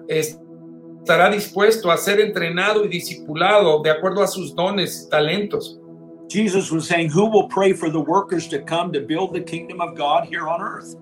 estará 1.07 1.29
dispuesto 1.29 1.89
a 1.89 1.95
ser 1.95 2.19
entrenado 2.19 2.83
y 2.83 2.89
discipulado 2.89 3.81
de 3.81 3.89
acuerdo 3.89 4.21
a 4.21 4.27
sus 4.27 4.53
dones 4.53 5.05
y 5.05 5.09
talentos? 5.09 5.79
Jesus 6.27 6.69
was 6.69 6.85
saying, 6.85 7.09
Who 7.09 7.29
will 7.29 7.47
pray 7.47 7.71
for 7.71 7.89
the 7.89 8.01
workers 8.01 8.49
to 8.49 8.59
come 8.59 8.91
to 8.91 8.99
build 8.99 9.33
the 9.33 9.39
kingdom 9.39 9.79
of 9.79 9.95
God 9.95 10.25
here 10.25 10.49
on 10.49 10.61
earth? 10.61 10.97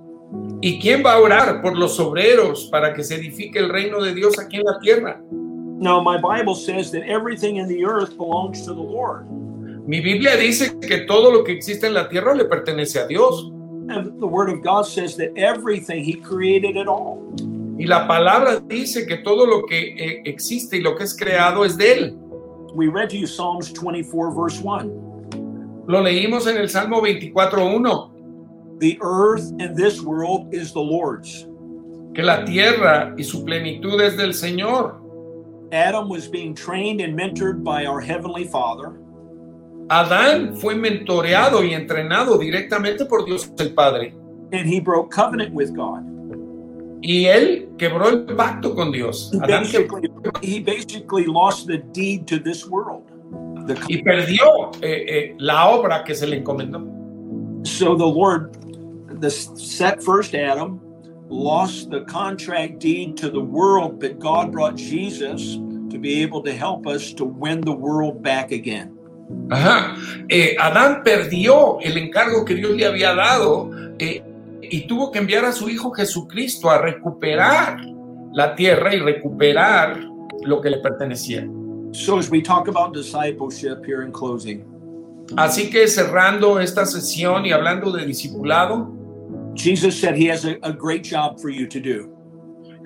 ¿Y 0.62 0.80
quién 0.80 1.04
va 1.04 1.14
a 1.14 1.20
orar 1.20 1.64
por 1.64 1.76
los 1.76 2.00
obreros 2.00 2.70
para 2.70 2.94
que 2.94 3.04
se 3.04 3.16
edifique 3.16 3.58
el 3.58 3.70
reino 3.70 4.00
de 4.00 4.14
Dios 4.14 4.38
aquí 4.38 4.58
en 4.58 4.64
la 4.66 4.80
tierra? 4.80 5.20
Now, 5.80 6.00
my 6.02 6.20
Bible 6.20 6.54
says 6.54 6.92
that 6.92 7.02
everything 7.08 7.58
in 7.58 7.68
the 7.68 7.84
earth 7.84 8.16
belongs 8.16 8.64
to 8.66 8.76
the 8.76 8.82
Lord. 8.82 9.26
Mi 9.88 10.02
Biblia 10.02 10.38
dice 10.38 10.80
que 10.80 11.06
todo 11.08 11.32
lo 11.32 11.44
que 11.44 11.54
existe 11.54 11.88
en 11.88 11.96
la 11.96 12.08
tierra 12.10 12.36
le 12.36 12.46
pertenece 12.46 13.00
a 13.04 13.08
Dios. 13.08 13.50
And 13.90 14.20
the 14.20 14.28
Word 14.28 14.50
of 14.50 14.62
God 14.62 14.86
says 14.86 15.16
that 15.18 15.36
everything, 15.36 16.04
He 16.04 16.14
created 16.14 16.76
it 16.78 16.88
all. 16.88 17.24
Y 17.78 17.86
la 17.86 18.08
palabra 18.08 18.60
dice 18.60 19.06
que 19.06 19.18
todo 19.18 19.46
lo 19.46 19.66
que 19.66 19.96
eh, 19.96 20.22
existe 20.26 20.78
y 20.78 20.82
lo 20.82 20.96
que 20.96 21.04
es 21.04 21.16
creado 21.18 21.66
es 21.66 21.78
de 21.78 21.92
Él. 21.94 22.18
We 22.74 22.88
read 22.88 23.10
to 23.10 23.18
you 23.18 23.28
Psalms 23.28 23.72
24, 23.74 24.32
verse 24.32 24.62
1. 24.62 25.84
Lo 25.88 26.02
leímos 26.02 26.48
en 26.48 26.58
el 26.58 26.70
Salmo 26.70 27.02
24.1, 27.02 28.80
The 28.80 28.98
earth 29.02 29.52
and 29.60 29.76
this 29.78 30.02
world 30.02 30.54
is 30.54 30.74
the 30.74 30.82
Lord's. 30.82 31.48
que 32.14 32.24
la 32.24 32.46
tierra 32.46 33.14
y 33.18 33.24
su 33.24 33.44
plenitud 33.44 34.00
es 34.02 34.16
del 34.18 34.34
Señor. 34.34 35.02
Adam 35.74 36.08
was 36.10 36.30
being 36.30 36.54
trained 36.56 37.02
and 37.02 37.14
mentored 37.18 37.62
by 37.64 37.86
our 37.86 38.00
Heavenly 38.00 38.46
Father. 38.46 38.94
Adán 39.90 40.56
fue 40.56 40.76
mentoreado 40.76 41.64
y 41.64 41.74
entrenado 41.74 42.38
directamente 42.38 43.06
por 43.06 43.26
Dios 43.26 43.52
el 43.60 43.74
Padre. 43.74 44.14
and 44.54 44.68
he 44.68 44.80
broke 44.80 45.12
covenant 45.12 45.54
with 45.54 45.76
God. 45.76 46.04
Y 47.02 47.26
él 47.26 47.70
quebró 47.78 48.10
el 48.10 48.26
pacto 48.26 48.74
con 48.74 48.92
Dios. 48.92 49.32
He 49.34 49.40
Adán 49.40 49.64
basically, 49.64 50.10
he 50.42 50.60
basically 50.60 51.26
lost 51.26 51.68
the 51.68 51.78
deed 51.94 52.26
to 52.28 52.40
this 52.40 52.66
world. 52.66 53.04
The, 53.68 53.76
y 53.90 54.02
perdió 54.04 54.72
eh, 54.82 55.06
eh, 55.08 55.36
la 55.40 55.70
obra 55.70 56.04
que 56.04 56.14
se 56.16 56.28
le 56.28 56.38
encomendó. 56.38 56.96
so 57.66 57.96
the 57.96 58.06
Lord, 58.06 58.54
the 59.22 59.30
set 59.30 60.04
first 60.04 60.36
Adam, 60.36 60.80
lost 61.28 61.90
the 61.90 62.02
contract 62.06 62.80
deed 62.80 63.18
to 63.18 63.30
the 63.30 63.42
world, 63.42 64.00
but 64.00 64.20
God 64.20 64.52
brought 64.52 64.76
Jesus 64.76 65.56
to 65.90 65.98
be 66.00 66.22
able 66.22 66.44
to 66.44 66.54
help 66.54 66.88
us 66.88 67.14
to 67.14 67.26
win 67.26 67.62
the 67.62 67.74
world 67.74 68.22
back 68.22 68.52
again. 68.52 68.92
Ajá. 69.50 69.98
Eh, 70.30 70.56
Adán 70.60 71.04
perdió 71.04 71.80
el 71.82 71.98
encargo 71.98 72.46
que 72.46 72.56
Dios 72.56 72.78
le 72.78 72.86
había 72.86 73.16
dado 73.16 73.72
eh, 73.98 74.22
y 74.72 74.88
tuvo 74.88 75.12
que 75.12 75.20
enviar 75.20 75.46
a 75.46 75.52
su 75.52 75.70
hijo 75.70 75.92
Jesucristo 75.92 76.70
a 76.70 76.78
recuperar 76.78 77.78
la 78.34 78.56
tierra 78.56 78.94
y 78.94 79.00
recuperar 79.00 80.00
lo 80.44 80.62
que 80.62 80.70
le 80.70 80.78
pertenecía. 80.78 81.48
So 81.92 82.20
as 82.20 82.30
we 82.30 82.42
talk 82.42 82.68
about 82.68 82.94
discipleship 82.94 83.86
here 83.86 84.04
in 84.04 84.12
closing, 84.12 84.66
Así 85.38 85.70
que 85.70 85.88
cerrando 85.88 86.60
esta 86.60 86.86
sesión 86.86 87.46
y 87.46 87.52
hablando 87.52 87.92
de 87.92 88.06
discipulado, 88.06 88.94
Jesus 89.56 90.00
said 90.00 90.16
he 90.16 90.30
has 90.30 90.46
a, 90.46 90.58
a 90.62 90.72
great 90.72 91.04
job 91.04 91.40
for 91.40 91.50
you 91.50 91.68
to 91.68 91.80
do. 91.80 92.12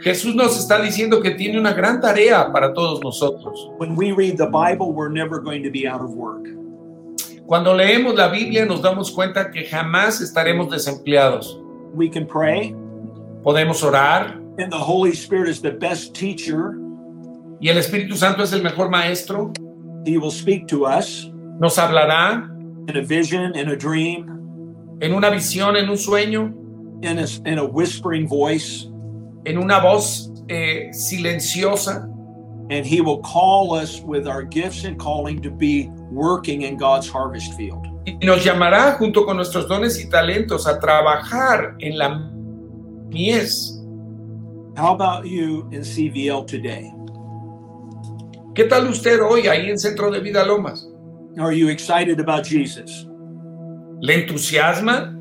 Jesús 0.02 0.34
nos 0.34 0.58
está 0.58 0.82
diciendo 0.82 1.22
que 1.22 1.32
tiene 1.32 1.60
una 1.60 1.74
gran 1.74 2.00
tarea 2.00 2.50
para 2.54 2.74
todos 2.74 3.02
nosotros. 3.04 3.70
When 3.78 3.98
we 3.98 4.14
read 4.14 4.38
the 4.38 4.46
Bible, 4.46 4.94
we're 4.94 5.12
never 5.12 5.42
going 5.42 5.62
to 5.64 5.70
be 5.70 5.86
out 5.86 6.02
of 6.02 6.12
work. 6.12 6.48
Cuando 7.46 7.74
leemos 7.74 8.16
la 8.16 8.30
Biblia 8.30 8.66
nos 8.66 8.82
damos 8.82 9.12
cuenta 9.12 9.52
que 9.52 9.66
jamás 9.66 10.22
estaremos 10.22 10.70
desempleados. 10.70 11.60
We 11.94 12.10
can 12.10 12.26
pray, 12.26 12.74
Podemos 13.44 13.84
orar 13.84 14.36
and 14.60 14.72
the 14.72 14.78
Holy 14.78 15.14
Spirit 15.14 15.50
is 15.50 15.62
the 15.62 15.72
best 15.72 16.14
teacher. 16.14 16.76
y 17.62 17.68
el 17.70 17.78
Espíritu 17.78 18.16
Santo 18.16 18.44
es 18.44 18.54
el 18.54 18.62
mejor 18.62 18.90
maestro. 18.90 19.52
He 20.06 20.18
will 20.18 20.32
speak 20.32 20.68
to 20.68 20.86
us 20.86 21.30
Nos 21.60 21.76
hablará 21.78 22.50
in 22.90 22.96
a 22.96 23.02
vision, 23.02 23.54
in 23.56 23.70
a 23.70 23.76
dream, 23.76 24.98
en 25.02 25.14
una 25.14 25.30
visión, 25.30 25.76
en 25.76 25.90
un 25.90 25.98
sueño, 25.98 26.54
in 27.04 27.20
a, 27.20 27.50
in 27.50 27.60
a 27.60 27.66
whispering 27.66 28.28
voice, 28.28 28.86
en 29.46 29.58
una 29.58 29.82
voz 29.82 30.30
eh, 30.50 30.90
silenciosa 30.92 32.06
and 32.70 32.86
He 32.86 33.02
will 33.02 33.20
call 33.20 33.74
us 33.74 34.00
with 34.00 34.28
our 34.28 34.44
gifts 34.44 34.86
and 34.86 34.98
calling 34.98 35.42
to 35.42 35.50
be 35.52 35.90
working 36.12 36.62
in 36.62 36.78
God's 36.78 37.10
harvest 37.10 37.54
field. 37.56 37.89
Y 38.06 38.26
nos 38.26 38.44
llamará 38.44 38.94
junto 38.94 39.26
con 39.26 39.38
nuestros 39.38 39.68
dones 39.68 40.00
y 40.04 40.10
talentos 40.10 40.68
a 40.68 40.80
trabajar 40.80 41.76
en 41.80 41.98
la 41.98 42.10
mies. 43.10 43.76
How 44.78 44.94
about 44.94 45.26
you 45.26 45.68
in 45.72 45.82
CVL 45.82 46.46
today? 46.46 46.94
¿Qué 48.56 48.66
tal 48.66 48.88
usted 48.88 49.20
hoy 49.22 49.48
ahí 49.48 49.70
en 49.70 49.78
Centro 49.78 50.12
de 50.12 50.20
Vida 50.20 50.46
Lomas? 50.46 50.88
Are 51.38 51.54
you 51.54 51.70
excited 51.70 52.20
about 52.20 52.46
Jesus? 52.46 53.08
¿Le 54.02 54.26
entusiasma 54.26 55.16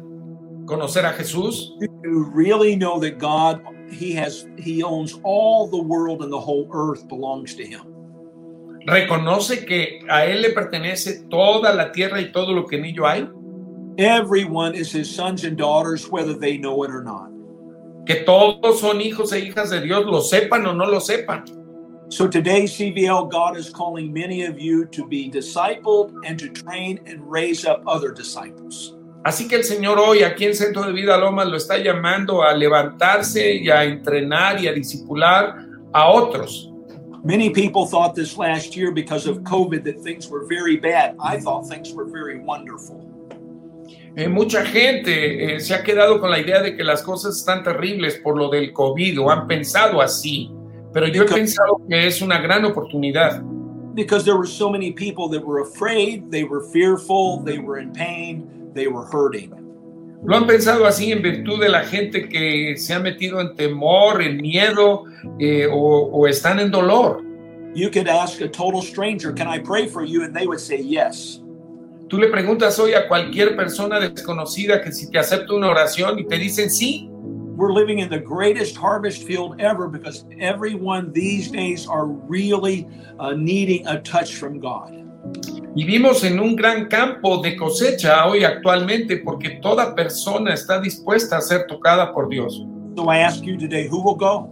conocer 0.67 1.05
a 1.05 1.13
Jesús? 1.13 1.77
Do 1.81 1.87
you 2.05 2.31
really 2.33 2.77
know 2.77 2.99
that 3.01 3.19
God 3.19 3.61
He 3.91 4.13
has 4.15 4.47
He 4.59 4.83
owns 4.83 5.19
all 5.25 5.69
the 5.69 5.83
world 5.83 6.23
and 6.23 6.33
the 6.33 6.41
whole 6.41 6.69
earth 6.73 7.09
belongs 7.09 7.55
to 7.57 7.65
Him? 7.65 7.98
¿Reconoce 8.89 9.67
que 9.67 10.01
a 10.09 10.25
Él 10.25 10.41
le 10.41 10.51
pertenece 10.51 11.25
toda 11.29 11.75
la 11.75 11.93
tierra 11.93 12.23
y 12.23 12.33
todo 12.33 12.55
lo 12.55 12.65
que 12.67 12.77
en 12.77 12.87
ello 12.87 13.07
hay? 13.07 13.29
Everyone 13.99 14.75
is 14.75 14.95
His 14.95 15.15
sons 15.15 15.45
and 15.45 15.59
daughters, 15.59 16.09
whether 16.11 16.33
they 16.33 16.57
know 16.57 16.85
it 16.85 16.91
or 16.91 17.05
not. 17.05 17.29
Que 18.07 18.25
todos 18.25 18.81
son 18.81 19.03
hijos 19.03 19.33
e 19.33 19.41
hijas 19.41 19.69
de 19.69 19.83
Dios, 19.83 20.07
lo 20.07 20.23
sepan 20.23 20.67
o 20.67 20.73
no 20.73 20.87
lo 20.87 21.01
sepan. 21.01 21.45
So 22.09 22.27
today, 22.27 22.63
CVL, 22.63 23.31
God 23.31 23.59
is 23.59 23.69
calling 23.69 24.11
many 24.11 24.47
of 24.47 24.59
you 24.59 24.87
to 24.87 25.07
be 25.07 25.29
discipled 25.29 26.15
and 26.25 26.39
to 26.39 26.49
train 26.49 26.99
and 27.07 27.21
raise 27.31 27.67
up 27.67 27.83
other 27.87 28.15
disciples. 28.15 28.95
Así 29.23 29.47
que 29.47 29.57
el 29.57 29.65
Señor 29.65 29.99
hoy 29.99 30.23
aquí 30.23 30.47
en 30.47 30.55
Centro 30.55 30.85
de 30.85 30.93
Vida 30.93 31.19
Lomas 31.19 31.47
lo 31.47 31.59
está 31.59 31.77
llamando 31.77 32.43
a 32.43 32.55
levantarse 32.55 33.53
y 33.57 33.69
a 33.69 33.85
entrenar 33.85 34.59
y 34.63 34.69
a 34.69 34.73
discipular 34.73 35.57
a 35.93 36.09
otros. 36.09 36.73
Many 37.25 37.51
people 37.51 37.87
thought 37.87 38.15
this 38.15 38.37
last 38.37 38.77
year 38.77 38.93
because 38.93 39.27
of 39.27 39.39
COVID 39.39 39.85
that 39.85 40.01
things 40.01 40.29
were 40.29 40.47
very 40.47 40.77
bad. 40.77 41.17
I 41.21 41.39
thought 41.41 41.69
things 41.69 41.93
were 41.93 42.07
very 42.07 42.39
wonderful. 42.39 43.05
Eh, 44.17 44.29
mucha 44.29 44.65
gente 44.65 45.55
eh, 45.55 45.61
se 45.61 45.75
ha 45.75 45.83
quedado 45.83 46.21
con 46.21 46.31
la 46.31 46.39
idea 46.39 46.63
de 46.63 46.77
que 46.77 46.83
las 46.83 47.03
cosas 47.03 47.37
están 47.37 47.63
terribles 47.63 48.19
por 48.23 48.37
lo 48.37 48.51
del 48.51 48.73
COVID 48.73 49.21
o 49.21 49.31
han 49.31 49.47
pensado 49.47 50.01
así, 50.01 50.51
pero 50.93 51.07
yo 51.07 51.23
he 51.23 51.27
pensado 51.27 51.81
que 51.89 52.07
es 52.07 52.21
una 52.23 52.41
gran 52.41 52.65
oportunidad 52.65 53.43
Because 53.99 54.25
there 54.25 54.37
were 54.37 54.47
so 54.47 54.71
many 54.71 54.93
people 54.93 55.29
that 55.31 55.45
were 55.45 55.59
afraid, 55.59 56.31
they 56.31 56.45
were 56.45 56.61
fearful, 56.71 57.43
they 57.43 57.59
were 57.59 57.79
in 57.79 57.93
pain, 57.93 58.71
they 58.73 58.87
were 58.87 59.05
hurting. 59.05 59.53
Lo 60.25 60.37
han 60.37 60.47
pensado 60.47 60.85
así 60.85 61.13
en 61.13 61.23
virtud 61.23 61.61
de 61.61 61.69
la 61.69 61.85
gente 61.85 62.29
que 62.29 62.77
se 62.77 62.93
ha 62.93 62.99
metido 62.99 63.41
en 63.41 63.55
temor, 63.55 64.21
en 64.21 64.39
miedo 64.39 65.05
eh, 65.39 65.67
o, 65.71 66.11
o 66.13 66.27
están 66.27 66.59
en 66.59 66.71
dolor. 66.71 67.23
You 67.75 67.91
could 67.91 68.09
ask 68.09 68.41
a 68.41 68.49
total 68.49 68.83
stranger, 68.83 69.33
Can 69.33 69.47
I 69.47 69.59
pray 69.59 69.87
for 69.87 70.05
you? 70.05 70.25
And 70.25 70.35
they 70.35 70.47
would 70.47 70.61
say 70.61 70.81
yes. 70.81 71.41
Tú 72.09 72.19
le 72.19 72.29
preguntas 72.29 72.79
hoy 72.79 72.95
a 72.95 73.07
cualquier 73.07 73.55
persona 73.55 74.01
desconocida 74.01 74.83
que 74.83 74.93
si 74.93 75.11
te 75.11 75.19
acepta 75.19 75.53
una 75.53 75.69
oración 75.69 76.19
y 76.19 76.25
te 76.25 76.37
dicen 76.37 76.71
sí. 76.71 77.09
We're 77.57 77.73
living 77.73 77.99
in 77.99 78.09
the 78.09 78.21
greatest 78.21 78.77
harvest 78.77 79.25
field 79.25 79.61
ever 79.61 79.89
because 79.89 80.25
everyone 80.41 81.13
these 81.13 81.51
days 81.51 81.87
are 81.87 82.07
really 82.07 82.87
uh, 83.19 83.35
needing 83.35 83.87
a 83.87 84.01
touch 84.01 84.37
from 84.37 84.61
God. 84.61 85.08
Vivimos 85.75 86.25
en 86.25 86.41
un 86.41 86.57
gran 86.57 86.87
campo 86.87 87.39
de 87.39 87.57
cosecha 87.57 88.27
hoy 88.27 88.43
actualmente 88.43 89.19
porque 89.19 89.61
toda 89.63 89.95
persona 89.95 90.55
está 90.55 90.81
dispuesta 90.81 91.37
a 91.37 91.41
ser 91.41 91.67
tocada 91.67 92.13
por 92.13 92.29
Dios. 92.29 92.65
So 92.97 93.05
I 93.13 93.19
ask 93.19 93.45
you 93.45 93.57
today, 93.57 93.87
who 93.89 94.03
will 94.03 94.17
go? 94.17 94.49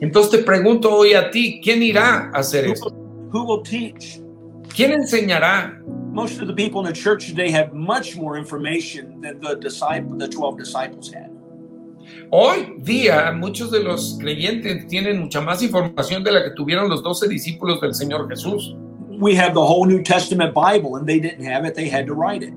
Entonces 0.00 0.32
te 0.32 0.38
pregunto 0.38 0.90
hoy 0.90 1.14
a 1.14 1.30
ti, 1.30 1.60
¿quién 1.62 1.80
irá 1.82 2.30
a 2.34 2.40
hacer 2.40 2.66
Who 2.66 2.72
esto? 2.72 2.90
will, 2.90 3.30
who 3.30 3.44
will 3.44 3.62
teach? 3.62 4.20
¿Quién 4.74 4.92
enseñará? 4.92 5.80
Most 6.12 6.40
of 6.40 6.48
the 6.48 6.54
people 6.54 6.80
in 6.80 6.86
the 6.86 6.92
church 6.92 7.28
today 7.28 7.50
have 7.52 7.72
much 7.72 8.16
more 8.16 8.36
information 8.36 9.20
than 9.20 9.38
the 9.40 9.54
disciple, 9.54 10.18
the 10.18 10.28
12 10.28 10.58
disciples 10.58 11.12
had. 11.12 11.30
Hoy 12.30 12.74
día 12.80 13.30
muchos 13.32 13.70
de 13.70 13.80
los 13.80 14.18
creyentes 14.18 14.88
tienen 14.88 15.20
mucha 15.20 15.40
más 15.40 15.62
información 15.62 16.24
de 16.24 16.32
la 16.32 16.42
que 16.42 16.50
tuvieron 16.50 16.88
los 16.88 17.02
doce 17.02 17.28
discípulos 17.28 17.80
del 17.80 17.94
Señor 17.94 18.28
Jesús. 18.28 18.74
We 19.22 19.36
have 19.36 19.54
the 19.54 19.64
whole 19.64 19.84
New 19.84 20.02
Testament 20.02 20.52
Bible, 20.52 20.96
and 20.96 21.06
they 21.06 21.20
didn't 21.20 21.44
have 21.44 21.64
it, 21.64 21.76
they 21.76 21.88
had 21.88 22.06
to 22.06 22.12
write 22.12 22.42
it. 22.42 22.52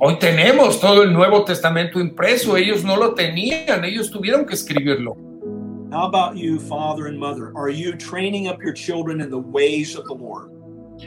Hoy 0.00 0.14
tenemos 0.14 0.80
todo 0.80 1.02
el 1.02 1.12
Nuevo 1.12 1.44
Testamento 1.44 1.98
impreso, 2.00 2.56
ellos 2.56 2.82
no 2.82 2.96
lo 2.96 3.14
tenían, 3.14 3.84
ellos 3.84 4.10
tuvieron 4.10 4.46
que 4.46 4.54
escribirlo. 4.54 5.18
How 5.92 6.06
about 6.06 6.38
you, 6.38 6.58
father 6.58 7.08
and 7.08 7.18
mother? 7.18 7.52
Are 7.54 7.68
you 7.68 7.94
training 7.94 8.48
up 8.48 8.62
your 8.62 8.72
children 8.72 9.20
in 9.20 9.28
the 9.28 9.38
ways 9.38 9.96
of 9.96 10.06
the 10.06 10.14
Lord? 10.14 10.50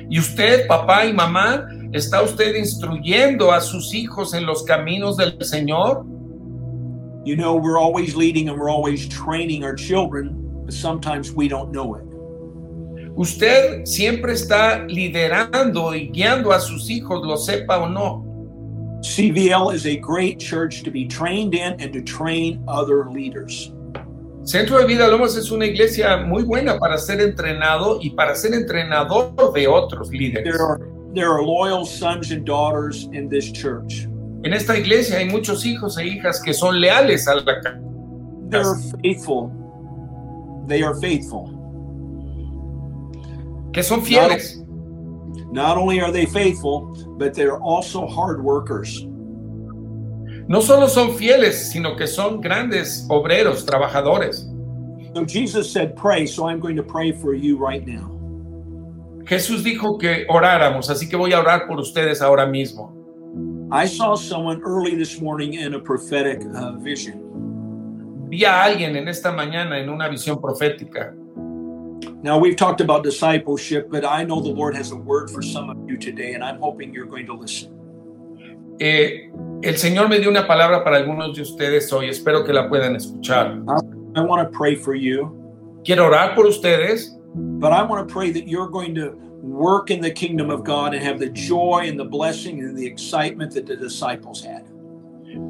Y 0.08 0.20
usted, 0.20 0.68
papá 0.68 1.04
y 1.06 1.14
mamá, 1.14 1.68
¿está 1.92 2.22
usted 2.22 2.56
instruyendo 2.56 3.52
a 3.52 3.62
sus 3.62 3.92
hijos 3.96 4.36
en 4.36 4.46
los 4.46 4.64
caminos 4.66 5.18
del 5.18 5.32
Señor? 5.40 6.06
You 7.26 7.36
know, 7.36 7.56
we're 7.56 7.80
always 7.80 8.16
leading 8.16 8.50
and 8.50 8.60
we're 8.60 8.70
always 8.70 9.08
training 9.08 9.64
our 9.64 9.74
children, 9.74 10.64
but 10.64 10.76
sometimes 10.76 11.32
we 11.32 11.48
don't 11.48 11.72
know 11.72 11.96
it. 11.96 12.09
Usted 13.20 13.86
siempre 13.86 14.32
está 14.32 14.86
liderando 14.88 15.94
y 15.94 16.08
guiando 16.08 16.54
a 16.54 16.60
sus 16.62 16.90
hijos, 16.90 17.22
lo 17.22 17.36
sepa 17.36 17.78
o 17.78 17.90
no. 17.90 18.24
CVL 19.02 19.74
is 19.74 19.86
a 19.86 19.98
great 19.98 20.40
church 20.40 20.84
to 20.84 20.90
be 20.90 21.06
trained 21.06 21.54
in 21.54 21.76
and 21.82 21.92
to 21.92 22.02
train 22.02 22.64
other 22.66 23.10
leaders. 23.12 23.74
Centro 24.46 24.78
de 24.78 24.88
Vida 24.88 25.06
Lomas 25.10 25.36
es 25.36 25.52
una 25.52 25.66
iglesia 25.66 26.16
muy 26.26 26.44
buena 26.44 26.80
para 26.80 26.98
ser 26.98 27.20
entrenado 27.20 28.00
y 28.02 28.12
para 28.12 28.34
ser 28.36 28.54
entrenador 28.54 29.36
de 29.54 29.68
otros 29.68 30.10
líderes. 30.12 30.46
There 30.46 30.66
are 30.66 30.80
there 31.14 31.28
are 31.28 31.44
loyal 31.44 31.86
sons 31.86 32.32
and 32.32 32.46
daughters 32.46 33.10
in 33.12 33.28
this 33.28 33.52
church. 33.52 34.08
En 34.46 34.54
esta 34.54 34.78
iglesia 34.78 35.18
hay 35.18 35.28
muchos 35.28 35.66
hijos 35.66 35.98
e 35.98 36.06
hijas 36.06 36.42
que 36.42 36.54
son 36.54 36.80
leales 36.80 37.28
a 37.28 37.36
la 37.36 37.44
They're 38.50 38.76
faithful. 39.04 39.52
They 40.70 40.84
are 40.84 40.96
faithful. 41.02 41.59
Que 43.74 43.84
son 43.84 44.02
fieles. 44.02 44.58
Not 45.52 45.78
only 45.78 46.00
are 46.02 46.12
they 46.12 46.26
faithful, 46.26 46.96
but 47.18 47.34
they're 47.34 47.60
also 47.60 48.06
hard 48.06 48.44
workers. 48.44 49.06
No 50.48 50.62
solo 50.62 50.88
son 50.88 51.16
fieles, 51.16 51.72
sino 51.72 51.96
que 51.96 52.08
son 52.08 52.42
grandes 52.42 53.06
obreros, 53.10 53.66
trabajadores. 53.66 54.46
So 55.16 55.26
Jesus 55.26 55.72
said, 55.72 55.96
Pray, 55.96 56.26
so 56.26 56.48
I'm 56.48 56.60
going 56.60 56.76
to 56.76 56.84
pray 56.84 57.12
for 57.12 57.34
you 57.34 57.58
right 57.58 57.86
now. 57.86 58.16
Jesús 59.26 59.64
dijo 59.64 60.00
que 60.00 60.26
oráramos, 60.28 60.90
así 60.90 61.08
que 61.08 61.16
voy 61.16 61.34
a 61.34 61.40
orar 61.40 61.68
por 61.68 61.80
ustedes 61.80 62.22
ahora 62.22 62.48
mismo. 62.48 62.96
I 63.72 63.86
saw 63.86 64.16
someone 64.16 64.62
early 64.64 64.96
this 64.96 65.22
morning 65.22 65.54
in 65.54 65.76
a 65.76 65.80
prophetic 65.80 66.42
uh, 66.56 66.72
vision. 66.80 68.28
Vi 68.30 68.44
a 68.44 68.64
alguien 68.64 68.96
en 68.96 69.08
esta 69.08 69.32
mañana 69.32 69.80
en 69.80 69.90
una 69.90 70.10
visión 70.10 70.42
profética. 70.42 71.14
Now, 72.22 72.38
we've 72.38 72.58
talked 72.58 72.82
about 72.82 73.04
discipleship, 73.04 73.90
but 73.90 74.04
I 74.04 74.26
know 74.26 74.42
the 74.42 74.50
Lord 74.50 74.76
has 74.76 74.92
a 74.92 74.96
word 74.96 75.30
for 75.30 75.42
some 75.42 75.70
of 75.70 75.78
you 75.90 75.98
today, 75.98 76.34
and 76.34 76.44
I'm 76.44 76.60
hoping 76.60 76.94
you're 76.94 77.06
going 77.06 77.26
to 77.28 77.34
listen. 77.34 77.72
Eh, 78.82 79.30
el 79.64 79.78
Señor 79.78 80.10
me 80.10 80.20
dio 80.20 80.30
una 80.30 80.46
palabra 80.46 80.84
para 80.84 80.98
algunos 80.98 81.34
de 81.36 81.42
ustedes 81.42 81.92
hoy, 81.94 82.10
espero 82.10 82.46
que 82.46 82.54
la 82.54 82.68
puedan 82.70 82.96
escuchar. 82.96 83.64
I 84.16 84.22
want 84.22 84.52
to 84.52 84.58
pray 84.58 84.76
for 84.76 84.96
you, 84.96 85.36
Quiero 85.86 86.10
orar 86.10 86.36
por 86.36 86.46
ustedes, 86.46 87.16
but 87.36 87.72
I 87.72 87.84
want 87.84 88.06
to 88.06 88.14
pray 88.14 88.32
that 88.32 88.48
you're 88.48 88.68
going 88.70 88.94
to 88.96 89.12
work 89.42 89.90
in 89.90 90.02
the 90.02 90.12
kingdom 90.12 90.50
of 90.50 90.66
God 90.66 90.94
and 90.94 91.02
have 91.02 91.20
the 91.20 91.30
joy 91.30 91.88
and 91.88 91.98
the 91.98 92.06
blessing 92.06 92.60
and 92.60 92.78
the 92.78 92.86
excitement 92.86 93.54
that 93.54 93.66
the 93.66 93.78
disciples 93.78 94.44
had. 94.44 94.66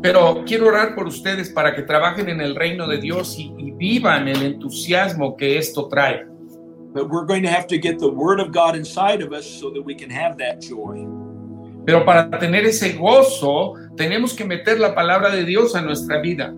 pero 0.01 0.43
quiero 0.45 0.67
orar 0.67 0.93
por 0.93 1.07
ustedes 1.07 1.49
para 1.49 1.74
que 1.74 1.84
trabajen 1.84 2.30
en 2.30 2.41
el 2.41 2.55
reino 2.55 2.88
de 2.88 2.97
Dios 2.97 3.38
y, 3.39 3.53
y 3.57 3.72
vivan 3.72 4.28
el 4.28 4.43
entusiasmo 4.43 5.36
que 5.36 5.57
esto 5.57 5.88
trae. 5.88 6.28
But 6.94 7.10
we're 7.10 7.26
going 7.26 7.44
to 7.44 7.50
have 7.50 7.68
to 7.68 7.78
get 7.78 8.00
the 8.00 8.10
word 8.10 8.40
of 8.40 8.52
God 8.52 8.76
inside 8.76 9.22
of 9.22 9.32
us 9.32 9.46
so 9.46 9.70
that 9.72 9.82
we 9.82 9.94
can 9.94 10.10
have 10.10 10.38
that 10.40 10.60
joy. 10.62 11.08
Pero 11.86 12.04
para 12.04 12.30
tener 12.40 12.66
ese 12.66 12.98
gozo, 12.98 13.76
tenemos 13.96 14.36
que 14.36 14.46
meter 14.46 14.80
la 14.80 14.94
palabra 14.94 15.32
de 15.32 15.46
Dios 15.46 15.76
a 15.76 15.82
nuestra 15.82 16.22
vida. 16.22 16.54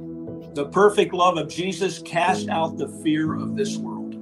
The 0.54 0.66
perfect 0.66 1.14
love 1.14 1.38
of 1.38 1.50
Jesus 1.50 2.00
cast 2.00 2.50
out 2.50 2.78
the 2.78 2.88
fear 3.04 3.36
of 3.36 3.56
this 3.56 3.78
world. 3.78 4.16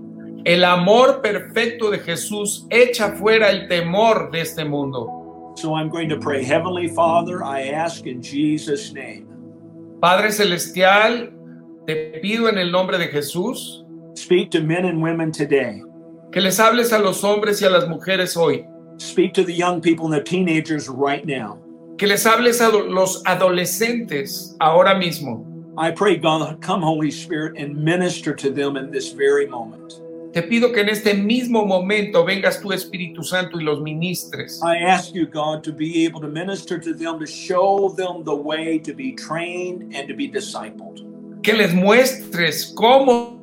El 0.46 0.64
amor 0.64 1.22
perfecto 1.22 1.92
de 1.92 2.00
Jesús 2.00 2.66
echa 2.70 3.18
fuera 3.18 3.50
el 3.50 3.68
temor 3.68 4.32
de 4.32 4.42
este 4.42 4.66
mundo. 4.66 5.54
So 5.58 5.74
I'm 5.74 5.90
going 5.90 6.10
to 6.10 6.18
pray. 6.18 6.44
Heavenly 6.44 6.88
Father, 6.88 7.44
I 7.44 7.70
ask 7.70 8.06
in 8.06 8.22
Jesus' 8.22 8.94
name, 8.94 9.28
Padre 10.02 10.32
Celestial, 10.32 11.32
te 11.86 12.20
pido 12.24 12.48
en 12.48 12.58
el 12.58 12.72
nombre 12.72 12.98
de 12.98 13.08
Jesús 13.08 13.84
speak 14.16 14.52
to 14.52 14.62
men 14.62 14.86
and 14.86 15.02
women 15.02 15.32
today. 15.32 15.82
Que 16.32 16.42
les 16.42 16.60
hables 16.60 16.94
a 16.94 17.00
los 17.00 17.24
hombres 17.24 17.62
y 17.62 17.66
a 17.66 17.70
las 17.70 17.88
mujeres 17.88 18.36
hoy, 18.38 18.66
Speak 18.98 19.34
to 19.34 19.44
the 19.44 19.54
young 19.54 19.80
people 19.82 20.06
and 20.06 20.14
the 20.14 20.22
teenagers 20.24 20.90
right 20.90 21.26
now. 21.26 21.58
que 21.98 22.08
les 22.08 22.26
hables 22.26 22.62
a 22.62 22.70
los 22.70 23.22
adolescentes 23.26 24.56
ahora 24.60 24.96
mismo. 24.96 25.46
I 25.78 25.92
pray, 25.92 26.18
God, 26.18 26.62
come, 26.62 26.82
Holy 26.82 27.10
Spirit, 27.12 27.58
and 27.58 27.76
minister 27.76 28.34
to 28.36 28.50
them 28.50 28.76
in 28.78 28.92
this 28.92 29.14
very 29.14 29.48
moment. 29.48 30.02
Te 30.34 30.42
pido 30.42 30.72
que 30.74 30.82
en 30.82 30.90
este 30.90 31.14
mismo 31.16 31.66
momento 31.66 32.24
vengas 32.24 32.62
tu 32.62 32.70
Espíritu 32.72 33.24
Santo 33.24 33.58
y 33.58 33.64
los 33.64 33.80
ministres. 33.82 34.62
I 34.64 34.78
ask 34.78 35.14
you, 35.16 35.26
God, 35.26 35.64
to 35.64 35.72
be 35.72 36.06
able 36.06 36.22
to 36.22 36.28
minister 36.28 36.78
to 36.78 36.94
them, 36.94 37.20
to 37.20 37.26
show 37.26 37.90
them 37.96 38.24
the 38.24 38.36
way 38.36 38.78
to 38.80 38.94
be 38.94 39.14
trained 39.16 39.94
and 39.96 40.08
to 40.08 40.14
be 40.14 40.28
discipled. 40.28 41.02
Que 41.42 41.54
les 41.54 41.74
muestres 41.74 42.74
cómo 42.76 43.39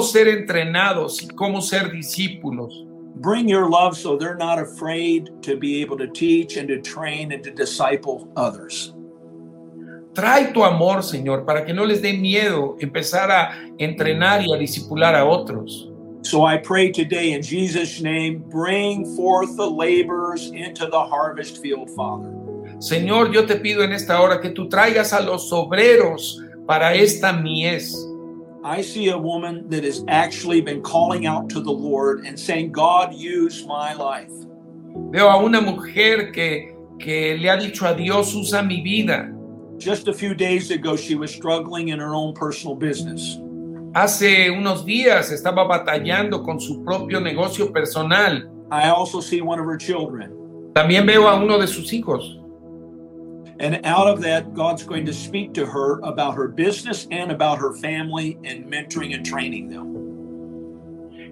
ser 0.00 0.28
entrenados 0.28 1.22
y 1.22 1.28
cómo 1.28 1.60
ser 1.60 1.90
discípulos. 1.90 2.86
Bring 3.16 3.48
your 3.48 3.68
love 3.68 3.96
so 3.96 4.16
they're 4.16 4.36
not 4.36 4.58
afraid 4.58 5.30
to 5.42 5.56
be 5.56 5.82
able 5.82 5.98
to 5.98 6.06
teach 6.06 6.56
and 6.56 6.68
to 6.68 6.80
train 6.80 7.32
and 7.32 7.42
to 7.42 7.50
disciple 7.50 8.28
others. 8.36 8.94
Trae 10.14 10.52
tu 10.52 10.64
amor, 10.64 11.02
Señor, 11.02 11.44
para 11.44 11.64
que 11.64 11.74
no 11.74 11.84
les 11.84 12.00
dé 12.00 12.14
miedo 12.14 12.76
empezar 12.80 13.30
a 13.30 13.52
entrenar 13.78 14.42
y 14.46 14.52
a 14.52 14.56
discipular 14.56 15.14
a 15.14 15.24
otros. 15.24 15.88
So 16.22 16.44
I 16.44 16.58
pray 16.58 16.92
today 16.92 17.32
in 17.32 17.42
Jesus' 17.42 18.00
name, 18.00 18.44
bring 18.50 19.04
forth 19.16 19.56
the 19.56 19.68
laborers 19.68 20.50
into 20.50 20.86
the 20.86 21.00
harvest 21.00 21.62
field, 21.62 21.90
Father. 21.96 22.30
Señor, 22.78 23.32
yo 23.32 23.46
te 23.46 23.56
pido 23.56 23.82
en 23.82 23.92
esta 23.92 24.20
hora 24.20 24.40
que 24.40 24.50
tú 24.50 24.68
traigas 24.68 25.12
a 25.12 25.20
los 25.20 25.52
obreros 25.52 26.40
para 26.66 26.94
esta 26.94 27.32
mies. 27.32 27.94
I 28.62 28.82
see 28.82 29.08
a 29.08 29.16
woman 29.16 29.70
that 29.70 29.84
has 29.84 30.04
actually 30.08 30.60
been 30.60 30.82
calling 30.82 31.24
out 31.24 31.48
to 31.50 31.62
the 31.62 31.72
Lord 31.72 32.26
and 32.26 32.38
saying, 32.38 32.72
God, 32.72 33.14
use 33.14 33.64
my 33.64 33.94
life. 33.94 34.30
Veo 35.10 35.28
a 35.28 35.42
una 35.42 35.62
mujer 35.62 36.30
que, 36.30 36.76
que 36.98 37.38
le 37.38 37.48
ha 37.48 37.56
dicho 37.56 37.90
a 37.90 37.96
Dios, 37.96 38.34
usa 38.34 38.62
mi 38.62 38.82
vida. 38.82 39.34
Just 39.78 40.08
a 40.08 40.12
few 40.12 40.34
days 40.34 40.70
ago, 40.70 40.94
she 40.94 41.14
was 41.14 41.30
struggling 41.30 41.88
in 41.88 41.98
her 42.00 42.14
own 42.14 42.34
personal 42.34 42.76
business. 42.76 43.38
Hace 43.94 44.50
unos 44.50 44.84
días 44.84 45.32
estaba 45.32 45.64
batallando 45.66 46.44
con 46.44 46.60
su 46.60 46.84
propio 46.84 47.18
negocio 47.18 47.72
personal. 47.72 48.42
I 48.70 48.90
also 48.90 49.20
see 49.20 49.40
one 49.40 49.58
of 49.58 49.64
her 49.64 49.78
children. 49.78 50.32
También 50.74 51.06
veo 51.06 51.26
a 51.28 51.42
uno 51.42 51.58
de 51.58 51.66
sus 51.66 51.90
hijos. 51.94 52.39
And 53.60 53.84
out 53.84 54.08
of 54.08 54.22
that, 54.22 54.54
God's 54.54 54.84
going 54.84 55.04
to 55.04 55.12
speak 55.12 55.52
to 55.54 55.66
her 55.66 56.00
about 56.00 56.34
her 56.34 56.48
business 56.48 57.06
and 57.10 57.30
about 57.30 57.58
her 57.58 57.74
family 57.74 58.38
and 58.42 58.64
mentoring 58.64 59.14
and 59.14 59.24
training 59.24 59.68
them. 59.68 59.86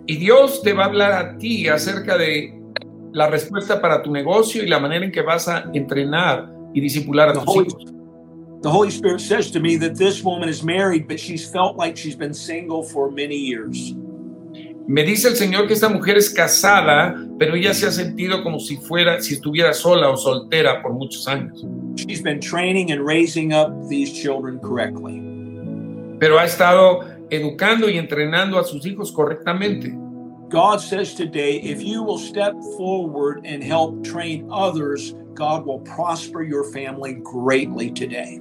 Y 0.07 0.17
Dios 0.17 0.61
te 0.63 0.73
va 0.73 0.85
a 0.85 0.89
hablar 0.89 1.13
a 1.13 1.39
ti 1.39 1.69
acerca 1.69 2.19
de 2.19 2.53
la 3.13 3.29
respuesta 3.31 3.81
para 3.81 4.03
tu 4.03 4.11
negocio 4.11 4.63
y 4.63 4.69
la 4.69 4.79
manera 4.79 5.05
en 5.07 5.11
que 5.11 5.23
vas 5.23 5.49
a 5.49 5.71
entrenar 5.73 6.49
y 6.75 6.81
discipular 6.81 7.31
a 7.31 7.33
The 7.33 7.41
tus 7.41 7.49
Holy, 7.49 7.65
hijos. 7.67 7.93
the 8.63 8.71
Holy 8.71 8.91
Spirit 8.91 9.21
says 9.21 9.51
to 9.53 9.61
me 9.61 9.77
that 9.79 9.97
this 9.97 10.23
woman 10.23 10.51
is 10.51 10.63
married, 10.63 11.09
but 11.09 11.19
she's 11.19 11.51
felt 11.51 11.77
like 11.77 11.97
she's 11.97 12.17
been 12.17 12.35
single 12.35 12.83
for 12.83 13.11
many 13.11 13.37
years. 13.37 13.95
Me 14.89 15.03
dice 15.03 15.29
el 15.29 15.37
Señor 15.37 15.67
que 15.67 15.75
esta 15.75 15.91
mujer 15.91 16.17
es 16.17 16.31
casada, 16.31 17.15
pero 17.39 17.55
ella 17.55 17.75
se 17.75 17.87
ha 17.87 17.93
sentido 17.93 18.43
como 18.43 18.59
si 18.59 18.79
fuera, 18.79 19.21
si 19.21 19.35
estuviera 19.35 19.75
sola 19.75 20.09
o 20.09 20.17
soltera 20.17 20.81
por 20.81 20.95
muchos 20.95 21.29
años. 21.29 21.63
She's 21.97 22.23
been 22.23 22.41
training 22.41 22.91
and 22.91 23.07
raising 23.07 23.53
up 23.53 23.69
these 23.91 24.11
children 24.11 24.59
correctly. 24.61 25.21
Pero 26.19 26.39
ha 26.39 26.47
estado 26.47 27.01
educando 27.29 27.91
y 27.91 27.99
entrenando 27.99 28.59
a 28.59 28.65
sus 28.65 28.87
hijos 28.87 29.13
correctamente. 29.13 29.95
God 30.49 30.79
says 30.81 31.15
today, 31.15 31.61
if 31.63 31.83
you 31.83 32.03
will 32.03 32.19
step 32.19 32.55
forward 32.79 33.45
and 33.45 33.63
help 33.63 34.03
train 34.03 34.49
others, 34.51 35.15
God 35.35 35.67
will 35.67 35.81
prosper 35.81 36.43
your 36.43 36.65
family 36.73 37.21
greatly 37.23 37.91
today. 37.91 38.41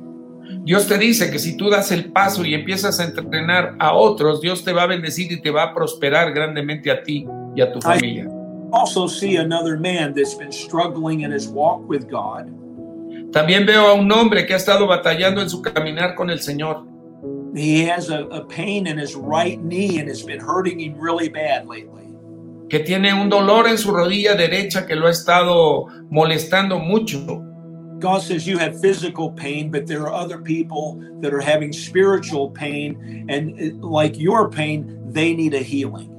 Dios 0.64 0.88
te 0.88 0.98
dice 0.98 1.32
que 1.32 1.40
si 1.40 1.58
tú 1.58 1.70
das 1.70 1.92
el 1.92 2.12
paso 2.12 2.46
y 2.46 2.54
empiezas 2.54 3.00
a 3.00 3.06
entrenar 3.06 3.76
a 3.80 3.94
otros, 3.94 4.42
Dios 4.42 4.64
te 4.64 4.74
va 4.74 4.84
a 4.84 4.88
bendecir 4.88 5.32
y 5.32 5.42
te 5.42 5.52
va 5.52 5.64
a 5.64 5.74
prosperar 5.74 6.34
grandemente 6.34 6.92
a 6.92 7.02
ti 7.04 7.26
y 7.56 7.62
a 7.62 7.72
tu 7.72 7.82
familia. 7.82 8.28
Also, 8.72 9.08
see 9.08 9.38
another 9.38 9.78
man 9.78 10.14
that's 10.14 10.36
been 10.36 10.52
struggling 10.52 11.22
in 11.22 11.32
his 11.32 11.48
walk 11.48 11.88
with 11.88 12.10
God. 12.10 12.52
También 13.32 13.66
veo 13.66 13.88
a 13.88 13.94
un 13.94 14.12
hombre 14.12 14.46
que 14.46 14.54
ha 14.54 14.58
estado 14.58 14.88
batallando 14.88 15.42
en 15.42 15.50
su 15.50 15.62
caminar 15.62 16.16
con 16.16 16.30
el 16.30 16.40
Señor. 16.40 16.86
He 17.56 17.90
has 17.90 18.10
a, 18.10 18.26
a 18.32 18.46
pain 18.48 18.88
in 18.88 19.00
his 19.00 19.16
right 19.16 19.60
knee 19.62 20.00
and 20.00 20.10
it's 20.10 20.24
been 20.24 20.40
hurting 20.40 20.80
him 20.80 20.96
really 21.00 21.30
bad 21.30 21.66
lately. 21.66 21.98
que 22.70 22.80
tiene 22.80 23.14
un 23.14 23.30
dolor 23.30 23.68
en 23.68 23.78
su 23.78 23.92
rodilla 23.92 24.36
derecha 24.36 24.86
que 24.86 24.96
lo 24.96 25.08
ha 25.08 25.12
estado 25.12 25.86
molestando 26.10 26.80
mucho. 26.80 27.44
God 28.00 28.22
says 28.22 28.46
you 28.48 28.58
have 28.58 28.80
physical 28.80 29.32
pain, 29.32 29.72
but 29.72 29.88
there 29.88 30.04
are 30.04 30.14
other 30.14 30.40
people 30.40 31.04
that 31.22 31.34
are 31.34 31.42
having 31.42 31.74
spiritual 31.74 32.52
pain, 32.52 33.26
and 33.30 33.82
like 33.84 34.18
your 34.20 34.50
pain, 34.50 35.00
they 35.12 35.34
need 35.34 35.54
a 35.54 35.60
healing. 35.60 36.14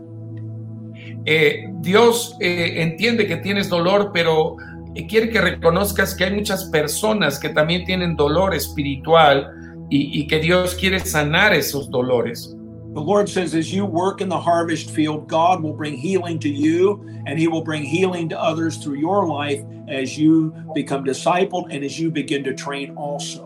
Eh, 1.25 1.69
Dios 1.81 2.37
eh, 2.41 2.83
entiende 2.83 3.27
que 3.27 3.37
tienes 3.37 3.69
dolor, 3.69 4.11
pero 4.13 4.57
eh, 4.95 5.07
quiere 5.07 5.31
que 5.31 5.41
reconozcas 5.41 6.15
que 6.15 6.25
hay 6.25 6.35
muchas 6.35 6.65
personas 6.71 7.39
que 7.39 7.51
también 7.51 7.85
tienen 7.85 8.17
dolor 8.17 8.55
espiritual 8.55 9.53
y, 9.91 10.21
y 10.21 10.27
que 10.27 10.39
Dios 10.41 10.75
quiere 10.75 11.01
sanar 11.01 11.53
esos 11.53 11.91
dolores. 11.91 12.57
The 12.95 13.01
Lord 13.01 13.29
says, 13.29 13.55
as 13.55 13.73
you 13.73 13.85
work 13.85 14.21
in 14.21 14.29
the 14.29 14.41
harvest 14.41 14.91
field, 14.91 15.29
God 15.29 15.63
will 15.63 15.75
bring 15.75 15.95
healing 15.95 16.39
to 16.41 16.49
you 16.49 17.05
and 17.27 17.39
He 17.39 17.47
will 17.47 17.63
bring 17.63 17.83
healing 17.83 18.29
to 18.31 18.41
others 18.41 18.79
through 18.79 18.97
your 18.97 19.27
life 19.27 19.63
as 19.89 20.19
you 20.19 20.55
become 20.75 21.05
discipled 21.05 21.67
and 21.71 21.85
as 21.85 22.01
you 22.01 22.11
begin 22.11 22.43
to 22.45 22.55
train 22.55 22.97
also. 22.97 23.45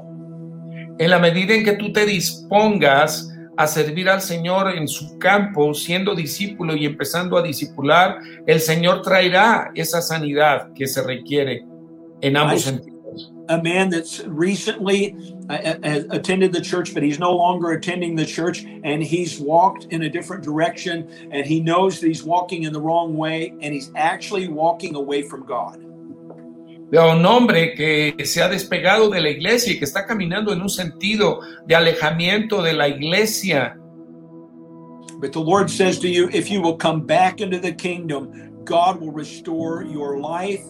En 0.99 1.11
la 1.11 1.19
medida 1.19 1.55
en 1.55 1.65
que 1.65 1.77
tú 1.77 1.93
te 1.93 2.07
dispongas 2.07 3.29
a 3.57 3.67
servir 3.67 4.09
al 4.09 4.21
Señor 4.21 4.77
en 4.77 4.87
su 4.87 5.19
campo, 5.19 5.75
siendo 5.75 6.15
discípulo 6.15 6.77
y 6.77 6.87
empezando 6.87 7.37
a 7.37 7.43
discipular, 7.43 8.19
el 8.47 8.61
Señor 8.61 9.03
traerá 9.03 9.73
esa 9.75 10.01
sanidad 10.01 10.73
que 10.73 10.87
se 10.87 11.03
requiere 11.03 11.65
en 12.21 12.37
ambos 12.37 12.63
sentidos. 12.63 12.92
A 13.49 13.63
man 13.63 13.91
that's 13.91 14.21
recently 14.21 15.17
uh, 15.51 15.75
attended 16.11 16.53
the 16.53 16.61
church, 16.61 16.95
but 16.95 17.03
he's 17.03 17.19
no 17.19 17.33
longer 17.33 17.73
attending 17.73 18.17
the 18.17 18.25
church, 18.25 18.65
and 18.65 19.03
he's 19.03 19.39
walked 19.39 19.85
in 19.87 20.03
a 20.03 20.09
different 20.09 20.43
direction, 20.43 21.09
and 21.31 21.45
he 21.45 21.61
knows 21.61 22.01
that 22.01 22.07
he's 22.07 22.23
walking 22.23 22.63
in 22.63 22.73
the 22.73 22.81
wrong 22.81 23.17
way, 23.17 23.51
and 23.61 23.75
he's 23.75 23.91
actually 23.97 24.49
walking 24.49 24.95
away 24.95 25.23
from 25.23 25.45
God. 25.45 25.85
de 26.93 26.99
un 26.99 27.25
hombre 27.25 27.75
que 27.75 28.27
se 28.27 28.43
ha 28.43 28.51
despegado 28.51 29.09
de 29.09 29.19
la 29.19 29.31
iglesia 29.31 29.73
y 29.73 29.79
que 29.79 29.87
está 29.87 30.05
caminando 30.05 30.53
en 30.53 30.61
un 30.61 30.69
sentido 30.69 31.41
de 31.67 31.75
alejamiento 31.75 32.63
de 32.63 32.75
la 32.75 32.87
iglesia. 32.87 33.79
But 35.19 35.33
the 35.33 35.41
Lord 35.41 35.71
says 35.71 35.99
to 36.01 36.09
you, 36.09 36.29
if 36.31 36.51
you 36.51 36.61
will 36.61 36.77
come 36.77 37.07
back 37.07 37.41
into 37.41 37.59
the 37.59 37.73
kingdom, 37.73 38.65
God 38.65 39.01
will 39.01 39.11
restore 39.11 39.85
your 39.85 40.19
life, 40.19 40.61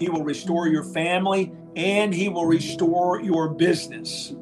He 0.00 0.08
will 0.08 0.24
restore 0.24 0.66
your 0.66 0.82
family, 0.82 1.52
and 1.78 2.12
He 2.12 2.28
will 2.28 2.46
restore 2.46 3.22
your 3.22 3.48
business. 3.48 4.34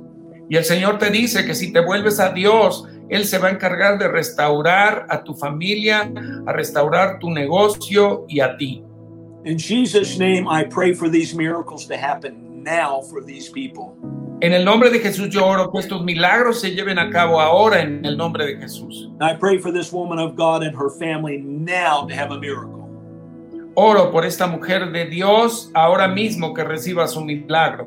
Y 0.48 0.56
el 0.56 0.64
Señor 0.64 0.98
te 0.98 1.10
dice 1.10 1.44
que 1.44 1.54
si 1.54 1.72
te 1.72 1.80
vuelves 1.80 2.18
a 2.18 2.32
Dios, 2.32 2.84
Él 3.08 3.24
se 3.24 3.38
va 3.38 3.48
a 3.48 3.50
encargar 3.50 3.98
de 3.98 4.08
restaurar 4.08 5.06
a 5.08 5.22
tu 5.22 5.34
familia, 5.34 6.10
a 6.46 6.52
restaurar 6.52 7.18
tu 7.20 7.30
negocio 7.30 8.24
y 8.28 8.40
a 8.40 8.56
ti. 8.56 8.82
In 9.44 9.58
Jesus' 9.58 10.18
name, 10.18 10.48
I 10.48 10.64
pray 10.64 10.92
for 10.92 11.08
these 11.08 11.36
miracles 11.36 11.86
to 11.86 11.96
happen 11.96 12.64
now 12.64 13.02
for 13.02 13.22
these 13.22 13.48
people. 13.48 13.96
En 14.40 14.52
el 14.52 14.64
nombre 14.64 14.90
de 14.90 14.98
Jesús 14.98 15.30
yo 15.30 15.46
oro 15.46 15.70
que 15.70 15.78
estos 15.78 16.04
milagros 16.04 16.60
se 16.60 16.72
lleven 16.72 16.98
a 16.98 17.10
cabo 17.10 17.40
ahora 17.40 17.80
en 17.80 18.04
el 18.04 18.16
nombre 18.16 18.44
de 18.44 18.56
Jesús. 18.56 19.10
I 19.20 19.34
pray 19.34 19.58
for 19.58 19.72
this 19.72 19.92
woman 19.92 20.18
of 20.18 20.36
God 20.36 20.62
and 20.62 20.76
her 20.76 20.90
family 20.90 21.38
now 21.38 22.06
to 22.06 22.14
have 22.14 22.32
a 22.32 22.38
miracle. 22.38 22.75
Oro 23.78 24.10
por 24.10 24.24
esta 24.24 24.46
mujer 24.46 24.90
de 24.90 25.04
Dios 25.04 25.70
ahora 25.74 26.08
mismo 26.08 26.54
que 26.54 26.64
reciba 26.64 27.06
su 27.06 27.20
milagro. 27.20 27.86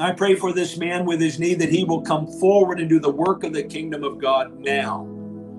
I 0.00 0.10
pray 0.10 0.34
for 0.34 0.52
this 0.52 0.76
man 0.76 1.06
with 1.06 1.20
his 1.20 1.38
knee 1.38 1.54
that 1.54 1.68
he 1.68 1.84
will 1.84 2.02
come 2.02 2.26
forward 2.40 2.80
and 2.80 2.88
do 2.88 2.98
the 2.98 3.10
work 3.10 3.44
of 3.44 3.52
the 3.52 3.62
kingdom 3.62 4.02
of 4.02 4.18
God 4.20 4.58
now. 4.58 5.06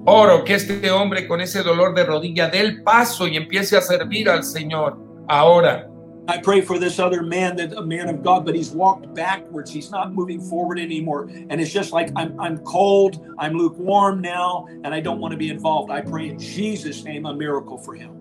Oro 0.05 0.43
que 0.43 0.55
este 0.55 0.89
hombre 0.89 1.25
con 1.29 1.39
ese 1.39 1.63
dolor 1.63 1.95
de 1.95 2.03
rodilla 2.03 2.49
dé 2.51 2.59
el 2.59 2.83
paso 2.83 3.25
y 3.25 3.37
empiece 3.37 3.77
a 3.77 3.81
servir 3.81 4.27
al 4.27 4.43
Señor 4.43 4.97
ahora. 5.29 5.89
I 6.27 6.39
pray 6.39 6.59
for 6.59 6.77
this 6.77 6.99
other 6.99 7.23
man 7.23 7.55
that 7.55 7.71
a 7.71 7.81
man 7.81 8.09
of 8.09 8.21
God, 8.21 8.45
but 8.45 8.55
he's 8.55 8.71
walked 8.71 9.13
backwards. 9.15 9.71
He's 9.71 9.91
not 9.91 10.13
moving 10.13 10.41
forward 10.41 10.77
anymore. 10.77 11.29
And 11.49 11.61
it's 11.61 11.71
just 11.71 11.93
like 11.93 12.11
I'm 12.17 12.37
I'm 12.37 12.57
cold, 12.65 13.25
I'm 13.37 13.53
lukewarm 13.53 14.19
now, 14.19 14.67
and 14.83 14.93
I 14.93 14.99
don't 14.99 15.21
want 15.21 15.31
to 15.31 15.37
be 15.37 15.49
involved. 15.49 15.89
I 15.89 16.01
pray 16.01 16.27
in 16.27 16.37
Jesus' 16.37 17.05
name 17.05 17.25
a 17.25 17.33
miracle 17.33 17.77
for 17.77 17.95
him. 17.95 18.18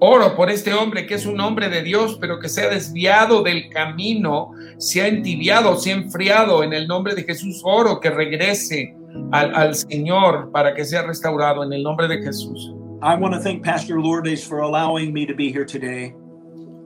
Oro 0.00 0.36
por 0.36 0.50
este 0.50 0.72
hombre 0.72 1.06
que 1.06 1.14
es 1.14 1.26
un 1.26 1.40
hombre 1.40 1.68
de 1.68 1.82
Dios, 1.82 2.18
pero 2.20 2.38
que 2.38 2.48
se 2.48 2.62
ha 2.62 2.68
desviado 2.68 3.42
del 3.42 3.68
camino, 3.68 4.52
se 4.78 5.02
ha 5.02 5.08
entibiado, 5.08 5.76
se 5.76 5.90
ha 5.90 5.94
enfriado. 5.94 6.62
En 6.62 6.72
el 6.72 6.86
nombre 6.86 7.14
de 7.14 7.24
Jesús, 7.24 7.60
oro 7.64 8.00
que 8.00 8.10
regrese 8.10 8.94
al, 9.32 9.54
al 9.54 9.74
Señor 9.74 10.50
para 10.52 10.74
que 10.74 10.84
sea 10.84 11.02
restaurado 11.02 11.64
en 11.64 11.72
el 11.72 11.82
nombre 11.82 12.08
de 12.08 12.22
Jesús. 12.22 12.74
I 13.00 13.14
want 13.14 13.32
to 13.34 13.40
thank 13.40 13.64
Pastor 13.64 14.00
Lourdes 14.00 14.44
for 14.44 14.60
allowing 14.60 15.12
me 15.12 15.24
to 15.24 15.34
be 15.34 15.52
here 15.52 15.64
today. 15.64 16.14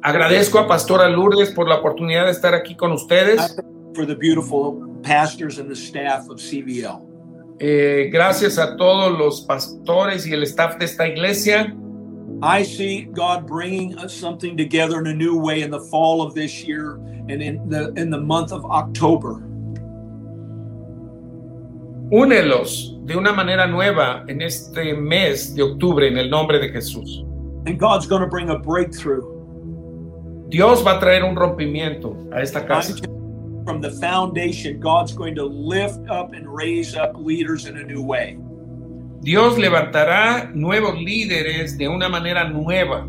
Agradezco 0.03 0.59
a 0.59 0.67
Pastora 0.67 1.09
Lourdes 1.09 1.53
por 1.53 1.69
la 1.69 1.77
oportunidad 1.77 2.27
de 2.27 2.33
estar 2.33 2.55
aquí 2.55 2.77
con 2.77 2.93
ustedes. 2.93 3.57
For 3.95 4.07
the 4.07 4.17
beautiful 4.17 5.01
pastors 5.03 5.59
and 5.59 5.69
the 5.69 5.77
staff 5.77 6.29
of 6.29 6.39
CVL. 6.39 7.01
Eh, 7.61 8.11
gracias 8.13 8.59
a 8.59 8.77
todos 8.77 9.17
los 9.17 9.43
pastores 9.43 10.27
y 10.27 10.33
el 10.33 10.43
staff 10.43 10.77
de 10.79 10.87
esta 10.87 11.07
iglesia. 11.07 11.75
I 12.43 12.65
see 12.65 13.03
God 13.03 13.47
bringing 13.47 13.97
us 13.99 14.13
something 14.13 14.57
together 14.57 14.99
in 14.99 15.07
a 15.07 15.15
new 15.15 15.39
way 15.39 15.63
in 15.63 15.71
the 15.71 15.81
fall 15.81 16.23
of 16.23 16.35
this 16.35 16.65
year 16.65 16.95
and 17.29 17.43
in 17.43 17.69
the 17.69 17.93
in 17.97 18.11
the 18.11 18.21
month 18.21 18.53
of 18.53 18.65
October. 18.65 19.43
Únelos 22.11 23.07
de 23.07 23.17
una 23.17 23.33
manera 23.33 23.67
nueva 23.67 24.25
en 24.29 24.43
este 24.43 24.95
mes 24.97 25.55
de 25.55 25.63
octubre 25.63 26.07
en 26.07 26.19
el 26.19 26.29
nombre 26.29 26.59
de 26.59 26.69
Jesús. 26.69 27.25
And 27.67 27.79
God's 27.79 28.07
going 28.07 28.23
to 28.23 28.29
bring 28.29 28.51
a 28.51 28.59
breakthrough 28.59 29.33
Dios 30.53 30.85
va 30.85 30.97
a 30.97 31.01
traer 31.01 31.25
un 31.25 31.35
rompimiento 31.35 32.15
a 32.31 32.43
esta 32.43 32.67
casa. 32.67 32.95
from 33.65 33.81
the 33.81 33.91
foundation. 33.91 34.81
God's 34.81 35.13
going 35.13 35.35
to 35.37 35.45
lift 35.45 36.09
up 36.11 36.35
and 36.35 36.47
raise 36.47 36.97
up 36.97 37.13
leaders 37.17 37.67
in 37.67 37.79
a 37.79 37.83
new 37.85 38.03
way. 38.03 38.37
Dios 39.23 39.57
levantará 39.57 40.51
nuevos 40.53 41.01
líderes 41.01 41.79
de 41.79 41.87
una 41.89 42.09
manera 42.09 42.49
nueva. 42.49 43.07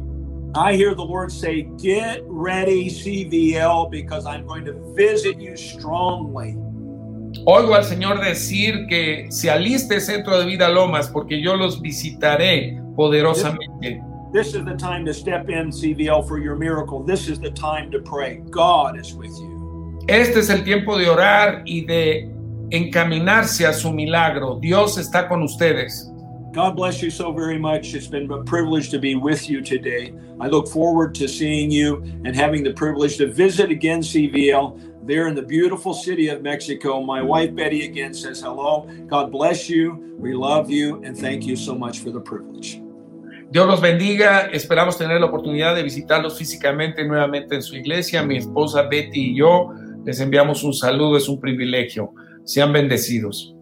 I 0.55 0.76
hear 0.76 0.93
the 0.93 1.03
Lord 1.03 1.32
say, 1.32 1.68
Get 1.82 2.22
ready, 2.28 2.88
CVL, 2.88 3.89
because 3.89 4.28
I'm 4.28 4.45
going 4.45 4.64
to 4.66 4.74
visit 4.95 5.41
you 5.41 5.57
strongly. 5.57 6.55
Oigo 7.47 7.74
al 7.74 7.84
Señor 7.84 8.24
decir 8.24 8.86
que 8.88 9.26
se 9.32 9.49
aliste 9.49 9.99
Centro 9.99 10.38
de 10.38 10.45
Vida 10.45 10.70
Lomas 10.70 11.09
porque 11.09 11.41
yo 11.41 11.55
los 11.55 11.82
visitaré 11.82 12.80
poderosamente. 12.95 13.99
This 14.32 14.53
is 14.53 14.64
the 14.66 14.76
time 14.78 15.05
to 15.05 15.14
step 15.16 15.49
in, 15.49 15.72
CVL, 15.72 16.28
for 16.28 16.38
your 16.38 16.55
miracle. 16.55 17.03
This 17.03 17.28
is 17.28 17.39
the 17.39 17.49
time 17.49 17.89
to 17.89 17.99
pray. 17.99 18.43
God 18.51 18.99
is 18.99 19.16
with 19.16 19.32
you. 19.39 19.99
Este 20.07 20.41
es 20.41 20.51
el 20.51 20.64
tiempo 20.64 20.95
de 20.95 21.09
orar 21.09 21.64
y 21.66 21.86
de 21.86 22.30
encaminarse 22.72 23.66
a 23.66 23.74
su 23.74 23.91
milagro. 23.91 24.59
Dios 24.59 24.97
está 24.97 25.28
con 25.28 25.43
ustedes. 25.43 26.09
God 26.53 26.76
bless 26.76 27.01
you 27.01 27.09
so 27.09 27.32
very 27.32 27.57
much. 27.57 27.95
It's 27.95 28.05
been 28.05 28.32
a 28.32 28.43
privilege 28.43 28.91
to 28.91 28.99
be 28.99 29.16
with 29.16 29.49
you 29.49 29.61
today. 29.61 30.14
I 30.39 30.47
look 30.47 30.68
forward 30.68 31.16
to 31.16 31.28
seeing 31.28 31.72
you 31.72 32.03
and 32.26 32.36
having 32.36 32.64
the 32.64 32.74
privilege 32.74 33.18
to 33.18 33.26
visit 33.26 33.72
again 33.72 34.01
CVL 34.01 35.07
there 35.07 35.28
in 35.28 35.34
the 35.34 35.41
beautiful 35.41 35.95
city 35.95 36.30
of 36.30 36.43
Mexico. 36.43 37.01
My 37.01 37.24
wife 37.24 37.55
Betty 37.55 37.86
again 37.86 38.14
says 38.14 38.41
hello. 38.41 38.88
God 39.07 39.32
bless 39.32 39.68
you. 39.68 40.16
We 40.20 40.34
love 40.36 40.70
you 40.70 41.01
and 41.03 41.18
thank 41.18 41.45
you 41.45 41.55
so 41.55 41.74
much 41.74 41.99
for 41.99 42.11
the 42.11 42.22
privilege. 42.22 42.80
Dios 43.49 43.68
los 43.68 43.82
bendiga. 43.82 44.49
Esperamos 44.51 44.97
tener 44.97 45.20
la 45.20 45.28
oportunidad 45.28 45.76
de 45.76 45.84
visitarlos 45.84 46.38
físicamente 46.38 47.03
nuevamente 47.03 47.55
en 47.55 47.61
su 47.64 47.76
iglesia. 47.76 48.24
Mi 48.24 48.38
esposa 48.38 48.84
Betty 48.84 49.32
y 49.32 49.36
yo 49.36 49.72
les 50.05 50.20
enviamos 50.20 50.64
un 50.64 50.74
saludo. 50.74 51.18
Es 51.18 51.28
un 51.28 51.39
privilegio. 51.39 52.14
Sean 52.46 52.74
bendecidos. 52.74 53.56